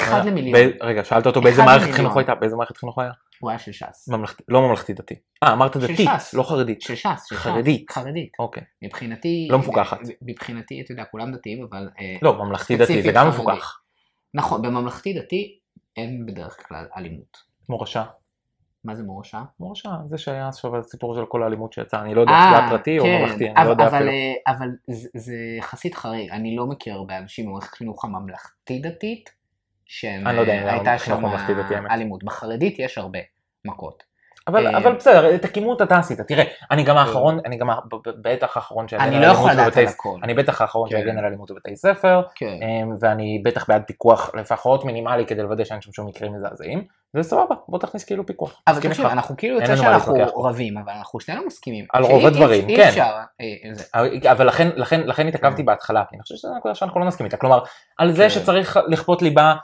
אחד 0.00 0.26
למיליון. 0.26 0.60
ב- 0.70 0.82
רגע, 0.82 1.04
שאלת 1.04 1.26
אותו 1.26 1.40
באיזה 1.40 1.62
מערכת 1.62 1.76
למיליון. 1.82 1.96
חינוך 1.96 2.16
הייתה? 2.16 2.34
באיזה 2.34 2.56
מערכת 2.56 2.76
חינוך 2.76 2.98
היה? 2.98 3.10
הוא 3.40 3.50
היה 3.50 3.58
של 3.58 3.72
ש"ס. 3.72 4.08
לא 4.48 4.62
ממלכתי 4.68 4.92
דתי. 4.92 5.14
אה, 5.42 5.52
אמרת 5.52 5.76
דתית, 5.76 6.08
ש"ס. 6.18 6.34
לא 6.34 6.42
חרדית. 6.42 6.82
של 6.82 6.94
ש"ס, 6.94 7.26
של 7.28 7.34
ש"ס. 7.36 7.40
חרדית. 7.42 7.90
חרדית. 7.90 8.32
אוקיי. 8.38 8.62
מבחינתי... 8.82 9.48
לא 9.50 9.58
מפוקחת. 9.58 9.98
מבחינתי, 10.22 10.80
אתה 10.80 10.92
יודע, 10.92 11.04
כולם 11.04 11.32
דתיים, 11.32 11.62
אבל... 11.70 11.88
אה, 12.00 12.16
לא, 12.22 12.44
ממלכתי 12.44 12.76
דתי, 12.76 13.02
זה 13.02 13.12
גם. 13.12 13.28
מפוקח. 13.28 13.80
נכון, 14.34 14.62
בממלכתי 14.62 15.12
דתי 15.18 15.58
אין 15.96 16.26
בדרך 16.26 16.68
כלל 16.68 16.84
אלימות. 16.96 17.36
מורשה. 17.68 18.04
מה 18.84 18.94
זה 18.94 19.02
מורשה? 19.02 19.42
מורשה, 19.60 19.88
זה 20.08 20.18
שהיה 20.18 20.48
עכשיו 20.48 20.76
הסיפור 20.76 21.14
של 21.14 21.26
כל 21.26 21.42
האלימות 21.42 21.72
שיצא, 21.72 22.00
אני 22.00 22.14
לא 22.14 22.20
יודע, 22.20 22.32
אה, 22.32 22.48
זה 22.52 22.58
היה 22.58 22.70
פרטי 22.70 22.98
או 22.98 23.04
כן, 23.04 23.18
ממלכתי, 23.22 23.50
אני 23.56 23.64
לא 23.66 23.70
יודע 23.70 23.86
אפילו. 23.86 24.10
אה, 24.10 24.32
אבל 24.46 24.68
זה- 25.14 25.32
יחסית 25.58 25.94
חריג, 25.94 26.30
אני 26.30 26.56
לא 26.56 26.66
מכיר 26.66 26.94
הרבה 26.94 27.18
אנשים 27.18 27.46
במערכת 27.46 27.74
חינוך 27.74 28.04
הממלכתי-דתית, 28.04 29.30
שהם, 29.30 29.41
אני 30.26 30.36
לא 30.36 30.42
אה, 30.86 30.98
שם. 30.98 31.86
אלימות. 31.90 32.24
בחרדית 32.24 32.78
יש 32.78 32.98
הרבה 32.98 33.18
מכות. 33.64 34.12
אבל, 34.48 34.66
אה, 34.66 34.78
אבל 34.78 34.92
בסדר, 34.92 35.34
את 35.34 35.44
הכימות 35.44 35.82
אתה 35.82 35.98
עשית, 35.98 36.20
תראה, 36.20 36.44
אני 36.70 36.82
גם 36.82 36.96
האחרון, 36.96 37.38
אני 37.46 37.56
גם 37.56 37.68
בטח 38.22 38.56
האחרון 38.56 38.88
שיגן 38.88 39.02
אני 39.02 39.20
לא 39.20 39.26
יכול 39.26 39.50
לדעת 39.50 39.76
על 39.76 39.84
הכל. 39.86 40.18
אני 40.22 40.34
בטח 40.34 40.60
האחרון 40.60 40.90
כן. 40.90 40.96
שיגן 40.96 41.18
על 41.18 41.24
אלימות 41.24 41.50
בבתי 41.50 41.76
ספר, 41.76 42.22
כן. 42.34 42.58
אמ, 42.62 42.94
ואני 43.00 43.42
בטח 43.44 43.68
בעד 43.68 43.82
פיקוח 43.86 44.34
לפחות 44.34 44.84
מינימלי 44.84 45.26
כדי 45.26 45.42
לוודא 45.42 45.64
שאין 45.64 45.80
שם 45.80 45.92
שום 45.92 46.06
מקרים 46.06 46.32
מזעזעים, 46.34 46.84
וסבבה, 47.16 47.54
בוא 47.68 47.78
תכניס 47.78 48.04
כאילו 48.04 48.26
פיקוח. 48.26 48.62
אבל 48.66 48.80
תקשיב. 48.80 49.06
אנחנו 49.06 49.36
כאילו 49.36 49.60
יוצא 49.60 49.76
שאנחנו. 49.76 50.14
רבים, 50.36 50.78
אבל 50.78 50.92
אנחנו 50.92 51.20
שנינו 51.20 51.46
מסכימים. 51.46 51.84
על 51.92 52.02
רוב 52.02 52.26
הדברים, 52.26 52.76
כן. 52.76 52.90
אה. 53.40 54.32
אבל 54.32 54.46
לכן 55.06 55.28
התעכבתי 55.28 55.62
בהתחלה, 55.62 56.04
כי 56.10 56.16
אני 56.16 56.22
חושב 56.22 56.34
שזו 56.34 56.56
נקודה 56.56 56.74
שאנחנו 56.74 57.00
לא 57.00 57.06
נסכים 57.06 57.26
איתה, 57.26 57.36
כלומר, 57.36 57.62
על 57.98 58.12
זה 58.12 58.22
כן. 58.22 58.30
שצריך 58.30 58.78
לכפות 58.88 59.22
ליבה, 59.22 59.54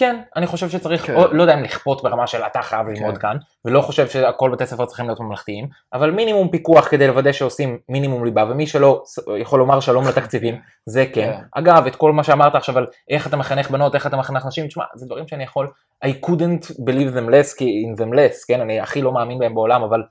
כן, 0.00 0.20
אני 0.36 0.46
חושב 0.46 0.68
שצריך, 0.68 1.06
כן. 1.06 1.14
או, 1.14 1.32
לא 1.32 1.42
יודע 1.42 1.54
אם 1.54 1.62
לכפות 1.62 2.02
ברמה 2.02 2.26
של 2.26 2.42
אתה 2.42 2.62
חייב 2.62 2.88
ללמוד 2.88 3.14
כן. 3.14 3.20
כאן, 3.20 3.36
ולא 3.64 3.80
חושב 3.80 4.08
שכל 4.08 4.50
בתי 4.50 4.66
ספר 4.66 4.86
צריכים 4.86 5.06
להיות 5.06 5.20
ממלכתיים, 5.20 5.68
אבל 5.92 6.10
מינימום 6.10 6.48
פיקוח 6.48 6.88
כדי 6.88 7.06
לוודא 7.06 7.32
שעושים 7.32 7.78
מינימום 7.88 8.24
ליבה, 8.24 8.44
ומי 8.50 8.66
שלא 8.66 9.02
יכול 9.38 9.58
לומר 9.58 9.80
שלום 9.80 10.08
לתקציבים, 10.08 10.60
זה 10.86 11.06
כן. 11.06 11.12
כן. 11.12 11.40
אגב, 11.52 11.86
את 11.86 11.96
כל 11.96 12.12
מה 12.12 12.24
שאמרת 12.24 12.54
עכשיו 12.54 12.78
על 12.78 12.86
איך 13.10 13.26
אתה 13.26 13.36
מחנך 13.36 13.70
בנות, 13.70 13.94
איך 13.94 14.06
אתה 14.06 14.16
מחנך 14.16 14.46
נשים, 14.46 14.66
תשמע, 14.66 14.84
זה 14.94 15.06
דברים 15.06 15.28
שאני 15.28 15.44
יכול, 15.44 15.68
I 16.04 16.26
couldn't 16.26 16.64
believe 16.70 17.14
them 17.14 17.30
less, 17.30 17.56
in 17.58 18.00
them 18.00 18.14
less, 18.14 18.46
כן, 18.48 18.60
אני 18.60 18.80
הכי 18.80 19.02
לא 19.02 19.12
מאמין 19.12 19.38
בהם 19.38 19.54
בעולם, 19.54 19.82
אבל 19.82 20.02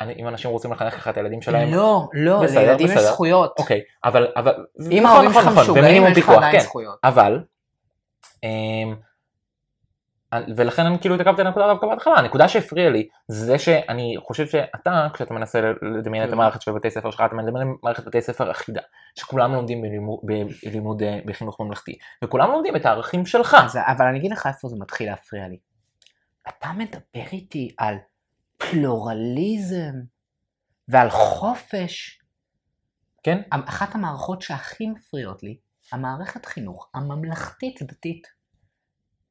אני, 0.00 0.14
אם 0.18 0.28
אנשים 0.28 0.50
רוצים 0.50 0.72
לחנך 0.72 0.94
ככה 0.94 1.10
את 1.10 1.16
הילדים 1.16 1.42
שלהם, 1.42 1.74
לא, 1.74 2.08
לא, 2.12 2.42
בסדר, 2.42 2.60
לילדים 2.60 2.86
יש 2.86 2.92
בסדר. 2.92 3.10
זכויות. 3.10 3.54
אוקיי, 3.58 3.80
אבל, 4.04 4.26
אבל, 4.36 4.52
אם 4.80 5.02
נכון, 5.02 5.06
ההורים 5.06 5.30
נכון, 5.30 5.42
שלך 5.42 5.52
נכון, 5.52 5.62
משוגעים, 5.62 6.06
יש 6.06 6.18
לך 6.18 6.30
עדיין 6.30 6.52
כן. 6.52 6.60
זכויות. 6.60 6.98
אבל, 7.04 7.40
אמ, 8.44 9.05
ולכן 10.56 10.86
אני 10.86 10.98
כאילו 11.00 11.14
התעכבתי 11.14 11.40
על 11.40 11.46
הנקודה 11.46 11.66
דווקא 11.66 11.86
בהתחלה, 11.86 12.14
הנקודה 12.14 12.48
שהפריעה 12.48 12.90
לי 12.90 13.08
זה 13.28 13.58
שאני 13.58 14.14
חושב 14.20 14.46
שאתה, 14.46 15.08
כשאתה 15.14 15.34
מנסה 15.34 15.60
לדמיין 15.98 16.24
את 16.24 16.28
כן. 16.28 16.34
המערכת 16.34 16.62
של 16.62 16.72
בתי 16.72 16.90
ספר 16.90 17.10
שלך, 17.10 17.22
אתה 17.26 17.34
מדמיין 17.34 17.74
מערכת 17.82 18.04
בתי 18.04 18.22
ספר 18.22 18.50
אחידה, 18.50 18.80
שכולם 19.18 19.52
לומדים 19.52 19.82
בלימוד, 19.82 20.18
בלימוד 20.64 21.02
אה, 21.02 21.18
בחינוך 21.24 21.60
ממלכתי, 21.60 21.98
וכולם 22.24 22.50
לומדים 22.50 22.76
את 22.76 22.86
הערכים 22.86 23.26
שלך. 23.26 23.56
אז, 23.64 23.76
אבל 23.76 24.06
אני 24.06 24.18
אגיד 24.18 24.32
לך 24.32 24.46
איפה 24.46 24.68
זה 24.68 24.76
מתחיל 24.78 25.10
להפריע 25.10 25.48
לי. 25.48 25.58
אתה 26.48 26.72
מדבר 26.72 27.26
איתי 27.32 27.74
על 27.78 27.96
פלורליזם 28.56 29.94
ועל 30.88 31.10
חופש. 31.10 32.20
כן? 33.22 33.42
אחת 33.50 33.94
המערכות 33.94 34.42
שהכי 34.42 34.86
מפריעות 34.86 35.42
לי, 35.42 35.56
המערכת 35.92 36.46
חינוך 36.46 36.90
הממלכתית 36.94 37.82
דתית. 37.82 38.35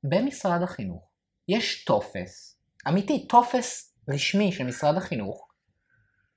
במשרד 0.09 0.61
החינוך 0.61 1.03
יש 1.47 1.85
טופס, 1.85 2.57
אמיתי, 2.87 3.27
טופס 3.27 3.95
רשמי 4.09 4.51
של 4.51 4.63
משרד 4.63 4.97
החינוך, 4.97 5.47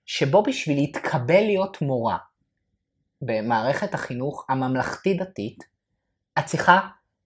שבו 0.06 0.42
בשביל 0.42 0.76
להתקבל 0.76 1.40
להיות 1.40 1.82
מורה 1.82 2.16
במערכת 3.22 3.94
החינוך 3.94 4.46
הממלכתי-דתית, 4.48 5.64
את 6.38 6.44
צריכה 6.44 6.80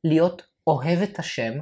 להיות 0.04 0.42
אוהבת 0.66 1.18
השם, 1.18 1.52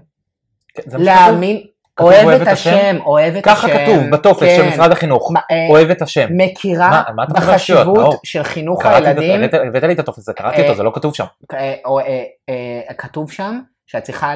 כן. 0.74 0.82
להאמין, 0.98 1.66
כתוב 1.96 2.08
אוהב 2.08 2.40
את 2.40 2.46
השם, 2.48 2.96
אוהב 3.00 3.36
את 3.36 3.46
השם. 3.46 3.56
ככה 3.56 3.68
כתוב 3.68 4.10
בטופס 4.12 4.56
של 4.56 4.62
כן. 4.62 4.68
משרד 4.68 4.92
החינוך, 4.92 5.32
אה, 5.50 5.66
אוהב 5.70 5.90
את 5.90 6.02
השם. 6.02 6.28
מכירה 6.30 7.02
בחשיבות 7.34 7.96
נאור? 7.98 8.20
של 8.24 8.42
חינוך 8.42 8.86
הילדים, 8.86 9.40
הבאת- 9.42 9.82
לי 9.84 9.92
את 9.94 9.98
הטופס 9.98 10.18
הזה, 10.18 10.32
קראתי 10.32 10.56
אה, 10.56 10.62
אותו, 10.62 10.74
זה 10.76 10.82
לא 10.82 10.92
כתוב 10.94 11.14
שם. 11.14 11.24
אה, 11.54 11.74
אה, 11.86 12.24
אה, 12.88 12.94
כתוב 12.94 13.30
שם 13.32 13.60
שאת 13.90 14.02
צריכה 14.02 14.26
אה, 14.26 14.34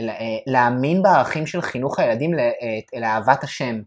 אה, 0.00 0.14
להאמין 0.46 1.02
בערכים 1.02 1.46
של 1.46 1.60
חינוך 1.60 1.98
הילדים 1.98 2.34
ל- 2.34 2.38
אה, 2.40 3.00
לאהבת 3.00 3.44
השם. 3.44 3.80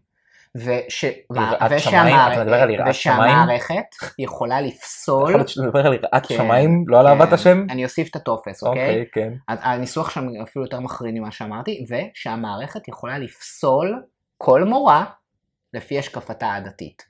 אתה? 2.74 2.90
ושהמערכת 2.90 3.84
יכולה 4.18 4.60
לפסול, 4.60 5.46
שאתה 5.46 5.66
מדבר 5.66 5.86
על 5.86 5.94
יראת 5.94 6.26
כן, 6.26 6.34
שמיים, 6.36 6.84
לא 6.88 7.00
על 7.00 7.06
כן. 7.06 7.10
אהבת 7.12 7.32
השם? 7.32 7.66
אני 7.70 7.84
אוסיף 7.84 8.10
את 8.10 8.16
הטופס, 8.16 8.62
אוקיי? 8.62 8.88
אוקיי, 8.88 9.06
כן. 9.12 9.32
הניסוח 9.48 10.10
שם 10.10 10.28
אפילו 10.42 10.64
יותר 10.64 10.80
מחריד 10.80 11.14
ממה 11.14 11.32
שאמרתי, 11.32 11.84
ושהמערכת 11.88 12.88
יכולה 12.88 13.18
לפסול 13.18 14.02
כל 14.38 14.64
מורה 14.64 15.04
לפי 15.74 15.98
השקפתה 15.98 16.54
הדתית. 16.54 17.02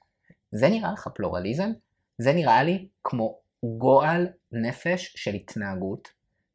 זה 0.53 0.69
נראה 0.69 0.93
לך 0.93 1.09
פלורליזם? 1.15 1.71
זה 2.19 2.33
נראה 2.33 2.63
לי 2.63 2.87
כמו 3.05 3.39
גועל 3.65 4.27
נפש 4.53 5.13
של 5.17 5.35
התנהגות, 5.35 6.09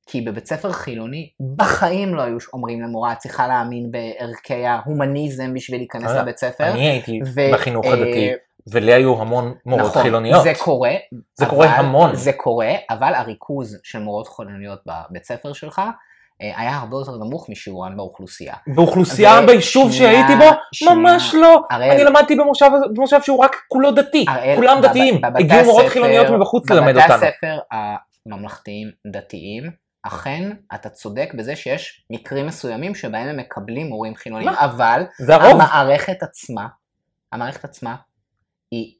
כי 0.07 0.21
בבית 0.21 0.47
ספר 0.47 0.71
חילוני 0.71 1.29
בחיים 1.55 2.15
לא 2.15 2.21
היו 2.21 2.37
אומרים 2.53 2.81
למורה, 2.81 3.11
את 3.13 3.17
צריכה 3.17 3.47
להאמין 3.47 3.91
בערכי 3.91 4.65
ההומניזם 4.65 5.53
בשביל 5.53 5.79
להיכנס 5.79 6.11
אה, 6.11 6.21
לבית 6.21 6.37
ספר. 6.37 6.71
אני 6.71 6.89
הייתי 6.89 7.19
ו- 7.35 7.53
בחינוך 7.53 7.85
אה, 7.85 7.93
הדתי, 7.93 8.29
ולי 8.71 8.93
היו 8.93 9.21
המון 9.21 9.53
מורות 9.65 9.85
נכון, 9.91 10.01
חילוניות. 10.01 10.43
זה 10.43 10.53
קורה. 10.59 10.91
זה 11.35 11.45
קורה 11.45 11.65
אבל- 11.65 11.75
המון. 11.85 12.15
זה 12.15 12.33
קורה, 12.33 12.71
אבל 12.89 13.13
הריכוז 13.15 13.77
של 13.83 13.99
מורות 13.99 14.27
חילוניות 14.27 14.79
בבית 14.85 15.25
ספר 15.25 15.53
שלך 15.53 15.81
אה, 16.41 16.51
היה 16.61 16.77
הרבה 16.77 16.97
יותר 16.97 17.11
נמוך 17.17 17.49
משיעורן 17.49 17.97
באוכלוסייה. 17.97 18.53
באוכלוסייה 18.67 19.39
ו- 19.43 19.47
ביישוב 19.47 19.91
שנייה, 19.91 20.11
שהייתי 20.11 20.35
בו? 20.35 20.45
שנייה. 20.71 20.93
ממש 20.95 21.35
לא. 21.41 21.61
הראל- 21.71 21.91
אני 21.91 22.03
למדתי 22.03 22.35
במושב 22.35 22.69
במושב 22.95 23.21
שהוא 23.21 23.39
רק 23.39 23.55
כולו 23.67 23.91
דתי. 23.91 24.25
הראל, 24.29 24.55
כולם 24.55 24.81
דתיים. 24.81 25.21
בבתי 25.21 25.43
הגיעו 25.43 25.63
מורות 25.65 25.85
חילוניות 25.87 26.27
מבחוץ 26.29 26.69
ללמד 26.69 26.93
בבתי 26.95 27.03
אותנו. 27.13 27.15
הספר 27.27 27.57
הממלכתיים 28.25 28.87
דתיים, 29.11 29.86
אכן 30.03 30.51
אתה 30.75 30.89
צודק 30.89 31.29
בזה 31.37 31.55
שיש 31.55 32.05
מקרים 32.09 32.47
מסוימים 32.47 32.95
שבהם 32.95 33.27
הם 33.27 33.37
מקבלים 33.37 33.87
מורים 33.87 34.15
חילוניים, 34.15 34.49
מה? 34.49 34.65
אבל. 34.65 35.03
המערכת 35.29 36.23
עצמה, 36.23 36.67
המערכת 37.31 37.63
עצמה, 37.65 37.95
היא 38.71 38.93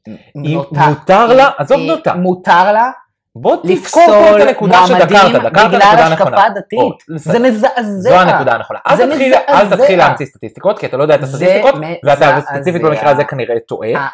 היא 0.44 0.56
נוטה, 0.56 0.86
מותר 0.88 1.26
היא- 1.28 1.36
לה, 1.36 1.50
עזוב 1.58 1.78
היא- 1.78 1.90
נוטה. 1.90 2.14
מותר 2.14 2.72
לה 2.72 2.90
בוא 3.36 3.56
תזכור 3.68 4.02
פה 4.06 4.36
את 4.36 4.48
הנקודה 4.48 4.86
שדקרת, 4.86 5.42
דקרת 5.42 5.68
בגלל. 5.68 6.12
השקפה 6.12 6.48
דתית. 6.54 6.78
או, 6.78 6.90
זה. 7.16 7.38
מזעזע. 7.38 7.82
זו 7.82 8.14
הנקודה 8.14 8.52
הנכונה. 8.54 8.78
אל 8.86 9.06
תתחיל, 9.06 9.34
אל. 9.34 9.76
תתחיל 9.76 9.98
להמציא 9.98 10.26
סטטיסטיקות, 10.26 10.78
כי 10.78 10.86
אתה 10.86 10.96
לא 10.96 11.02
יודע 11.02 11.14
את 11.14 11.22
הסטטיסטיקות, 11.22 11.74
ואתה. 12.04 12.38
ספציפית 12.40 12.82
במקרה 12.82 13.10
הזה 13.10 13.24
כנראה 13.24 13.60
טועה. 13.68 14.08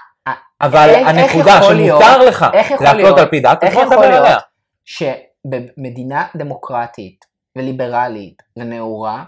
אבל 0.61 0.95
הנקודה 1.07 1.62
שמותר 1.62 2.18
לך 2.18 2.47
להפלות 2.80 3.18
על 3.18 3.26
פי 3.28 3.41
דת, 3.41 3.64
איך 3.64 3.74
יכול 3.74 4.07
להיות 4.07 4.26
עליה. 5.53 5.61
שבמדינה 5.77 6.27
דמוקרטית 6.37 7.25
וליברלית 7.57 8.43
ונאורה, 8.57 9.25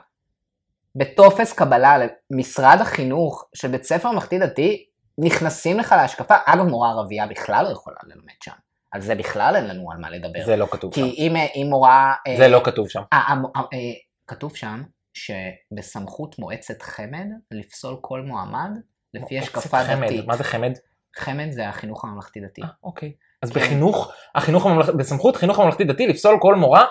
בטופס 0.94 1.52
קבלה 1.52 1.96
למשרד 2.30 2.78
החינוך 2.80 3.48
של 3.54 3.68
בית 3.68 3.84
ספר 3.84 4.10
ממלכתי 4.10 4.38
דתי, 4.38 4.86
נכנסים 5.18 5.78
לך 5.78 5.92
להשקפה, 5.92 6.34
אגב 6.46 6.64
מורה 6.64 6.90
ערבייה 6.90 7.26
בכלל 7.26 7.64
לא 7.64 7.68
יכולה 7.68 7.96
ללמד 8.02 8.34
שם, 8.44 8.52
על 8.92 9.00
זה 9.00 9.14
בכלל 9.14 9.56
אין 9.56 9.66
לנו 9.66 9.92
על 9.92 9.98
מה 9.98 10.10
לדבר. 10.10 10.44
זה 10.46 10.56
לא 10.56 10.66
כתוב 10.70 10.94
שם. 10.94 11.02
כי 11.02 11.14
אם, 11.18 11.36
אם 11.36 11.66
מורה... 11.70 12.14
אה, 12.26 12.36
זה 12.36 12.48
לא 12.48 12.60
כתוב 12.64 12.88
שם. 12.88 13.02
אה, 13.12 13.18
אה, 13.18 13.34
אה, 13.56 13.60
אה, 13.60 13.78
כתוב 14.26 14.56
שם 14.56 14.82
שבסמכות 15.14 16.38
מועצת 16.38 16.82
חמד 16.82 17.26
לפסול 17.50 17.96
כל 18.00 18.22
מועמד 18.22 18.70
לפי 19.14 19.38
השקפה 19.38 19.78
דתית. 19.84 20.26
מה 20.26 20.36
זה 20.36 20.44
חמד? 20.44 20.72
חמד 21.16 21.50
זה 21.50 21.68
החינוך 21.68 22.04
הממלכתי 22.04 22.40
דתי. 22.40 22.62
אה, 22.62 22.68
אוקיי. 22.82 23.12
אז. 23.46 23.52
בחינוך, 23.52 24.12
החינוך 24.34 24.66
הממלכתי, 24.66 24.92
בסמכות 24.96 25.36
חינוך 25.36 25.58
ממלכתי 25.60 25.84
דתי 25.84 26.06
לפסול 26.06 26.36
כל 26.40 26.54
מורה 26.54 26.84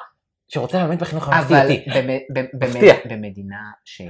שרוצה 0.48 0.84
ללמד 0.84 1.00
בחינוך 1.00 1.28
הממלכתי 1.28 1.54
אבל 1.54 1.64
דתי. 1.64 1.86
מפתיע. 2.54 2.96
במדינה 3.06 3.72
שהיא 3.86 4.10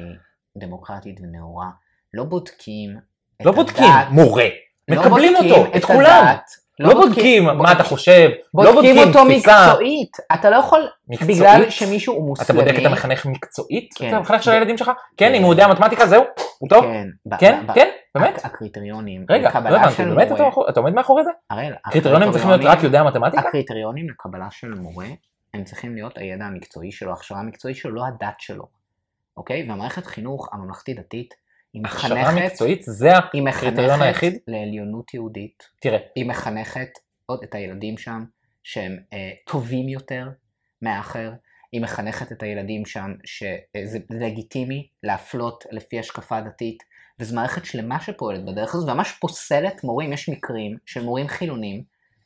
דמוקרטית 0.58 1.20
ונאורה, 1.22 1.70
לא 2.14 2.24
בודקים 2.24 2.98
לא 3.46 3.52
בודקים 3.52 3.86
מורה, 4.12 4.46
לא 4.88 5.02
מקבלים 5.02 5.36
אותו, 5.36 5.78
את 5.78 5.86
כולם. 5.86 6.36
הדת, 6.80 6.90
לא 6.94 7.02
בודקים 7.02 7.44
מה 7.46 7.72
אתה 7.72 7.84
חושב, 7.84 8.30
לא 8.54 8.72
בודקים 8.72 8.96
בודקים 8.96 8.98
אותו 8.98 9.26
תפיסה. 9.26 9.68
מקצועית. 9.70 10.18
אתה 10.34 10.50
לא 10.50 10.56
יכול, 10.56 10.88
מקצועית? 11.08 11.38
בגלל 11.38 11.70
שמישהו 11.70 12.14
הוא 12.14 12.22
אתה 12.36 12.44
מוסלמי. 12.54 12.60
בודק 12.60 12.80
את 12.80 12.86
המחנך 12.86 13.26
מקצועית? 13.26 13.90
כן. 13.96 14.08
את 14.10 14.14
המחנך 14.14 14.44
של 14.44 14.52
ב- 14.52 14.54
הילדים 14.54 14.78
שלך? 14.78 14.88
כן, 14.88 14.96
כן. 15.18 15.34
אם 15.36 15.44
הוא 15.44 15.54
יודע 15.54 15.68
מתמטיקה 15.68 16.08
זהו? 16.08 16.24
הוא 16.60 16.70
טוב? 16.70 16.84
כן, 16.86 17.08
ב- 17.26 17.36
כן? 17.38 17.64
ב- 17.68 17.72
כן? 17.74 17.90
באמת? 18.16 18.38
הק- 18.38 18.46
הקריטריונים 18.46 19.26
רגע, 19.30 19.50
לא 19.54 19.78
הבנתי, 19.78 20.04
באמת 20.06 20.32
אתה 20.32 20.50
אתה 20.70 20.80
עומד 20.80 20.94
מאחורי 20.94 21.24
זה? 21.24 21.30
הראל, 21.50 21.74
קריטריונים 21.92 22.32
צריכים 22.32 22.50
להיות 22.50 22.62
רק 22.66 22.84
יודע 22.84 23.04
מתמטיקה? 23.04 23.48
הקריטריונים 23.48 24.10
לקבלה 24.10 24.48
של 24.52 24.74
מורה, 24.74 25.06
הם 25.54 25.64
צריכים 25.64 25.96
להיות 25.96 26.18
הידע 26.18 26.46
המקצועי 26.46 26.92
שלו, 26.92 27.10
ההכשרה 27.10 27.40
המקצועית 27.40 27.78
שלו, 27.78 27.96
לא 27.96 28.02
הדת 28.06 28.36
שלו, 28.40 28.64
אוקיי? 29.38 29.66
והמערכת 29.70 30.06
חינוך 30.06 30.50
הממלכתית-דתית, 30.54 31.34
היא 31.76 31.84
הכשרה 31.86 32.22
מחנכת, 32.22 32.46
מקצועית 32.46 32.84
זה 32.84 33.10
היא 33.34 33.48
הקריטריון 33.50 34.00
מחנכת 34.00 34.02
היחיד? 34.02 34.38
לעליונות 34.48 35.14
יהודית, 35.14 35.64
תראה, 35.82 36.00
היא 36.16 36.26
מחנכת 36.26 36.90
עוד 37.26 37.40
את 37.44 37.56
הילדים 37.56 37.98
שם 37.98 38.24
שהם 38.64 38.98
אה, 39.14 39.32
טובים 39.48 39.90
יותר 39.90 40.30
מהאחר, 40.82 41.32
היא 41.72 41.82
מחנכת 41.82 42.32
את 42.32 42.44
הילדים 42.44 42.86
שם 42.86 43.14
שזה 43.26 44.00
לגיטימי 44.10 44.88
להפלות 45.04 45.64
לפי 45.72 46.00
השקפה 46.00 46.42
דתית, 46.42 46.84
וזו 47.20 47.36
מערכת 47.36 47.66
שלמה 47.66 48.00
שפועלת 48.00 48.46
בדרך 48.46 48.76
הזו, 48.76 48.88
וממש 48.88 49.12
פוסלת 49.12 49.84
מורים, 49.84 50.14
יש 50.14 50.30
מקרים 50.30 50.78
של 50.86 51.04
מורים 51.04 51.28
חילונים, 51.28 51.84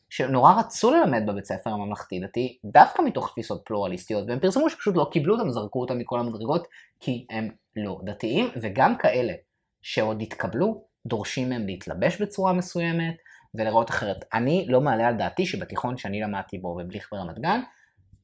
שנורא 0.09 0.53
רצו 0.59 0.91
ללמד 0.91 1.23
בבית 1.27 1.45
ספר 1.45 1.69
הממלכתי 1.69 2.19
דתי, 2.19 2.57
דווקא 2.65 3.01
מתוך 3.01 3.31
תפיסות 3.31 3.61
פלורליסטיות, 3.65 4.23
והם 4.27 4.39
פרסמו 4.39 4.69
שפשוט 4.69 4.95
לא 4.95 5.09
קיבלו 5.11 5.35
אותם, 5.35 5.49
זרקו 5.49 5.81
אותם 5.81 5.97
מכל 5.97 6.19
המדרגות, 6.19 6.67
כי 6.99 7.25
הם 7.29 7.49
לא 7.75 7.99
דתיים, 8.03 8.49
וגם 8.61 8.97
כאלה 8.97 9.33
שעוד 9.81 10.21
התקבלו, 10.21 10.83
דורשים 11.05 11.49
מהם 11.49 11.65
להתלבש 11.65 12.21
בצורה 12.21 12.53
מסוימת, 12.53 13.15
ולראות 13.55 13.89
אחרת. 13.89 14.25
אני 14.33 14.65
לא 14.69 14.81
מעלה 14.81 15.07
על 15.07 15.15
דעתי 15.15 15.45
שבתיכון 15.45 15.97
שאני 15.97 16.21
למדתי 16.21 16.57
בו 16.57 16.75
בבליך 16.75 17.09
ברמת 17.11 17.39
גן, 17.39 17.61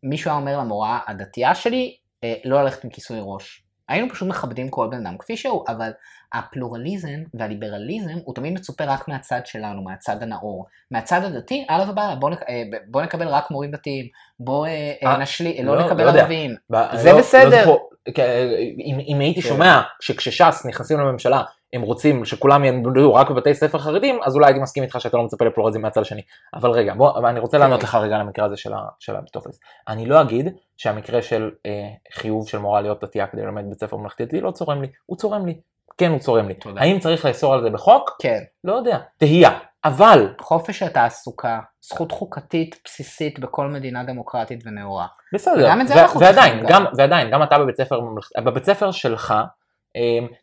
מישהו 0.03 0.31
היה 0.31 0.39
אומר 0.39 0.57
למורה 0.57 0.99
הדתייה 1.07 1.55
שלי, 1.55 1.97
אה, 2.23 2.33
לא 2.45 2.63
ללכת 2.63 2.83
עם 2.83 2.89
כיסוי 2.89 3.17
ראש. 3.21 3.64
היינו 3.89 4.09
פשוט 4.09 4.29
מכבדים 4.29 4.69
כל 4.69 4.88
בן 4.91 5.05
אדם 5.07 5.17
כפי 5.17 5.38
שהוא, 5.38 5.63
אבל 5.67 5.91
הפלורליזם 6.33 7.19
והליברליזם 7.33 8.17
הוא 8.23 8.36
תמיד 8.36 8.53
מצופה 8.53 8.83
רק 8.83 9.07
מהצד 9.07 9.45
שלנו, 9.45 9.83
מהצד 9.83 10.23
הנאור. 10.23 10.65
מהצד 10.91 11.23
הדתי, 11.23 11.65
הלאה 11.69 11.89
ובאללה, 11.91 12.15
בוא, 12.15 12.29
נק... 12.29 12.43
אה, 12.49 12.63
בוא 12.88 13.01
נקבל 13.01 13.27
רק 13.27 13.51
מורים 13.51 13.71
דתיים, 13.71 14.07
בוא 14.39 14.67
אה, 14.67 14.93
אה, 15.03 15.11
אה, 15.11 15.17
נשלי, 15.17 15.63
לא, 15.63 15.77
לא- 15.77 15.86
נקבל 15.86 16.03
לא. 16.03 16.09
ערבים. 16.09 16.55
זה 16.93 17.11
לא- 17.11 17.19
בסדר. 17.19 17.65
לא 17.65 17.65
זוכר, 17.65 18.11
כן, 18.13 18.47
אם 18.86 18.99
אם 19.07 19.19
הייתי 19.19 19.41
כן. 19.41 19.49
שומע 19.49 19.81
שכשש"ס 20.01 20.65
נכנסים 20.65 20.99
לממשלה 20.99 21.41
הם 21.76 21.82
רוצים 21.82 22.26
שכולם 22.26 22.63
ילמדו 22.65 23.13
רק 23.13 23.30
בבתי 23.30 23.53
ספר 23.53 23.78
חרדים, 23.78 24.19
אז 24.23 24.36
אולי 24.36 24.47
הייתי 24.47 24.59
מסכים 24.59 24.84
איתך 24.84 24.97
שאתה 25.01 25.17
לא 25.17 25.23
מצפה 25.23 25.45
לפלורליזם 25.45 25.82
מהצד 25.82 26.01
השני. 26.01 26.21
אבל 26.53 26.69
רגע, 26.69 26.93
בוא, 26.93 27.30
אני 27.30 27.39
רוצה 27.39 27.57
לענות. 27.57 27.84
לך 27.84 27.95
רגע 27.95 28.15
על 28.15 28.21
המקרה 28.21 28.45
הזה 28.45 28.57
של 28.57 28.73
ה- 28.73 28.88
של 28.99 29.15
הטופס. 29.15 29.59
אני 29.88 30.05
לא 30.05 30.21
אגיד 30.21 30.47
שהמקרה 30.78 31.21
של 31.21 31.51
אה, 31.65 31.71
חיוב 32.13 32.47
של 32.47 32.57
מורה 32.57 32.82
להיות 32.82 33.03
דתייה 33.03 33.28
כדי 33.28 33.41
ללמד 33.41 33.63
בית 33.69 33.80
ספר 33.80 33.97
ממלכתי 33.97 34.26
דתי 34.26 34.41
לא 34.41 34.51
צורם 34.51 34.82
לי, 34.82 34.88
הוא 35.05 35.17
צורם 35.17 35.45
לי. 35.45 35.59
כן, 35.97 36.11
הוא 36.11 36.19
צורם 36.19 36.47
לי. 36.47 36.53
תודה. 36.53 36.82
האם 36.82 36.99
צריך 36.99 37.26
לאסור 37.26 37.53
על 37.53 37.61
זה 37.61 37.69
בחוק? 37.69 38.15
כן. 38.21 38.39
לא 38.63 38.73
יודע. 38.73 38.97
תהייה. 39.17 39.59
אבל, 39.86 40.34
חופש 40.41 40.84
התעסוקה, 40.84 41.59
זכות 41.82 42.11
חוקתית 42.11 42.80
בסיסית 42.86 43.39
בכל 43.39 43.67
מדינה 43.67 44.03
דמוקרטית 44.03 44.63
ונאורה. 44.65 45.05
בסדר, 45.34 45.53
וגם 45.65 45.82
את 45.82 45.88
זה 45.88 46.01
אנחנו 46.01 46.19
צריכים 46.19 46.59
גם, 46.59 46.65
גם. 46.67 46.86
ועדיין, 46.97 47.32
גם 47.32 47.43
אתה 47.43 47.59
בבית 47.59 47.78
ספר 47.78 47.99
בבית 48.43 48.65
ספר 48.65 48.91
שלך, 48.91 49.34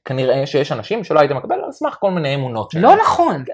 כנראה 0.04 0.46
שיש 0.46 0.72
אנשים 0.72 1.04
שלא 1.04 1.20
היית 1.20 1.30
מקבל 1.32 1.54
על 1.64 1.72
סמך 1.72 1.96
כל 2.00 2.10
מיני 2.10 2.34
אמונות 2.34 2.70
שלהם. 2.70 2.84
לא 2.84 2.96
נכון. 2.96 3.44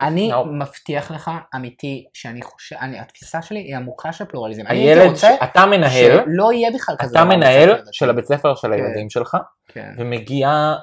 אני. 0.00 0.30
מבטיח 0.52 1.10
לך, 1.10 1.30
אמיתי, 1.56 2.06
שאני 2.14 2.42
חושב, 2.42 2.76
התפיסה 3.00 3.42
שלי 3.42 3.58
היא 3.58 3.76
עמוקה 3.76 4.12
של 4.12 4.24
פלורליזם. 4.24 4.62
הילד, 4.66 5.12
אתה 5.42 5.66
מנהל, 5.66 6.20
שלא 6.24 6.52
יהיה 6.52 6.70
בכלל 6.74 6.94
כזה 6.98 7.18
אתה 7.18 7.24
מנהל. 7.24 7.82
של 7.92 8.10
הבית 8.10 8.24
ספר 8.24 8.54
של 8.54 8.68
כן. 8.68 8.74
הילדים 8.74 9.10
שלך, 9.10 9.36
כן. 9.68 9.90
ומגיעה 9.98 10.76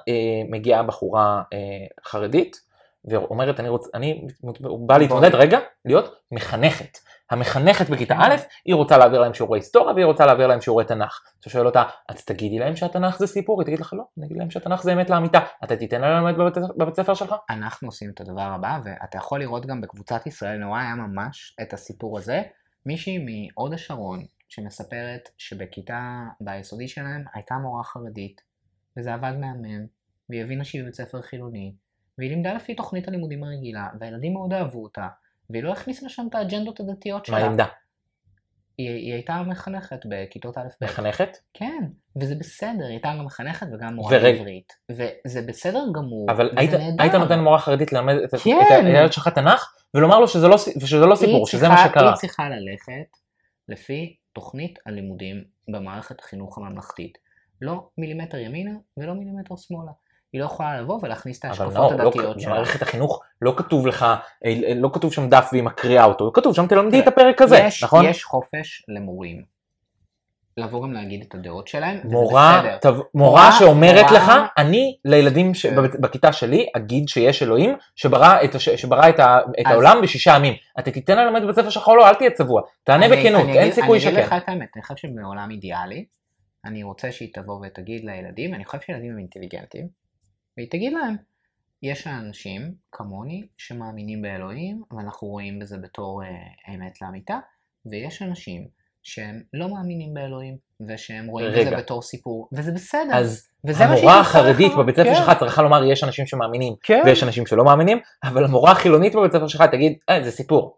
אה, 0.74 0.84
בחורה 0.84 1.42
אה, 1.54 1.58
חרדית, 2.06 2.68
ואומרת, 3.06 3.60
אני 3.60 3.70
רוצה, 3.70 3.90
אני, 3.94 4.22
הוא 4.64 4.88
בא 4.88 4.98
להתמודד, 4.98 5.36
רגע, 5.36 5.60
להיות 5.86 6.16
מחנכת. 6.32 6.98
המחנכת 7.32 7.90
בכיתה. 7.90 8.16
א', 8.20 8.36
היא 8.66 8.76
רוצה 8.76 8.98
להעביר 8.98 9.20
להם 9.20 9.34
שיעורי 9.34 9.60
היסטוריה 9.60 9.94
והיא 9.94 10.06
רוצה 10.06 10.26
להעביר 10.26 10.48
להם 10.48 10.62
שיעורי 10.62 10.86
תנ"ך. 10.86 11.20
אתה 11.40 11.50
שואל 11.50 11.66
אותה, 11.66 11.84
אז 12.10 12.26
תגידי 12.26 12.60
להם 12.60 12.76
שהתנ"ך 12.76 13.18
זה 13.18 13.28
סיפור? 13.28 13.62
היא 13.62 13.66
תגיד 13.66 13.80
לך, 13.80 13.94
לא, 13.94 14.04
אני 14.18 14.26
אגיד 14.26 14.38
להם 14.38 14.50
שהתנ"ך 14.50 14.84
זה 14.84 14.94
אמת 14.94 15.10
לאמיתה. 15.10 15.40
אתה 15.64 15.76
תיתן 15.76 16.02
להם 16.02 16.12
ללמד 16.12 16.38
בבית, 16.38 16.58
בבית 16.78 16.96
ספר 16.96 17.14
שלך? 17.14 17.36
אנחנו 17.50 17.88
עושים 17.88 18.10
את 18.14 18.22
הדבר 18.22 18.42
הבא, 18.56 18.80
ואתה 18.84 19.18
יכול 19.18 19.40
לראות 19.40 19.66
גם 19.66 19.82
בקבוצת 19.82 20.28
ישראל 20.28 20.58
נורא 20.58 20.80
היה 20.80 20.96
ממש 20.96 21.56
את 21.62 21.74
הסיפור 21.74 22.18
הזה. 22.18 22.42
מישהי 22.86 23.18
מהוד 23.18 23.74
השרון 23.74 24.26
שמספרת 24.50 25.30
שבכיתה 25.38 26.24
ביסודי 26.42 26.88
שלהם 26.88 27.24
הייתה 27.34 27.56
מורה 27.56 27.84
חרדית, 27.84 28.42
וזה 28.98 29.14
עבד 29.14 29.34
מהמם, 29.40 29.86
והיא 30.30 30.44
הבינה 30.44 30.64
שהיא 30.64 30.82
בבית 30.82 30.96
ספר 30.96 31.22
חילוני, 31.22 31.74
והיא 32.18 32.30
לימדה 32.30 32.54
לפי 32.54 32.76
תוכנית 32.76 33.08
הלימודים 33.08 33.44
הרגילה, 33.44 33.88
והילדים 34.00 34.34
מאוד 34.34 34.54
אהבו 34.54 34.84
אותה, 34.84 35.08
והיא 35.50 35.64
לא 35.64 35.72
הכניסה 35.72 36.06
לשם 36.06 36.28
את 36.30 36.36
האג'נדות 36.36 36.80
הדתיות 36.80 37.30
מה 37.30 37.38
שלה. 37.38 37.46
העמדה? 37.46 37.66
היא, 38.78 38.90
היא 38.90 39.14
הייתה 39.14 39.42
מחנכת 39.48 40.00
בכיתות 40.10 40.58
א'-ב'. 40.58 40.86
מחנכת? 40.86 41.38
כן, 41.54 41.84
וזה 42.22 42.36
בסדר, 42.36 42.84
היא 42.84 42.90
הייתה 42.92 43.14
גם 43.20 43.26
מחנכת 43.26 43.68
וגם 43.74 43.94
מורה 43.94 44.18
ורגע- 44.18 44.28
עברית. 44.40 44.74
וזה 44.92 45.42
בסדר 45.48 45.84
גמור, 45.96 46.32
אבל 46.32 46.50
היית, 46.58 46.74
נהדר. 46.74 47.04
היית 47.04 47.14
נותן 47.16 47.40
מורה 47.40 47.60
חרדית 47.60 47.94
ללמד 47.94 48.14
את, 48.16 48.34
את 48.34 48.40
כן. 48.40 48.86
הילד 48.86 49.14
שלך 49.14 49.28
תנ"ך, 49.28 49.74
ולומר 49.94 50.20
לו 50.20 50.28
שזה 50.28 50.48
לא, 50.48 50.58
ס- 50.58 50.86
שזה 50.86 51.06
לא 51.06 51.16
סיפור, 51.16 51.38
היא 51.38 51.46
שזה 51.46 51.62
צריכה- 51.66 51.84
מה 51.84 51.90
שקרה. 51.90 52.08
היא 52.10 52.16
צריכה 52.16 52.50
ללכת 52.50 53.18
לפי 53.70 54.16
תוכנית 54.34 54.80
הלימודים 54.86 55.44
במערכת 55.68 56.20
החינוך 56.20 56.58
הממלכתית. 56.58 57.18
לא 57.62 57.90
מילימטר 57.98 58.38
ימינה 58.38 58.72
ולא 58.98 59.14
מילימטר 59.14 59.56
שמאלה. 59.56 59.92
היא 60.34 60.42
לא 60.42 60.46
יכולה 60.46 60.82
לבוא 60.82 61.00
ולהכניס 61.04 61.40
את 61.40 61.46
ההשקפות 61.46 61.74
לא, 61.92 61.98
לא, 61.98 62.04
הדתיות 62.08 62.40
שלה. 62.40 62.52
במערכת 62.52 62.82
החינוך 62.82 63.22
לא 63.42 63.54
כתוב 63.58 63.88
לך, 63.88 64.06
אה, 64.46 64.54
לא 64.76 64.90
כתוב 64.94 65.14
שם 65.14 65.30
דף 65.30 65.50
והיא 65.52 65.64
מקריאה 65.64 66.04
אותו, 66.06 66.32
כתוב 66.34 66.56
שם 66.56 66.68
תלמדי 66.68 67.00
את 67.00 67.08
הפרק 67.08 67.42
הזה, 67.42 67.58
יש, 67.58 67.84
נכון? 67.84 68.06
יש 68.06 68.24
חופש 68.24 68.86
למורים. 68.88 69.58
לבוא 70.58 70.84
גם 70.84 70.94
להגיד 70.94 71.26
את 71.28 71.36
הדעות 71.36 71.68
שלהם, 71.68 71.98
וזה 72.06 72.08
מורה, 72.16 72.62
בסדר. 72.64 72.78
תב, 72.92 73.00
מורה 73.16 73.52
שאומרת 73.60 74.06
מורה- 74.06 74.14
לך, 74.18 74.32
אני 74.58 74.98
לילדים 75.06 75.54
ש... 75.54 75.66
כן. 75.66 75.76
בכיתה 76.02 76.34
שלי 76.34 76.66
אגיד 76.76 77.08
שיש 77.10 77.44
אלוהים 77.44 77.76
שברא 77.96 78.44
את, 78.44 78.56
הש... 78.56 78.70
שברא 78.70 79.10
את, 79.10 79.20
ה... 79.20 79.38
את 79.62 79.66
אז- 79.66 79.72
העולם 79.72 80.00
בשישה 80.04 80.34
ימים. 80.36 80.54
אתה 80.80 80.92
תיתן 80.92 81.18
ללמד 81.18 81.42
בבית 81.44 81.56
ספר 81.70 81.82
או 81.92 81.96
לא? 81.96 82.10
אל 82.10 82.14
תהיה 82.16 82.32
צבוע. 82.32 82.62
תענה 82.84 83.06
אני- 83.06 83.16
בכנות, 83.18 83.42
אני 83.44 83.52
אין 83.54 83.62
אגיד- 83.62 83.74
סיכוי 83.74 83.98
אני 84.00 84.08
אגיד 84.08 84.20
לך 84.20 84.26
שכן. 84.28 84.38
את 84.38 84.44
האמת, 84.50 84.68
אני 84.76 84.84
חושב 84.84 84.96
שבעולם 85.08 85.52
אידיאלי, 85.52 86.06
אני 86.66 86.84
רוצה 86.84 87.12
שהיא 87.12 87.30
תבוא 87.34 87.66
ותגיד 87.68 88.06
לילדים, 88.06 88.54
אני 88.54 88.66
חושב 88.66 88.82
שילדים 88.86 89.12
הם 89.12 89.18
אינטליגנטים, 89.18 89.88
והיא 90.58 90.70
תגיד 90.72 90.94
להם, 90.94 91.16
יש 91.84 92.08
אנשים 92.08 92.74
כמוני 92.92 93.48
שמאמינים 93.58 94.22
באלוהים, 94.22 94.84
ואנחנו 94.92 95.28
רואים 95.28 95.60
בזה 95.60 95.78
בתור 95.78 96.24
אה, 96.24 96.74
אמת 96.76 97.02
לאמיתה, 97.02 97.40
ויש 97.86 98.22
אנשים 98.22 98.68
שהם 99.04 99.42
לא 99.54 99.70
מאמינים 99.70 100.14
באלוהים, 100.14 100.58
ושהם 100.88 101.28
רואים 101.28 101.48
רגע. 101.48 101.62
בזה 101.62 101.76
בתור 101.76 102.02
סיפור, 102.02 102.50
וזה 102.52 102.72
בסדר. 102.72 103.14
אז 103.14 103.48
וזה 103.68 103.86
המורה 103.86 104.20
החרדית 104.20 104.72
בבית 104.78 104.96
ספר 104.96 105.04
כן. 105.04 105.16
שלך 105.16 105.32
צריכה 105.40 105.62
לומר 105.62 105.84
יש 105.84 106.04
אנשים 106.04 106.26
שמאמינים 106.26 106.74
כן. 106.84 107.02
ויש 107.06 107.24
אנשים 107.24 107.46
שלא 107.46 107.66
מאמינים, 107.66 108.00
אבל 108.24 108.44
המורה 108.44 108.72
החילונית 108.72 109.16
בבית 109.16 109.32
ספר 109.32 109.48
שלך 109.48 109.64
תגיד, 109.72 109.98
אה, 110.10 110.24
זה 110.24 110.32
סיפור. 110.32 110.78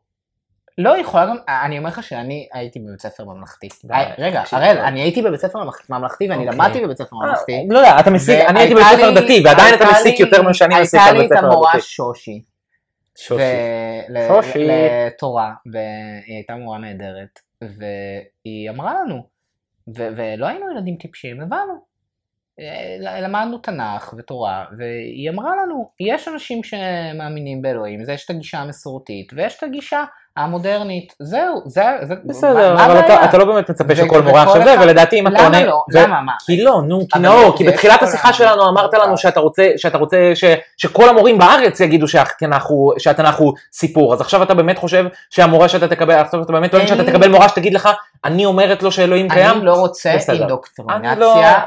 לא, 0.81 0.97
יכולה 0.97 1.25
גם, 1.25 1.35
אני 1.65 1.77
אומר 1.77 1.89
לך 1.89 2.03
שאני 2.03 2.47
הייתי 2.53 2.79
בבית 2.79 3.01
ספר 3.01 3.23
ממלכתי. 3.25 3.67
אה, 3.91 4.13
רגע, 4.17 4.43
הראל. 4.51 4.77
אני 4.77 5.01
הייתי 5.01 5.21
בבית 5.21 5.39
ספר 5.39 5.59
ממלכ- 5.63 5.85
ממלכתי 5.89 6.29
ואני 6.29 6.43
אוקיי. 6.43 6.53
למדתי 6.59 6.81
בבית 6.81 6.97
ספר 6.97 7.15
ממלכתי. 7.15 7.53
אה, 7.53 7.59
לא 7.69 7.77
יודע, 7.79 7.99
אתה 7.99 8.09
מסיק, 8.09 8.39
אני 8.47 8.59
הייתי 8.59 8.73
בבית 8.75 8.85
ספר 8.87 9.09
לי- 9.09 9.15
דתי 9.21 9.41
ועדיין 9.45 9.75
אתה 9.75 9.83
הייתה 9.83 9.99
מסיק 9.99 10.19
לי- 10.19 10.25
יותר 10.25 10.41
ממה 10.41 10.53
שאני 10.53 10.81
מסיק 10.81 10.99
הייתה 10.99 11.09
על 11.09 11.17
לי 11.17 11.23
בית 11.23 11.31
את 11.31 11.37
ספר 11.37 11.47
המורה 11.47 11.71
דתי. 11.73 11.81
שושי, 11.81 12.41
שושי. 13.17 13.41
לתורה, 14.09 15.53
והיא 15.71 16.35
הייתה 16.35 16.55
מורה 16.55 16.77
נהדרת, 16.77 17.39
והיא 17.61 18.69
אמרה 18.69 18.93
לנו, 18.93 19.23
ולא 19.87 20.47
היינו 20.47 20.71
ילדים 20.71 20.95
טיפשים, 20.95 21.41
הבנו. 21.41 21.89
אה, 22.59 23.19
למדנו 23.21 23.57
תנ"ך 23.57 24.13
ותורה, 24.17 24.65
והיא 24.77 25.29
אמרה 25.29 25.51
לנו, 25.63 25.89
יש 25.99 26.27
אנשים 26.27 26.63
שמאמינים 26.63 27.61
באלוהים, 27.61 28.03
זה 28.03 28.13
יש 28.13 28.25
את 28.25 28.29
הגישה 28.29 28.57
המסורתית, 28.59 29.31
ויש 29.35 29.57
את 29.57 29.63
הגישה 29.63 30.03
המודרנית, 30.39 31.15
זהו, 31.19 31.61
זה, 31.65 31.83
זה, 32.01 32.13
בסדר, 32.25 32.75
מה 32.75 32.85
אבל 32.85 32.97
הבעיה? 32.97 33.15
אתה, 33.15 33.25
אתה 33.25 33.37
לא 33.37 33.45
באמת 33.45 33.69
מצפה 33.69 33.95
שכל 33.95 34.21
מורה 34.21 34.43
עכשיו 34.43 34.63
זה, 34.63 34.75
ולדעתי 34.81 35.19
אם 35.19 35.27
אתה 35.27 35.35
למה 35.35 35.45
עונה... 35.45 35.65
לא? 35.65 35.83
ו- 35.93 35.97
למה? 35.99 36.21
מה? 36.21 36.31
כי 36.45 36.63
לא, 36.63 36.81
נו, 36.87 36.99
כי 37.13 37.19
נאור, 37.19 37.51
זה 37.51 37.57
כי 37.57 37.63
בתחילת 37.63 38.03
השיחה 38.03 38.33
שלנו 38.33 38.69
אמרת 38.69 38.93
לנו 38.93 39.17
שאתה 39.17 39.39
רוצה, 39.39 39.69
שאתה 39.77 39.97
רוצה 39.97 40.31
ש, 40.33 40.43
שכל 40.77 41.09
המורים 41.09 41.37
בארץ 41.37 41.79
יגידו 41.79 42.07
שהתנ"ך 42.07 42.65
הוא, 42.65 42.93
שהתנ"ך 42.97 43.35
הוא 43.35 43.53
סיפור, 43.73 44.13
אז 44.13 44.21
עכשיו 44.21 44.43
אתה 44.43 44.53
באמת 44.53 44.77
חושב 44.77 45.05
שהמורה 45.29 45.69
שאתה 45.69 45.87
תקבל, 45.87 46.13
עכשיו 46.13 46.43
אתה 46.43 46.51
באמת 46.51 46.71
טוען 46.71 46.87
שאתה 46.87 47.03
תקבל 47.03 47.27
מורה 47.27 47.49
שתגיד 47.49 47.73
לך, 47.73 47.89
אני 48.25 48.45
אומרת 48.45 48.83
לו 48.83 48.91
שאלוהים 48.91 49.29
קיים? 49.29 49.57
אני 49.57 49.65
לא 49.65 49.73
רוצה. 49.73 50.11
אני 50.11 50.27
לא... 50.27 50.33
אינדוקטרינציה, 50.33 51.59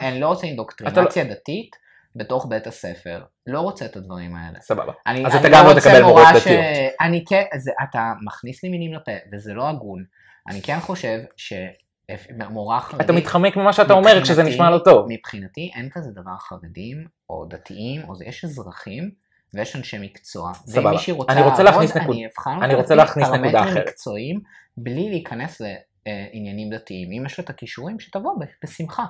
אני 0.00 0.20
לא 0.20 0.26
רוצה 0.28 0.46
אינדוקטרינציה 0.46 1.24
דתית 1.24 1.79
בתוך 2.16 2.46
בית 2.48 2.66
הספר. 2.66 3.22
לא 3.46 3.60
רוצה 3.60 3.84
את 3.84 3.96
הדברים 3.96 4.36
האלה. 4.36 4.60
סבבה. 4.60 4.92
אני, 5.06 5.26
אז 5.26 5.32
אני 5.32 5.40
אתה 5.40 5.48
גם 5.48 5.64
לא 5.66 5.72
רוצה 5.72 5.90
תקבל 5.90 6.02
מורות 6.02 6.26
ש... 6.38 6.40
דתיות. 6.40 6.60
אני 7.00 7.24
כן, 7.28 7.42
זה, 7.58 7.70
אתה 7.82 8.12
מכניס 8.22 8.62
לי 8.62 8.68
מילים 8.68 8.94
לפה, 8.94 9.12
וזה 9.32 9.54
לא 9.54 9.68
הגון. 9.68 10.04
אני 10.48 10.62
כן 10.62 10.80
חושב 10.80 11.18
שמורה 11.36 12.80
חרדית... 12.80 13.04
אתה 13.04 13.12
מתחמק 13.12 13.56
ממה 13.56 13.72
שאתה 13.72 13.92
אומר 13.92 14.22
כשזה 14.22 14.42
נשמע 14.42 14.70
לא 14.70 14.78
טוב. 14.78 15.06
מבחינתי 15.08 15.70
אין 15.76 15.88
כזה 15.92 16.10
דבר 16.10 16.36
חרדים, 16.38 17.06
או 17.30 17.44
דתיים, 17.48 18.02
או 18.08 18.16
זה, 18.16 18.24
יש 18.24 18.44
אזרחים, 18.44 19.10
ויש 19.54 19.76
אנשי 19.76 19.98
מקצוע. 20.00 20.54
סבבה. 20.54 20.86
ואם 20.86 20.94
מישהי 20.94 21.12
רוצה 21.12 21.32
אני 21.32 21.42
רוצה 21.42 21.62
להכניס 21.62 21.96
נקוד- 21.96 22.16
אני 22.16 22.26
אבחן 22.26 22.62
אני 22.62 22.74
רוצה 22.74 22.94
להכניס 22.94 23.26
נקודה 23.28 23.42
פרמטרים 23.50 23.68
אחרת. 23.68 23.88
מקצועיים, 23.88 24.40
בלי 24.76 25.10
להיכנס 25.10 25.60
לעניינים 26.06 26.70
דתיים. 26.70 27.12
אם 27.12 27.26
יש 27.26 27.38
לה 27.38 27.44
את 27.44 27.50
הכישורים, 27.50 28.00
שתבוא 28.00 28.32
בשמחה. 28.64 29.04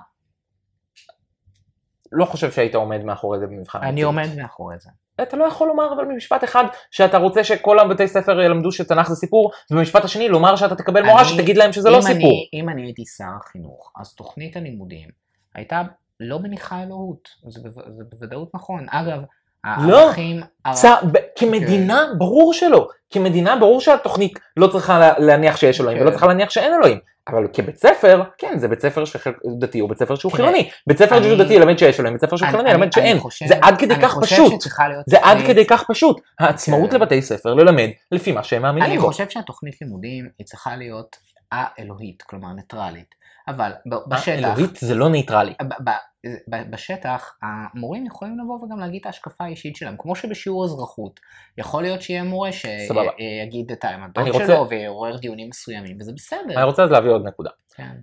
לא 2.13 2.25
חושב 2.25 2.51
שהיית 2.53 2.75
עומד 2.75 3.05
מאחורי 3.05 3.39
זה 3.39 3.47
במבחן 3.47 3.79
אני 3.79 3.89
המציאות. 3.89 4.07
עומד 4.15 4.29
מאחורי 4.43 4.75
זה. 4.79 4.91
אתה 5.23 5.37
לא 5.37 5.45
יכול 5.45 5.69
לומר 5.69 5.93
אבל 5.95 6.05
במשפט 6.05 6.45
אחד 6.45 6.65
שאתה 6.91 7.19
רוצה 7.19 7.45
שכל 7.45 7.79
הבתי 7.79 8.09
ספר 8.09 8.41
ילמדו 8.41 8.73
שתנ"ך 8.73 9.09
זה 9.09 9.15
סיפור, 9.15 9.51
ובמשפט 9.71 10.05
השני 10.05 10.29
לומר 10.29 10.57
שאתה 10.57 10.75
תקבל 10.77 11.03
מורה 11.03 11.21
אני- 11.21 11.29
שתגיד 11.29 11.57
להם 11.59 11.73
שזה 11.73 11.91
לא 11.91 11.97
אם 11.97 12.03
סיפור. 12.03 12.31
אני, 12.53 12.61
אם 12.61 12.69
אני 12.69 12.83
הייתי 12.83 13.05
שר 13.07 13.25
החינוך, 13.41 13.93
אז 14.01 14.15
תוכנית 14.15 14.57
הלימודים 14.57 15.09
הייתה 15.55 15.83
לא 16.21 16.39
מניחה 16.39 16.83
אלוהות. 16.83 17.29
זה, 17.49 17.61
זה 17.97 18.05
בוודאות 18.11 18.51
נכון. 18.55 18.87
אגב, 18.91 19.23
לא. 19.67 19.99
הערכים... 19.99 20.41
צ... 20.73 20.85
ב... 20.85 21.17
כמדינה 21.39 22.05
ברור 22.19 22.53
שלא, 22.53 22.89
כמדינה 23.11 23.57
ברור 23.57 23.81
שהתוכנית 23.81 24.39
לא 24.57 24.67
צריכה 24.67 24.99
לה- 24.99 25.19
להניח 25.19 25.57
שיש 25.57 25.81
אלוהים 25.81 25.99
כן. 25.99 26.03
ולא 26.05 26.11
צריכה 26.11 26.27
להניח 26.27 26.51
שאין 26.51 26.75
אלוהים, 26.75 26.99
אבל 27.29 27.47
כבית 27.53 27.77
ספר, 27.77 28.23
כן 28.39 28.59
זה 28.59 28.69
בית 28.69 28.81
ספר 28.81 29.05
שחלק 29.05 29.35
דתי 29.61 29.79
הוא 29.79 29.89
בית 29.89 29.99
ספר 29.99 30.15
שהוא 30.15 30.33
תראה, 30.33 30.43
חילוני, 30.47 30.71
בית 30.87 30.99
ספר 30.99 31.17
אני- 31.17 31.37
דתי 31.45 31.53
ילמד 31.55 31.79
שיש 31.79 32.01
אלוהים, 32.01 32.15
בית 32.15 32.25
ספר 32.25 32.37
שהוא 32.37 32.47
אני- 32.47 32.51
חילוני 32.53 32.71
אני- 32.71 32.79
ילמד 32.79 32.91
אני 32.97 33.07
שאין, 33.07 33.19
חושב- 33.19 33.47
זה 33.47 33.55
עד 33.63 33.79
כדי 33.79 33.95
אני 33.95 34.03
כך 34.03 34.19
פשוט, 34.23 34.53
זה 35.07 35.17
עד 35.23 35.39
כדי 35.47 35.67
כך 35.67 35.85
פשוט, 35.91 36.21
העצמאות 36.41 36.91
כן. 36.91 36.97
לבתי 36.97 37.23
ספר 37.23 37.55
ללמד 37.55 37.89
לפי 38.13 38.33
מה 38.33 38.43
שהם 38.45 38.65
אני 38.65 38.73
מאמינים 38.81 39.01
בו. 39.01 39.07
חושב 39.07 39.29
שהתוכנית 39.29 39.75
לימודים 39.83 40.29
היא 40.39 40.47
צריכה 40.47 40.77
להיות 40.77 41.17
א-אלוהית, 41.51 42.23
כלומר 42.23 42.53
ניטרלית. 42.53 43.15
אבל 43.49 43.73
ב- 43.87 44.15
בשטח, 44.15 44.29
אלוהית 44.29 44.77
זה 44.77 44.95
לא 44.95 45.11
ניטרלי. 45.11 45.55
בשטח 46.71 47.39
המורים 47.43 48.07
יכולים 48.07 48.39
לבוא 48.39 48.65
וגם 48.65 48.79
להגיד 48.79 49.01
את 49.01 49.07
ההשקפה 49.07 49.45
האישית 49.45 49.77
שלהם, 49.77 49.95
כמו 49.99 50.17
שבשיעור 50.17 50.65
אזרחות, 50.65 51.21
יכול 51.59 51.83
להיות 51.83 52.03
שיהיה 52.03 52.23
מורה. 52.25 52.51
שיגיד 52.53 53.73
את 53.73 53.85
העמדות 53.85 54.29
רוצה- 54.29 54.47
שלו 54.47 54.69
ויעורר 54.69 55.17
דיונים 55.17 55.49
מסוימים, 55.49 55.97
וזה 56.01 56.13
בסדר. 56.13 56.55
אני 56.57 56.65
רוצה 56.65 56.85
אז 56.85 56.91
להביא 56.91 57.11
עוד 57.11 57.27
נקודה. 57.27 57.51
כן. 57.75 57.97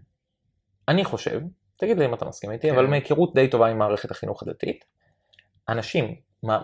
אני 0.88 1.06
חושב, 1.06 1.42
תגיד 1.78 1.98
לי 2.00 2.06
אם 2.06 2.14
אתה 2.14 2.26
מסכים 2.26 2.52
איתי, 2.52 2.68
כן. 2.70 2.74
אבל 2.74 2.86
מהיכרות 2.88 3.34
די 3.36 3.48
טובה 3.48 3.68
עם 3.68 3.78
מערכת 3.78 4.12
החינוך 4.12 4.44
הדתית, 4.44 4.86
אנשים 5.70 6.16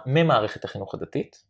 ממערכת 0.05 0.65
החינוך 0.65 0.93
הדתית 0.95 1.43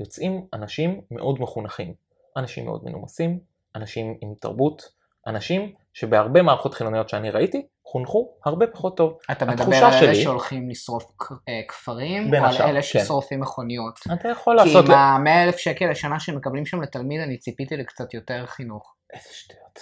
יוצאים 0.00 0.46
אנשים 0.52 1.00
מאוד 1.10 1.40
מחונכים, 1.40 1.94
אנשים 2.36 2.64
מאוד 2.64 2.84
מנומסים, 2.84 3.40
אנשים 3.78 4.14
עם 4.20 4.34
תרבות, 4.40 4.82
אנשים 5.26 5.72
שבהרבה 5.92 6.42
מערכות 6.42 6.74
חילוניות 6.74 7.08
שאני 7.08 7.30
ראיתי, 7.30 7.66
חונכו 7.84 8.34
הרבה 8.44 8.66
פחות 8.66 8.96
טוב. 8.96 9.18
אתה 9.30 9.44
מדבר 9.44 9.76
על 9.76 9.84
אלה 9.84 10.00
שלי- 10.00 10.22
שהולכים 10.22 10.70
לשרוף 10.70 11.04
אה, 11.48 11.60
כפרים, 11.68 12.34
או 12.34 12.38
על 12.38 12.54
אלה 12.60 12.72
כן. 12.74 12.82
ששורפים 12.82 13.40
מכוניות? 13.40 14.00
אתה 14.12 14.28
יכול 14.28 14.60
כי 14.60 14.66
לעשות... 14.68 14.84
עם 14.88 14.94
ה-100 14.94 15.44
אלף 15.44 15.56
שקל 15.56 15.90
לשנה 15.90 16.20
שמקבלים 16.20 16.66
שם 16.66 16.82
לתלמיד, 16.82 17.20
אני 17.20 17.38
ציפיתי 17.38 17.76
לקצת 17.76 18.14
יותר 18.14 18.46
חינוך. 18.46 18.94
איזה 19.12 19.28
שטויות. 19.32 19.78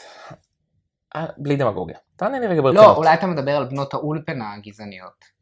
אה, 1.16 1.26
בלי 1.38 1.57
דמגוגיה. 1.57 1.99
תענה 2.16 2.38
לי 2.38 2.47
רגע 2.47 2.61
לא, 2.61 2.62
ברצינות. 2.62 2.97
אולי 2.97 3.14
אתה 3.14 3.26
מדבר 3.26 3.57
על 3.57 3.64
בנות 3.64 3.94
האולפנה 3.94 4.55
הגזעניות. 4.55 5.36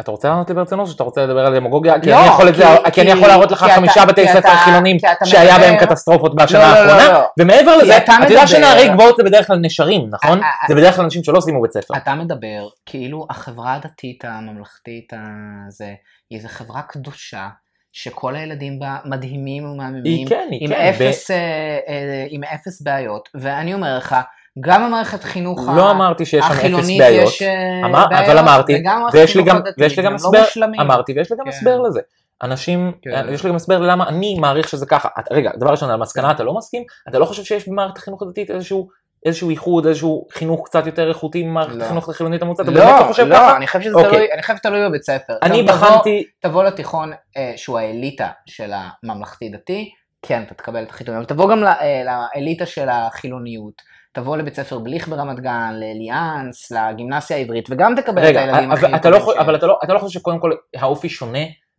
אתה 0.00 0.10
רוצה 0.10 0.28
לענות 0.28 0.48
לי 0.48 0.54
ברצינות 0.54 0.86
או 0.86 0.92
שאתה 0.92 1.04
רוצה 1.04 1.22
לדבר 1.26 1.46
על 1.46 1.54
דמגוגיה? 1.58 2.00
כי 2.00 2.10
לא, 2.10 2.18
אני 2.20 2.26
יכול 2.28 2.46
זה- 2.54 2.64
כי- 2.84 2.90
כי 2.92 3.00
אני 3.00 3.10
כי- 3.12 3.16
יכול 3.16 3.28
להראות 3.28 3.50
לך 3.50 3.64
כי 3.64 3.70
חמישה 3.72 4.04
בתי 4.06 4.26
כי 4.26 4.32
ספר 4.32 4.54
חילונים 4.56 4.96
כי 4.98 5.06
שהיה 5.30 5.58
בהם 5.58 5.76
קטסטרופות 5.76 6.34
בשנה 6.34 6.58
לא, 6.60 6.66
לא, 6.80 6.86
לא, 6.86 6.92
האחרונה, 6.92 7.18
לא. 7.18 7.26
ומעבר 7.38 7.76
לזה, 7.76 7.96
אתה 7.96 8.12
יודע 8.28 8.46
שנערי 8.46 8.88
גבעות 8.88 9.16
זה 9.16 9.22
בדרך 9.24 9.46
כלל 9.46 9.56
נשרים, 9.56 10.02
נכון? 10.12 10.38
אה, 10.38 10.44
אה, 10.44 10.50
זה 10.68 10.74
בדרך 10.74 10.94
כלל 10.96 11.04
אנשים 11.04 11.24
שלא 11.24 11.40
סיימו 11.40 11.62
בית 11.62 11.72
ספר. 11.72 11.94
אתה 11.96 12.14
מדבר 12.14 12.68
כאילו 12.86 13.26
החברה 13.30 13.74
הדתית 13.74 14.24
הממלכתית 14.24 15.12
הזה, 15.68 15.92
היא 16.30 16.38
איזו 16.38 16.48
חברה 16.48 16.82
קדושה, 16.82 17.48
שכל 17.92 18.36
הילדים 18.36 18.78
בה 18.78 18.96
מדהימים 19.04 19.64
ומהממים, 19.64 20.02
היא 20.04 20.26
כן, 20.26 20.48
היא 20.50 20.58
עם 20.62 20.74
כן. 20.74 20.80
אפס, 20.80 21.30
אה, 21.30 21.36
אה, 21.88 22.24
עם 22.28 22.44
אפס 22.44 22.82
בעיות, 22.82 23.28
ואני 23.34 23.74
אומר 23.74 23.96
לך, 23.98 24.16
גם 24.60 24.82
המערכת 24.82 25.24
חינוך 25.24 25.68
לא 25.76 25.90
אמרתי 25.90 26.26
שיש 26.26 26.44
שם 26.44 26.52
אפס 26.52 26.88
בעיות. 26.98 27.28
יש 27.28 27.42
אה, 27.42 27.86
אמר- 27.86 28.06
בעיות, 28.10 28.28
אבל 28.28 28.38
אמרתי, 28.38 28.82
ויש 29.12 29.36
לי 29.36 29.42
גם- 29.42 29.60
ויש 29.78 29.96
לי 29.96 30.02
גם 30.02 30.10
הם 30.10 30.14
הסבר, 30.16 30.42
לא. 30.56 30.66
אמרתי, 30.80 31.12
ויש 31.16 31.30
לי 31.32 31.36
גם 31.38 31.44
כן. 31.44 31.50
הסבר 31.50 31.78
לזה. 31.80 32.00
אנשים, 32.42 32.92
כן. 33.02 33.26
יש 33.30 33.44
לי 33.44 33.50
גם 33.50 33.56
הסבר 33.56 33.78
ללמה 33.78 34.08
אני 34.08 34.38
מעריך 34.38 34.68
שזה 34.68 34.86
ככה. 34.86 35.08
אתה- 35.18 35.34
רגע, 35.34 35.50
דבר 35.56 35.70
ראשון, 35.70 35.90
על 35.90 35.96
מסקנה 36.00 36.30
אתה 36.30 36.44
לא 36.44 36.54
מסכים? 36.54 36.82
אתה 37.08 37.18
לא 37.18 37.24
חושב 37.24 37.42
שיש 37.44 37.68
במערכת 37.68 37.96
החינוך 37.96 38.22
הדתית 38.22 38.50
איזשהו... 38.50 38.88
איזשהו 39.26 39.50
איחוד, 39.50 39.86
איזשהו 39.86 40.26
חינוך 40.32 40.66
קצת 40.66 40.86
יותר 40.86 41.08
איכותי 41.08 41.42
ממערכת 41.42 41.74
לא. 41.74 41.84
החינוך 41.84 42.08
החילונית 42.08 42.42
הממוצעת, 42.42 42.68
אתה 42.68 42.74
באמת 42.74 42.86
לא 42.90 42.98
לא, 43.00 43.04
חושב 43.04 43.26
לא, 43.26 43.34
ככה? 43.34 43.56
אני 43.56 43.66
חושב 43.66 43.80
שזה 43.80 43.94
אוקיי. 43.94 44.10
תלוי, 44.10 44.26
אני 44.32 44.42
חושב 44.42 44.52
שזה 44.54 44.62
תלוי 44.62 44.88
בבית 44.88 45.02
ספר. 45.02 45.32
אני 45.42 45.62
תבוא- 45.62 45.72
בחנתי, 45.76 46.24
תבוא 46.40 46.64
לתיכון 46.64 47.12
אה, 47.36 47.52
שהוא 47.56 47.78
האליטה 47.78 48.28
של 48.46 48.70
הממלכתי-דתי, 49.04 49.90
כן, 50.22 50.42
אתה 50.46 50.54
תקבל 50.54 50.82
את 50.82 50.90
החיתום, 50.90 51.14
אבל 51.16 51.24
תבוא 51.24 51.50
גם 51.50 51.60
לא- 51.62 51.68
אה, 51.68 52.02
לאליטה 52.34 52.66
של 52.66 52.88
החילוניות. 52.88 53.82
תבוא 54.12 54.36
לבית 54.36 54.54
ספר 54.54 54.78
בליך 54.78 55.08
ברמת 55.08 55.40
גן, 55.40 55.74
לאליאנס, 55.80 56.70
לגימנסיה 56.72 57.36
העברית, 57.36 57.66
וגם 57.70 57.94
תקבל 57.96 58.22
את 58.22 58.28
רגע, 58.28 58.40
הילדים 58.40 58.72
אבל 58.72 58.84
הכי 58.84 58.92
לא 58.92 58.98
טובים 58.98 59.20
חושב- 59.20 59.32
שיש. 59.32 59.42
אבל 59.44 59.56
אתה 59.56 59.66
לא- 59.66 59.78
אתה 59.84 59.94
לא 59.94 59.98
חושב 59.98 60.18
שקודם 60.20 60.38
כל 60.40 60.52
האופי 60.76 61.08
שונה 61.08 61.38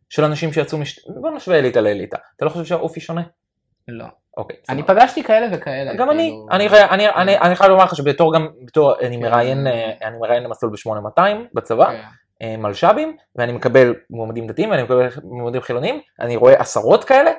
של 0.10 0.24
אנשים 0.24 0.54
שיצאו 0.54 0.78
מש... 0.78 1.00
בוא 1.22 1.30
נשווה 1.32 1.60
אליטה 1.60 1.82
לאליטה. 1.82 2.18
אתה 2.38 2.46
לא 2.46 2.50
חושב 2.50 2.66
שהאופי 2.66 3.00
שונה? 3.00 3.22
לא. 3.88 4.06
אוקיי. 4.38 4.58
אני. 4.70 4.84
פגשתי 4.84 5.24
כאלה 5.24 5.48
וכאלה. 5.52 5.94
גם 5.94 6.12
אני, 6.12 6.24
כאילו- 6.30 6.48
אני, 6.52 6.70
חי- 6.70 6.84
אני, 6.90 7.10
אני, 7.10 7.38
אני 7.40 7.56
חייב 7.56 7.72
לומר 7.72 7.84
לך 7.84 7.96
שבתור 7.96 8.34
גם, 8.34 8.48
בתור, 8.66 9.00
אני 9.00 9.16
כן. 9.18 9.22
מראיין, 9.24 9.68
אה, 9.68 9.92
אני 10.08 10.18
מראיין 10.18 10.44
למסלול 10.44 10.72
ב-8200 10.72 11.22
בצבא, 11.54 11.86
כן. 11.86 12.02
אה, 12.42 12.58
מלש"בים, 12.58 13.18
ואני 13.36 13.52
מקבל 13.52 13.96
מועמדים 14.10 14.48
דתיים 14.48 14.72
ואני 14.72 14.84
מקבל 14.84 15.08
מועמדים 15.24 15.62
חילונים, 15.62 16.02
אני 16.20 16.36
רואה 16.36 16.54
עשרות 16.62 17.04
כאלה, 17.04 17.32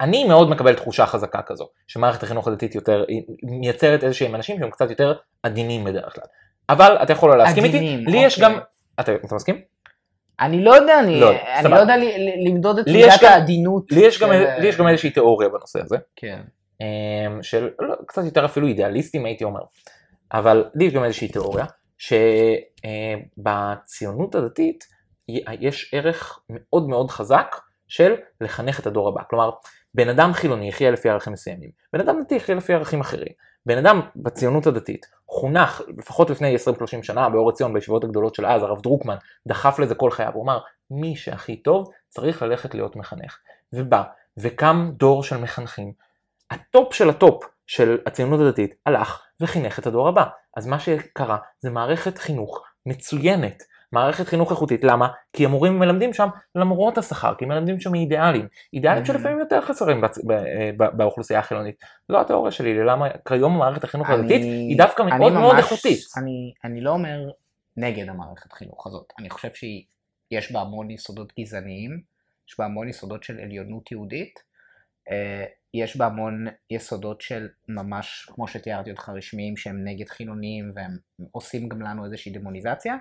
אני 0.00 0.24
מאוד 0.24 0.50
מקבל 0.50 0.74
תחושה 0.74 1.06
חזקה 1.06 1.42
כזו, 1.42 1.68
שמערכת 1.86 2.22
החינוך 2.22 2.48
הדתית 2.48 2.74
יותר, 2.74 3.04
היא 3.08 3.22
מייצרת 3.42 4.04
איזה 4.04 4.14
שהם 4.14 4.34
אנשים 4.34 4.58
שהם 4.58 4.70
קצת 4.70 4.90
יותר 4.90 5.14
עדינים 5.42 5.84
בדרך 5.84 6.14
כלל. 6.14 6.24
אבל 6.68 6.96
אתה 7.02 7.12
יכול 7.12 7.30
לא 7.30 7.38
להסכים 7.38 7.64
איתי, 7.64 7.76
עדינים, 7.76 8.06
לי 8.08 8.16
יש 8.18 8.42
אוקיי. 8.42 8.54
גם, 8.54 8.60
אתה, 9.00 9.14
אתה 9.14 9.34
מסכים? 9.34 9.60
אני 10.40 10.64
לא 10.64 10.74
יודע, 10.76 11.00
אני 11.00 11.20
לא, 11.20 11.30
אני. 11.58 11.70
לא 11.70 11.76
יודע 11.76 11.94
למדוד 12.46 12.78
את 12.78 12.86
לי 12.86 12.98
יש 12.98 13.04
מידת 13.04 13.22
גם- 13.22 13.32
העדינות. 13.32 13.92
לי 13.92 14.00
יש 14.00 14.22
גם, 14.22 14.28
של- 14.32 14.60
לי 14.60 14.66
יש 14.68 14.76
גם 14.76 14.88
איזושהי 14.88 15.10
תיאוריה 15.10 15.48
בנושא 15.48 15.80
הזה, 15.82 15.96
כן. 16.16 16.40
אמ, 16.80 17.42
של 17.42 17.68
לא, 17.80 17.94
קצת 18.06 18.24
יותר 18.24 18.44
אפילו 18.44 18.66
אידיאליסטים 18.66 19.24
הייתי 19.24 19.44
אומר, 19.44 19.60
אבל 20.32 20.64
לי 20.74 20.84
יש 20.84 20.92
גם 20.92 21.04
איזושהי 21.04 21.28
תיאוריה 21.28 21.64
שבציונות 23.34 24.34
הדתית 24.34 24.84
יש 25.60 25.90
ערך 25.94 26.38
מאוד 26.50 26.88
מאוד 26.88 27.10
חזק 27.10 27.56
של 27.88 28.14
לחנך 28.40 28.80
את 28.80 28.86
הדור 28.86 29.08
הבא, 29.08 29.22
כלומר 29.30 29.50
בן 29.94 30.08
אדם 30.08 30.32
חילוני 30.32 30.68
יחיה 30.68 30.90
לפי 30.90 31.08
ערכים 31.08 31.32
מסוימים, 31.32 31.70
בן 31.92 32.00
אדם 32.00 32.20
דתי 32.22 32.34
יחיה 32.34 32.54
לפי 32.54 32.74
ערכים 32.74 33.00
אחרים, 33.00 33.32
בן 33.66 33.78
אדם 33.78 34.00
בציונות 34.16 34.66
הדתית 34.66 35.06
חונך 35.28 35.82
לפחות 35.98 36.30
לפני 36.30 36.56
20-30 36.56 37.02
שנה 37.02 37.28
באור 37.28 37.50
עציון 37.50 37.72
בישיבות 37.72 38.04
הגדולות 38.04 38.34
של 38.34 38.46
אז, 38.46 38.62
הרב 38.62 38.82
דרוקמן 38.82 39.16
דחף 39.48 39.78
לזה 39.78 39.94
כל 39.94 40.10
חייו, 40.10 40.32
הוא 40.34 40.44
אמר 40.44 40.60
מי 40.90 41.16
שהכי 41.16 41.56
טוב 41.56 41.90
צריך 42.08 42.42
ללכת 42.42 42.74
להיות 42.74 42.96
מחנך, 42.96 43.38
ובא 43.72 44.02
וקם 44.36 44.90
דור 44.96 45.22
של 45.22 45.36
מחנכים. 45.36 45.92
הטופ 46.50 46.94
של 46.94 47.10
הטופ 47.10 47.44
של 47.66 47.98
הציונות 48.06 48.40
הדתית 48.40 48.74
הלך 48.86 49.22
וחינך 49.40 49.78
את 49.78 49.86
הדור 49.86 50.08
הבא. 50.08 50.24
אז 50.56 50.66
מה 50.66 50.78
שקרה 50.78 51.38
זה 51.60 51.70
מערכת 51.70 52.18
חינוך 52.18 52.64
מצוינת, 52.86 53.62
מערכת 53.94 54.26
חינוך 54.26 54.50
איכותית. 54.50 54.84
למה? 54.84 55.08
כי 55.32 55.44
המורים 55.44 55.78
מלמדים 55.78 56.12
שם 56.12 56.28
למרות 56.54 56.98
השכר, 56.98 57.34
כי 57.38 57.44
מלמדים 57.44 57.80
שם 57.80 57.94
אידיאלים. 57.94 58.48
אידיאלים. 58.72 59.04
שלפעמים 59.04 59.38
יותר 59.38 59.60
חסרים 59.60 60.00
בצ... 60.00 60.18
ב... 60.18 60.32
ב... 60.76 60.84
באוכלוסייה 60.96 61.40
החילונית. 61.40 61.76
לא 62.08 62.20
התיאוריה 62.20 62.52
שלי, 62.52 62.74
למה 62.74 63.06
כיום 63.28 63.58
מערכת 63.58 63.84
החינוך 63.84 64.10
הדתית 64.10 64.42
היא 64.42 64.78
דווקא 64.78 65.02
מאוד 65.02 65.32
מאוד 65.32 65.54
ממש- 65.54 65.64
איכותית. 65.64 65.98
אני, 66.16 66.52
אני 66.64 66.80
לא 66.80 66.90
אומר 66.90 67.18
נגד 67.76 68.08
המערכת 68.08 68.52
חינוך 68.52 68.86
הזאת, 68.86 69.12
אני 69.18 69.30
חושב 69.30 69.48
שיש 69.54 70.52
בה 70.52 70.60
המון 70.60 70.90
יסודות 70.90 71.32
גזעניים, 71.40 72.00
יש 72.48 72.58
בה 72.58 72.64
המון 72.64 72.88
יסודות 72.88 73.22
של 73.22 73.40
עליונות 73.40 73.92
יהודית, 73.92 74.38
אה, 75.10 75.44
יש 75.74 75.96
בה 75.96 76.06
המון 76.06 76.46
יסודות 76.70 77.20
של 77.20 77.48
ממש, 77.68 78.28
כמו 78.34 78.48
שתיארתי 78.48 78.90
אותך, 78.90 79.08
רשמיים 79.08 79.56
שהם 79.56 79.84
נגד 79.84 80.08
חילונים 80.08 80.72
והם 80.74 80.96
עושים 81.32 81.68
גם 81.68 81.82
לנו 81.82 82.04
איזושהי 82.04 82.32
דמוניזציה, 82.32 82.92
אה, 82.92 82.98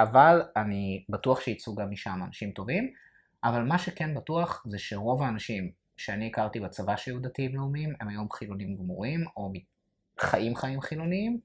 אבל 0.00 0.42
אני 0.56 1.04
בטוח 1.08 1.40
שיצאו 1.40 1.74
גם 1.74 1.90
משם 1.90 2.20
אנשים 2.26 2.50
טובים, 2.50 2.90
אבל 3.44 3.62
מה 3.62 3.78
שכן 3.78 4.14
בטוח 4.14 4.62
זה 4.66 4.78
שרוב 4.78 5.22
האנשים 5.22 5.70
שאני 5.96 6.26
הכרתי 6.26 6.60
בצבא 6.60 6.96
שהיו 6.96 7.20
דתיים 7.20 7.54
לאומיים 7.54 7.92
הם 8.00 8.08
היום 8.08 8.26
חילונים 8.32 8.76
גמורים, 8.76 9.24
או 9.36 9.52
חיים 10.20 10.56
חיים 10.56 10.80
חילוניים, 10.80 11.38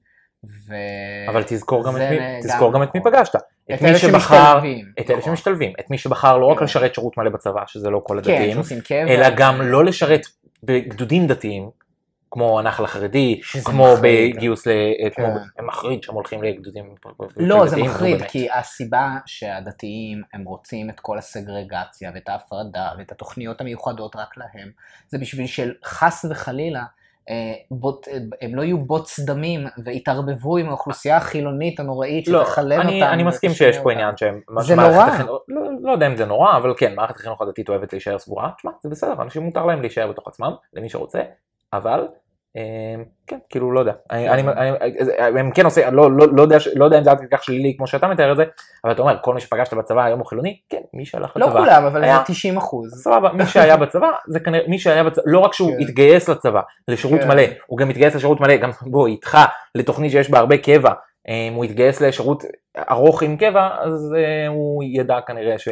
ו... 0.44 0.74
אבל 1.28 1.42
תזכור 1.46 1.86
גם, 1.86 1.96
את 1.96 2.02
מי, 2.10 2.18
תזכור 2.42 2.74
גם 2.74 2.82
את 2.82 2.94
מי 2.94 3.00
נכון. 3.00 3.12
פגשת. 3.12 3.34
את 3.34 3.40
את 3.74 3.82
מי 3.82 3.98
שבחר. 3.98 4.58
את 5.00 5.10
אלה 5.10 5.18
נכון. 5.18 5.36
שמשתלבים, 5.36 5.72
את 5.80 5.90
מי 5.90 5.98
שבחר 5.98 6.38
לא 6.38 6.46
רק 6.46 6.58
כן. 6.58 6.64
לשרת 6.64 6.94
שירות 6.94 7.18
מלא 7.18 7.30
בצבא, 7.30 7.62
שזה 7.66 7.90
לא 7.90 8.02
כל 8.04 8.20
כן, 8.24 8.32
הדתיים, 8.32 8.80
קבע. 8.84 9.14
אלא 9.14 9.26
גם 9.36 9.62
לא 9.62 9.84
לשרת 9.84 10.20
בגדודים 10.62 11.26
דתיים, 11.26 11.70
כמו 12.36 12.58
הנחל 12.58 12.84
החרדי, 12.84 13.40
כמו. 13.64 13.86
בגיוס 14.02 14.66
ל... 14.66 14.70
כמו 15.14 15.26
כן. 15.56 15.64
מחריד 15.64 16.02
שהם 16.02 16.14
הולכים 16.14 16.42
לגדודים. 16.42 16.94
לא, 17.36 17.66
זה 17.66 17.76
מחריד. 17.76 18.22
כי 18.22 18.48
הסיבה 18.50 19.10
שהדתיים 19.26 20.22
הם 20.34 20.44
רוצים 20.44 20.90
את 20.90 21.00
כל 21.00 21.18
הסגרגציה 21.18 22.10
ואת 22.14 22.28
ההפרדה 22.28 22.88
ואת 22.98 23.12
התוכניות 23.12 23.60
המיוחדות 23.60 24.16
רק 24.16 24.36
להם, 24.36 24.70
זה 25.08 25.18
בשביל 25.18 25.46
שחס 25.46 26.24
וחלילה 26.30 26.82
אה, 27.30 27.52
בוט, 27.70 28.08
הם 28.40 28.54
לא 28.54 28.62
יהיו 28.62 28.78
בוץ 28.78 29.20
דמים 29.20 29.66
ויתערבבו 29.84 30.56
עם 30.56 30.68
האוכלוסייה 30.68 31.16
החילונית 31.16 31.80
הנוראית 31.80 32.28
לא, 32.28 32.44
שתחלם 32.44 32.80
אני, 32.80 33.02
אותם. 33.02 33.12
אני 33.12 33.22
מסכים 33.22 33.50
שיש 33.50 33.76
פה 33.76 33.82
אותם. 33.82 33.90
עניין 33.90 34.16
שהם... 34.16 34.40
זה 34.60 34.74
נורא. 34.74 35.04
החינוך- 35.04 35.42
לא, 35.48 35.62
לא 35.82 35.92
יודע 35.92 36.06
אם 36.06 36.16
זה 36.16 36.24
נורא, 36.26 36.56
אבל 36.56 36.74
כן, 36.76 36.94
מערכת 36.94 37.16
החינוך 37.16 37.42
הדתית 37.42 37.68
אוהבת 37.68 37.92
להישאר 37.92 38.18
סגורה. 38.18 38.50
תשמע, 38.56 38.70
זה 38.82 38.88
בסדר, 38.88 39.22
אנשים 39.22 39.42
מותר 39.42 39.66
להם 39.66 39.80
להישאר 39.80 40.06
בתוך 40.06 40.28
עצמם, 40.28 40.52
למי 40.74 40.88
שרוצה, 40.88 41.20
אבל... 41.72 42.08
אה, 42.56 42.62
כן, 43.26 43.38
כאילו, 43.50 43.72
לא 43.72 43.80
יודע. 43.80 43.92
אני, 44.10 44.28
אני, 44.28 44.42
אני, 44.42 44.70
הם 45.40 45.50
כן 45.50 45.64
עושים, 45.64 45.94
לא, 45.94 46.10
לא, 46.12 46.26
לא, 46.32 46.42
יודע, 46.42 46.56
לא 46.76 46.98
אם 46.98 47.04
זה 47.04 47.10
עד 47.10 47.18
כדי 47.18 47.28
כך 47.32 47.44
שלילי 47.44 47.74
כמו 47.76 47.86
שאתה 47.86 48.08
מתאר 48.08 48.32
את 48.32 48.36
זה, 48.36 48.44
אבל 48.84 48.92
אתה 48.92 49.02
אומר, 49.02 49.16
כל 49.22 49.34
מי 49.34 49.40
שפגשת 49.40 49.74
בצבא 49.74 50.04
היום 50.04 50.18
הוא 50.20 50.26
חילוני, 50.26 50.58
כן, 50.68 50.80
מי 50.94 51.06
שהלך 51.06 51.32
לא 51.36 51.46
לצבא. 51.46 51.60
כולם, 51.60 51.84
אבל 51.84 52.04
היה- 52.04 52.16
זה 52.26 52.32
90 52.34 52.56
אחוז. 52.56 53.02
סבבה, 53.02 53.32
מי 53.32 53.46
שהיה 53.46 53.76
בצבא, 53.82 54.10
זה 54.28 54.40
כנראה, 54.40 54.64
מי 54.68 54.78
שהיה 54.78 55.04
בצבא, 55.04 55.22
לא 55.26 55.38
רק 55.38 55.52
שהוא 55.52 55.70
כן. 55.72 55.80
התגייס 55.80 56.28
לצבא, 56.28 56.60
לשירות 56.88 57.20
כן. 57.20 57.28
מלא, 57.28 57.42
הוא 57.66 57.78
גם 57.78 57.90
התגייס 57.90 58.14
לשירות 58.14 58.40
מלא, 58.40 58.56
גם 58.56 58.70
בוא, 58.82 59.06
איתך, 59.06 59.38
לתוכנית 59.74 60.10
שיש 60.10 60.30
בה 60.30 60.38
הרבה 60.38 60.58
קבע, 60.58 60.90
אם 61.48 61.54
הוא 61.54 61.64
יתגייס 61.64 62.00
לשירות 62.00 62.44
ארוך 62.90 63.22
עם 63.22 63.36
קבע, 63.36 63.68
אז 63.80 64.14
אה, 64.18 64.48
הוא 64.48 64.84
ידע 64.84 65.18
כנראה 65.26 65.56
כן. 65.64 65.70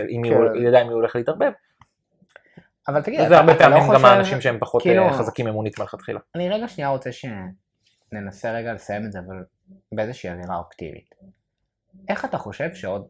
ידע 0.55 0.80
עם 0.80 0.87
מי 0.87 0.93
הוא 0.93 1.01
הולך 1.01 1.16
להתערבב, 1.16 1.51
אבל 2.89 3.03
תגיד, 3.03 3.20
אתה 3.20 3.37
הרבה 3.39 3.53
אתה 3.53 3.68
לא 3.68 3.74
פעמים 3.74 3.89
גם 3.91 3.95
חושב- 3.97 4.05
האנשים 4.07 4.41
שהם 4.41 4.59
פחות 4.61 4.82
אה, 4.87 4.93
כאילו- 4.93 5.11
חזקים 5.12 5.49
אמונית 5.49 5.78
מלכתחילה. 5.78 6.20
אני 6.35 6.49
רגע 6.49 6.68
שנייה 6.68 6.91
רוצה 6.91 7.11
שננסה 7.12 8.53
רגע 8.53 8.72
לסיים 8.72 9.07
את 9.07 9.12
זה, 9.12 9.18
אבל 9.18 9.45
באיזושהי 9.93 10.30
אווירה 10.30 10.57
אופטימית. 10.57 11.14
איך 12.09 12.24
אתה 12.24 12.39
חושב 12.39 12.74
שעוד 12.74 13.07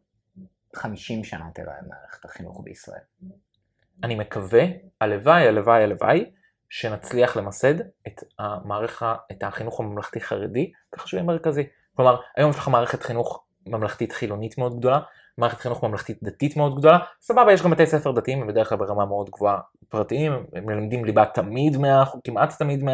50 0.77 1.25
שנה 1.25 1.45
תראה 1.55 1.75
מערכת 1.89 2.25
החינוך 2.25 2.61
בישראל? 2.65 3.01
אני 4.05 4.15
מקווה, 4.15 4.63
הלוואי, 5.01 5.49
הלוואי, 5.49 5.83
הלוואי, 5.83 6.31
שנצליח 6.69 7.37
למסד 7.37 7.75
את 8.07 8.21
המערכה, 8.39 9.15
את 9.33 9.43
החינוך 9.43 9.81
הממלכתי 9.81 10.21
חרדי 10.21 10.73
ככה 10.93 11.07
שהוא 11.09 11.19
יהיה 11.19 11.27
מרכזי. 11.27 11.67
כלומר, 11.97 12.21
היום 12.37 12.51
יש 12.51 12.57
לך 12.57 12.69
מערכת 12.69 13.03
חינוך 13.03 13.45
ממלכתית 13.67 14.13
חילונית 14.13 14.59
מאוד 14.59 14.79
גדולה, 14.79 15.01
מערכת 15.39 15.59
חינוך 15.59 15.85
ממלכתית 15.85 16.19
דתית 16.23 16.57
מאוד 16.57 16.79
גדולה, 16.79 16.99
סבבה, 17.21 17.53
יש 17.53 17.63
גם 17.63 17.71
בתי 17.71 17.87
ספר 17.87 18.13
דתיים, 18.13 18.43
הם 18.43 18.47
בדרך 18.47 18.69
כלל 18.69 18.79
ברמה 18.79 19.07
מאוד 19.07 19.31
גבוהה 19.31 19.59
פרטיים, 19.89 20.33
הם 20.53 20.67
מלמדים 20.67 21.05
ליבה 21.05 21.25
תמיד 21.25 21.77
100%, 21.77 21.79
כמעט 22.25 22.59
תמיד 22.59 22.83
100%, 22.83 22.87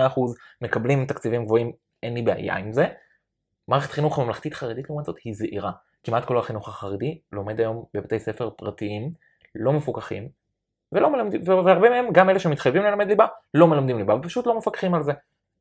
מקבלים 0.62 1.06
תקציבים 1.06 1.44
גבוהים, 1.44 1.72
אין 2.02 2.14
לי 2.14 2.22
בעיה 2.22 2.56
עם 2.56 2.72
זה, 2.72 2.86
מערכת 3.68 3.90
חינוך 3.90 4.18
ממלכתית 4.18 4.54
חרדית 4.54 4.90
לעומת 4.90 5.04
זאת 5.04 5.16
היא 5.24 5.34
זעירה. 5.34 5.70
כמעט 6.04 6.24
כל 6.24 6.38
החינוך 6.38 6.68
החרדי 6.68 7.18
לומד 7.32 7.60
היום 7.60 7.84
בבתי 7.94 8.18
ספר 8.18 8.50
פרטיים, 8.50 9.10
לא 9.54 9.72
מפוקחים, 9.72 10.28
ולא 10.92 11.12
מלמדים, 11.12 11.40
והרבה 11.44 11.90
מהם, 11.90 12.12
גם 12.12 12.30
אלה 12.30 12.38
שמתחייבים 12.38 12.82
ללמד 12.82 13.08
ליבה, 13.08 13.26
לא 13.54 13.66
מלמדים 13.66 13.98
ליבה, 13.98 14.14
ופשוט 14.14 14.46
לא 14.46 14.58
מפקחים 14.58 14.94
על 14.94 15.02
זה. 15.02 15.12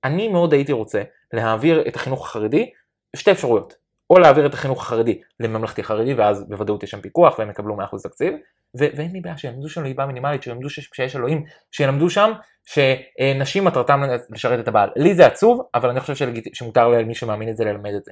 אני 0.03 0.27
מאוד 0.27 0.53
הייתי 0.53 0.71
רוצה 0.71 1.01
להעביר 1.33 1.87
את 1.87 1.95
החינוך 1.95 2.25
החרדי, 2.25 2.71
שתי 3.15 3.31
אפשרויות. 3.31 3.88
או 4.09 4.19
להעביר 4.19 4.45
את 4.45 4.53
החינוך 4.53 4.81
החרדי 4.81 5.21
לממלכתי 5.39 5.83
חרדי, 5.83 6.13
ואז 6.13 6.49
בוודאות 6.49 6.83
יש 6.83 6.91
שם 6.91 7.01
פיקוח 7.01 7.39
והם 7.39 7.49
יקבלו 7.49 7.77
100% 7.77 8.03
תקציב, 8.03 8.33
ו- 8.79 8.89
ואין 8.95 9.11
לי 9.11 9.21
בעיה 9.21 9.37
שילמדו 9.37 9.69
שם 9.69 9.83
ליבה 9.83 10.05
מינימלית, 10.05 10.43
שילמדו 10.43 10.69
ש- 10.69 10.89
שיש 10.93 11.15
אלוהים, 11.15 11.43
שילמדו 11.71 12.09
שם 12.09 12.31
שנשים 12.65 13.65
מטרתם 13.65 14.01
לשרת 14.29 14.59
את 14.59 14.67
הבעל. 14.67 14.89
לי 14.95 15.15
זה 15.15 15.25
עצוב, 15.25 15.61
אבל 15.75 15.89
אני 15.89 15.99
חושב 15.99 16.15
שלגיט... 16.15 16.55
שמותר 16.55 16.87
למי 16.87 17.15
שמאמין 17.15 17.49
את 17.49 17.57
זה 17.57 17.65
ללמד 17.65 17.93
את 17.93 18.03
זה. 18.03 18.11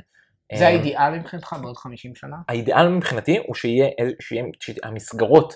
זה 0.54 0.64
אה, 0.64 0.70
האידיאל 0.70 1.20
מבחינתך 1.20 1.56
בעוד 1.62 1.78
50 1.78 2.16
שנה? 2.16 2.36
האידיאל 2.50 2.90
מבחינתי 2.90 3.38
הוא 3.48 3.56
שיהיה, 3.56 3.88
שיהיה 4.20 4.44
שהמסגרות 4.60 5.54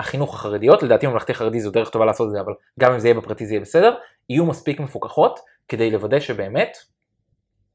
החינוך 0.00 0.34
החרדיות, 0.34 0.82
לדעתי 0.82 1.06
ממלכתי 1.06 1.34
חרדי 1.34 1.60
זו 1.60 1.70
דרך 1.70 1.90
טובה 1.90 2.04
לעשות 2.04 2.26
את 2.26 2.32
זה, 2.32 2.40
אבל 2.40 2.52
גם 2.80 2.92
אם 2.92 2.98
זה 2.98 3.08
יהיה 3.08 3.20
בפרטי 3.20 3.46
זה 3.46 3.54
יהיה 3.54 3.60
בסדר, 3.60 3.94
יהיו 4.30 4.46
מספיק 4.46 4.80
מפוקחות 4.80 5.40
כדי 5.68 5.90
לוודא 5.90 6.20
שבאמת 6.20 6.76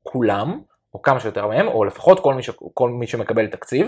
כולם, 0.04 0.62
או 0.94 1.02
כמה 1.02 1.20
שיותר 1.20 1.48
מהם, 1.48 1.68
או 1.68 1.84
לפחות 1.86 2.20
כל 2.20 2.34
מי, 2.34 2.44
ש, 2.44 2.50
כל 2.74 2.89
מי 2.89 3.08
שמקבל 3.08 3.48
תקציב, 3.48 3.88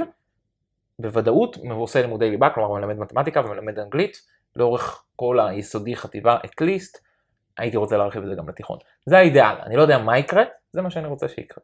בוודאות 1.00 1.58
עושה 1.72 2.02
לימודי 2.02 2.30
ליבה, 2.30 2.50
כלומר 2.50 2.74
מלמד 2.80 3.00
מתמטיקה 3.00 3.40
ומלמד 3.46 3.80
אנגלית, 3.80 4.18
לאורך 4.56 5.04
כל 5.16 5.40
היסודי 5.40 5.96
חטיבה 5.96 6.38
את 6.46 6.62
ליסט, 6.62 6.98
הייתי 7.58 7.78
רוצה 7.78 7.98
להרחיב 7.98 8.24
את 8.24 8.30
זה 8.30 8.36
גם 8.36 8.50
לתיכון. 8.50 8.78
זה 9.06 9.18
האידיאל, 9.18 9.56
אני 9.66 9.76
לא 9.76 9.82
יודע 9.82 9.98
מה 9.98 10.18
יקרה, 10.18 10.44
זה 10.72 10.82
מה 10.82 10.90
שאני 10.90 11.08
רוצה 11.08 11.28
שיקרה. 11.30 11.64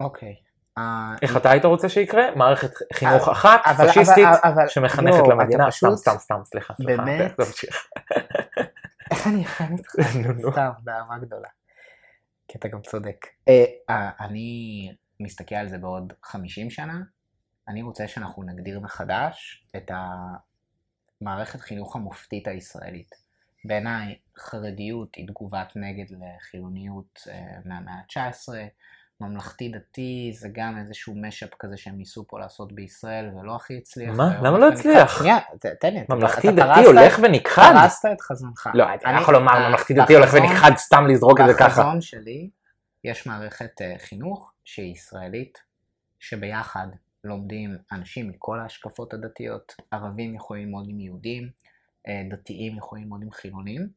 אוקיי. 0.00 0.34
אה, 0.78 1.14
איך 1.22 1.36
אתה 1.36 1.50
היית 1.50 1.64
רוצה 1.64 1.88
שיקרה? 1.88 2.34
מערכת 2.36 2.70
חינוך 2.92 3.22
אבל- 3.22 3.32
אחת, 3.32 3.60
אבל- 3.64 3.88
פשיסטית, 3.88 4.26
אבל- 4.26 4.52
אבל- 4.52 4.68
שמחנכת 4.68 5.18
לא, 5.18 5.28
למדינה, 5.30 5.70
סתם 5.70 5.96
סתם 5.96 6.14
סתם, 6.18 6.40
סליחה, 6.44 6.74
סליחה, 6.74 7.02
באמת? 7.04 7.32
איך 9.10 9.26
אני 9.26 9.44
נו. 10.42 10.52
סתם, 10.52 10.70
באהבה 10.84 11.14
גדולה. 11.20 11.48
כי 12.48 12.58
אתה 12.58 12.68
גם 12.68 12.82
צודק. 12.82 13.26
אה, 13.48 13.64
אה, 13.90 14.10
אני 14.20 14.92
מסתכל 15.20 15.54
על 15.54 15.68
זה 15.68 15.78
בעוד 15.78 16.12
50 16.22 16.70
שנה, 16.70 17.00
אני 17.68 17.82
רוצה 17.82 18.08
שאנחנו 18.08 18.42
נגדיר 18.42 18.80
מחדש 18.80 19.66
את 19.76 19.90
המערכת 21.20 21.60
חינוך 21.60 21.96
המופתית 21.96 22.48
הישראלית. 22.48 23.14
בעיניי 23.64 24.18
חרדיות 24.38 25.14
היא 25.14 25.26
תגובת 25.26 25.72
נגד 25.76 26.06
לחילוניות 26.10 27.22
אה, 27.30 27.58
מהמאה 27.64 27.94
ה-19, 27.94 28.48
ממלכתי 29.28 29.68
דתי 29.68 30.30
זה 30.34 30.48
גם 30.52 30.78
איזשהו 30.78 31.14
משאפ 31.16 31.48
כזה 31.58 31.76
שהם 31.76 31.96
ניסו 31.98 32.24
פה 32.28 32.38
לעשות 32.38 32.72
בישראל 32.72 33.30
ולא 33.36 33.56
הכי 33.56 33.76
הצליח. 33.78 34.16
מה? 34.16 34.38
למה 34.42 34.58
לא 34.58 34.68
הצליח? 34.68 35.18
שנייה, 35.18 35.38
תן 35.80 35.94
לי. 35.94 36.00
אתה- 36.02 36.14
ממלכתי 36.14 36.48
אתה 36.48 36.56
דתי 36.56 36.66
פרסת- 36.68 36.86
הולך 36.86 37.18
ונכחד? 37.22 37.72
פרסת 37.82 38.08
את 38.12 38.20
חזונך. 38.20 38.70
לא, 38.74 38.84
אני- 39.04 39.20
יכול 39.20 39.34
לומר 39.34 39.52
ה- 39.52 39.68
ממלכתי 39.68 39.94
דתי 39.94 40.14
הולך 40.14 40.30
ונכחד 40.34 40.70
סתם 40.76 41.06
לזרוק 41.10 41.40
את 41.40 41.46
זה 41.46 41.54
ככה. 41.54 41.68
בחזון 41.68 42.00
שלי 42.00 42.50
יש 43.04 43.26
מערכת 43.26 43.82
אה, 43.82 43.94
חינוך 43.98 44.52
שהיא 44.64 44.92
ישראלית, 44.92 45.58
שביחד 46.18 46.86
לומדים 47.24 47.76
אנשים 47.92 48.28
מכל 48.28 48.60
ההשקפות 48.60 49.14
הדתיות, 49.14 49.74
ערבים 49.90 50.34
יכולים 50.34 50.64
ללמוד 50.64 50.86
עם 50.88 51.00
יהודים, 51.00 51.48
אה, 52.08 52.22
דתיים 52.30 52.76
יכולים 52.76 53.04
ללמוד 53.04 53.22
עם 53.22 53.30
חילונים. 53.30 53.88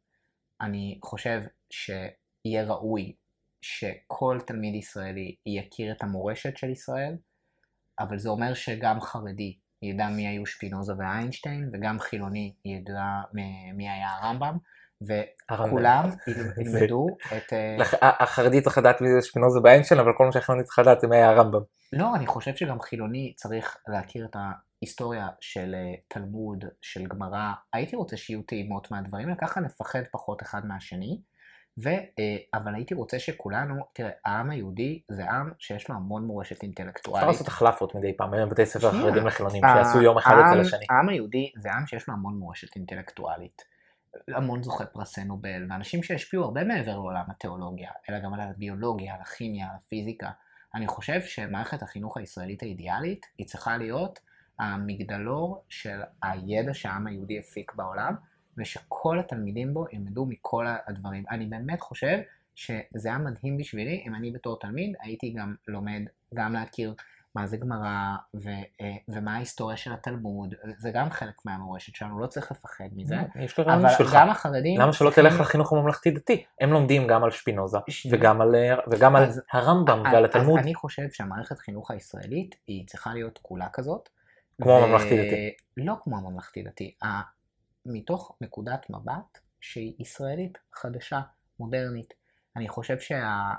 אני 0.62 1.00
חושב 1.04 1.42
שיהיה 1.70 2.64
ראוי 2.64 3.14
שכל 3.62 4.40
תלמיד 4.48 4.76
ישראלי 4.76 5.36
יכיר 5.46 5.92
את 5.92 6.04
המורשת 6.04 6.58
של 6.58 6.70
ישראל, 6.70 7.16
אבל 8.00 8.18
זה 8.18 8.30
אומר 8.30 8.54
שגם 8.54 9.02
חרדי 9.02 9.58
ידע 9.84 10.08
מי 10.08 10.28
היו 10.28 10.46
שפינוזה 10.46 10.94
ואיינשטיין, 10.98 11.70
וגם 11.74 12.00
חילוני 12.00 12.54
ידע 12.66 13.04
מי 13.74 13.90
היה 13.90 14.18
הרמב"ם, 14.18 14.58
וכולם 15.02 16.10
ילמדו 16.62 17.08
את... 17.38 17.54
אה, 17.54 17.78
החרדי 18.02 18.62
צריך 18.62 18.78
לדעת 18.78 19.02
מי 19.02 19.08
זה 19.10 19.28
שפינוזה 19.28 19.60
באיינשטיין, 19.60 20.00
אבל 20.00 20.12
כל 20.18 20.26
מה 20.26 20.32
שהחילוני 20.32 20.64
צריך 20.64 20.80
לדעת 20.80 21.00
זה 21.00 21.08
מי 21.08 21.16
היה 21.16 21.30
הרמב"ם. 21.30 21.62
לא, 21.94 22.16
אני 22.16 22.28
חושב 22.28 22.56
שגם 22.56 22.82
חילוני 22.82 23.34
צריך 23.36 23.78
להכיר 23.88 24.26
את 24.26 24.36
ההיסטוריה 24.36 25.28
של 25.40 25.76
אה, 25.76 25.94
תלמוד, 26.08 26.66
של 26.82 27.08
גמרא. 27.08 27.52
הייתי 27.74 27.96
רוצה 27.96 28.18
שיהיו 28.18 28.42
טעימות 28.42 28.92
מהדברים 28.92 29.28
האלה, 29.28 29.38
ככה 29.42 29.60
נפחד 29.60 30.02
פחות 30.12 30.42
אחד 30.42 30.66
מהשני. 30.66 31.22
ו, 31.78 31.90
אה, 31.90 32.38
אבל 32.54 32.76
הייתי 32.76 32.94
רוצה 32.94 33.20
שכולנו, 33.20 33.76
תראה, 33.94 34.12
העם 34.26 34.50
היהודי 34.50 35.02
זה 35.12 35.30
עם 35.30 35.52
שיש 35.60 35.90
לו 35.90 35.96
המון 35.96 36.26
מורשת 36.26 36.52
אפשר 36.52 36.64
אינטלקטואלית. 36.64 37.28
לעשות 37.28 37.48
החלפות 37.48 37.96
מדי 37.96 38.18
פעם 38.18 38.32
בתי 38.50 38.66
ספר. 38.66 38.92
חרדים 38.92 39.28
לחילונים, 39.28 39.66
ה- 39.66 39.74
שיעשו 39.74 40.02
יום 40.02 40.18
אחד 40.18 40.36
אצל 40.48 40.60
השני. 40.60 40.86
העם 40.90 41.10
היהודי 41.10 41.52
זה 41.58 41.72
עם 41.74 41.88
שיש 41.88 42.08
לו 42.08 42.14
המון 42.14 42.36
מורשת 42.36 42.76
אינטלקטואלית. 42.76 43.62
המון 44.28 44.64
זוכי 44.64 44.84
פרסי 44.94 45.24
נובל, 45.24 45.68
ואנשים 45.70 46.04
שהשפיעו 46.04 46.44
הרבה 46.44 46.64
מעבר 46.64 46.92
לעולם 46.92 47.24
התיאולוגיה, 47.28 47.92
אלא 48.10 48.20
גם 48.20 48.34
על 48.34 48.42
הביולוגיה, 48.42 49.14
על 49.14 49.22
הכימיה, 49.22 49.66
על 49.66 49.76
הפיזיקה. 49.76 50.30
אני 50.76 50.88
חושב 50.88 51.22
שמערכת 51.22 51.82
החינוך 51.84 52.18
הישראלית 52.18 52.64
האידיאלית 52.64 53.26
היא 53.38 53.48
צריכה 53.48 53.78
להיות 53.78 54.20
המגדלור 54.60 55.64
של 55.70 56.02
הידע 56.24 56.74
שהעם 56.74 57.08
היהודי 57.08 57.40
הפיק 57.40 57.74
בעולם, 57.76 58.16
ושכל 58.62 59.20
התלמידים 59.20 59.74
בו 59.74 59.86
ילמדו 59.92 60.26
מכל 60.26 60.66
הדברים. 60.88 61.24
אני 61.32 61.46
באמת 61.46 61.82
חושב 61.82 62.20
שזה 62.56 63.10
היה 63.10 63.18
מדהים 63.18 63.58
בשבילי, 63.58 64.04
אם 64.08 64.16
אני 64.16 64.32
בתור 64.32 64.60
תלמיד 64.60 64.96
הייתי 65.02 65.34
גם 65.38 65.56
לומד, 65.68 66.02
גם 66.34 66.54
להכיר 66.54 66.94
מה 67.36 67.48
זה 67.48 67.58
גמרא, 67.58 68.16
ו, 68.36 68.50
אה, 68.82 68.96
ומה 69.08 69.36
ההיסטוריה 69.36 69.78
של 69.78 69.94
התלמוד, 69.94 70.56
זה 70.78 70.92
גם 70.94 71.10
חלק 71.10 71.36
מהמורשת 71.46 71.96
שלנו, 71.96 72.20
לא 72.20 72.28
צריך 72.28 72.52
לפחד 72.52 72.90
מזה. 72.96 73.16
יש 73.36 73.58
לי 73.58 73.64
רעיון 73.64 73.86
אבל 73.86 73.94
בשבילך. 73.94 74.14
גם 74.16 74.30
החרדים... 74.30 74.82
למה 74.82 74.94
שלא 74.94 75.12
תלך 75.12 75.40
לחינוך 75.40 75.74
הממלכתי 75.74 76.12
דתי? 76.12 76.44
הם 76.62 76.74
לומדים 76.74 77.08
גם 77.08 77.24
על 77.24 77.32
שפינוזה. 77.32 77.78
וגם 78.12 78.42
על, 78.42 78.56
וגם 78.92 79.16
על 79.16 79.30
הרמב"ם 79.52 80.04
ועל 80.14 80.26
התלמוד. 80.26 80.60
אז 80.60 80.66
אני 80.66 80.76
חושב 80.76 81.10
שהמערכת 81.12 81.60
חינוך 81.60 81.92
הישראלית 81.92 82.56
היא 82.68 82.88
צריכה 82.88 83.14
להיות 83.14 83.40
כולה 83.42 83.68
כזאת. 83.74 84.10
כמו 84.62 84.78
הממלכתי 84.78 85.18
דתי. 85.18 85.56
לא 85.78 85.94
כמו 86.04 86.18
הממלכתי 86.18 86.64
דתי, 86.64 86.96
מתוך 87.86 88.38
נקודת 88.42 88.90
מבט 88.90 89.40
שהיא 89.62 89.94
ישראלית, 90.00 90.58
חדשה, 90.74 91.22
מודרנית. 91.60 92.14
אני 92.56 92.70
חושב 92.70 93.00
שה... 93.00 93.52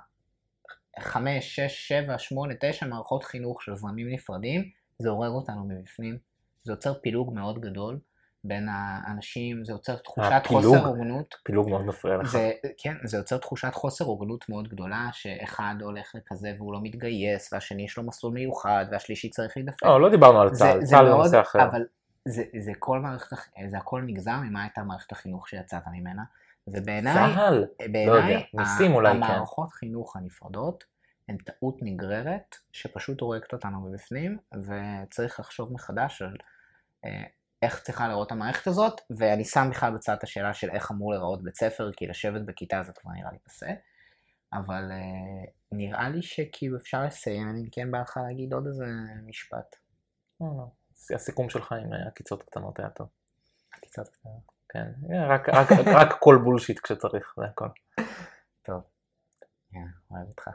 חמש, 1.00 1.56
שש, 1.56 1.88
שבע, 1.88 2.18
שמונה, 2.18 2.54
תשע 2.60 2.86
מערכות 2.86 3.24
חינוך 3.24 3.62
של 3.62 3.74
זרמים 3.74 4.12
נפרדים, 4.12 4.70
זה 4.98 5.10
עורר 5.10 5.30
אותנו 5.30 5.64
מבפנים. 5.68 6.18
זה 6.64 6.72
יוצר 6.72 6.94
פילוג 6.94 7.34
מאוד 7.34 7.60
גדול 7.60 7.98
בין 8.44 8.68
האנשים, 8.70 9.64
זה 9.64 9.72
יוצר 9.72 9.96
תחושת 9.96 10.30
הפילוג? 10.32 10.64
חוסר 10.64 10.86
הוגנות. 10.86 11.34
פילוג 11.44 11.68
מאוד 11.68 11.82
מפריע 11.82 12.16
לך. 12.16 12.32
זה, 12.32 12.50
כן, 12.78 12.94
זה 13.04 13.16
יוצר 13.16 13.38
תחושת 13.38 13.74
חוסר 13.74 14.04
הוגנות 14.04 14.48
מאוד 14.48 14.68
גדולה, 14.68 15.08
שאחד 15.12 15.74
הולך 15.80 16.12
לכזה 16.14 16.52
והוא 16.58 16.72
לא 16.72 16.80
מתגייס, 16.82 17.52
והשני 17.52 17.84
יש 17.84 17.96
לו 17.96 18.02
מסלול 18.02 18.32
מיוחד, 18.32 18.84
והשלישי 18.90 19.30
צריך 19.30 19.56
להידפק. 19.56 19.82
לא, 19.82 20.00
לא 20.00 20.10
דיברנו 20.10 20.40
על 20.40 20.50
צה"ל, 20.50 20.84
צה"ל 20.84 21.06
זה 21.06 21.14
נושא 21.14 21.40
אחר. 21.40 21.62
אבל 21.62 21.84
זה, 22.28 22.44
זה 22.58 22.72
כל 22.78 23.00
מערכת, 23.00 23.36
זה 23.68 23.78
הכל 23.78 24.02
נגזר 24.02 24.36
ממה 24.36 24.62
הייתה 24.62 24.82
מערכת 24.82 25.12
החינוך 25.12 25.48
שיצאת 25.48 25.82
ממנה, 25.92 26.22
ובעיניי, 26.68 27.14
צה"ל? 27.14 27.66
בעיניי, 27.78 28.06
לא 28.06 28.12
יודע, 28.12 28.40
ניסים 28.54 28.94
אולי 28.94 29.12
כן. 29.12 29.22
המערכות 29.22 29.72
חינוך 29.72 30.16
הנפרדות 30.16 30.84
הן 31.28 31.36
טעות 31.36 31.76
נגררת, 31.82 32.56
שפשוט 32.72 33.20
הורגת 33.20 33.52
אותנו 33.52 33.80
מבפנים, 33.80 34.38
וצריך 34.54 35.40
לחשוב 35.40 35.72
מחדש 35.72 36.22
על 36.22 36.36
אה, 37.04 37.24
איך 37.62 37.82
צריכה 37.82 38.06
להיראות 38.06 38.32
המערכת 38.32 38.66
הזאת, 38.66 39.00
ואני 39.10 39.44
שם 39.44 39.68
בכלל 39.70 39.94
בצד 39.94 40.12
את 40.12 40.22
השאלה 40.22 40.54
של 40.54 40.70
איך 40.70 40.90
אמור 40.90 41.10
להיראות 41.10 41.42
בית 41.42 41.56
ספר, 41.56 41.90
כי 41.96 42.06
לשבת 42.06 42.42
בכיתה 42.42 42.82
זה 42.82 42.92
כבר 42.92 43.10
נראה 43.10 43.32
לי 43.32 43.38
פסה, 43.38 43.70
אבל 44.52 44.92
אה, 44.92 45.50
נראה 45.72 46.08
לי 46.08 46.22
שכאילו 46.22 46.76
אפשר 46.76 47.04
לסיים, 47.04 47.48
אני 47.48 47.68
כן 47.72 47.90
בא 47.90 48.00
לך 48.00 48.16
להגיד 48.16 48.52
עוד 48.52 48.66
איזה 48.66 48.86
משפט. 49.26 49.76
לא, 50.40 50.46
לא. 50.56 50.81
הסיכום 51.14 51.50
שלך 51.50 51.72
עם 51.72 51.92
אה, 51.92 52.06
עקיצות 52.08 52.42
קטנות 52.42 52.78
היה 52.78 52.90
טוב. 52.90 53.08
קצת 53.70 54.16
כן, 54.68 54.92
אה, 55.12 55.28
רק- 55.34 55.48
רק- 55.48 55.72
רק 55.94 56.16
כל 56.20 56.38
בולשיט 56.44 56.80
כשצריך, 56.80 57.34
זה 57.36 57.44
הכל. 57.44 57.68
טוב. 58.62 58.82
יאללה, 59.72 59.86
אוהב 60.10 60.28
אותך. 60.28 60.48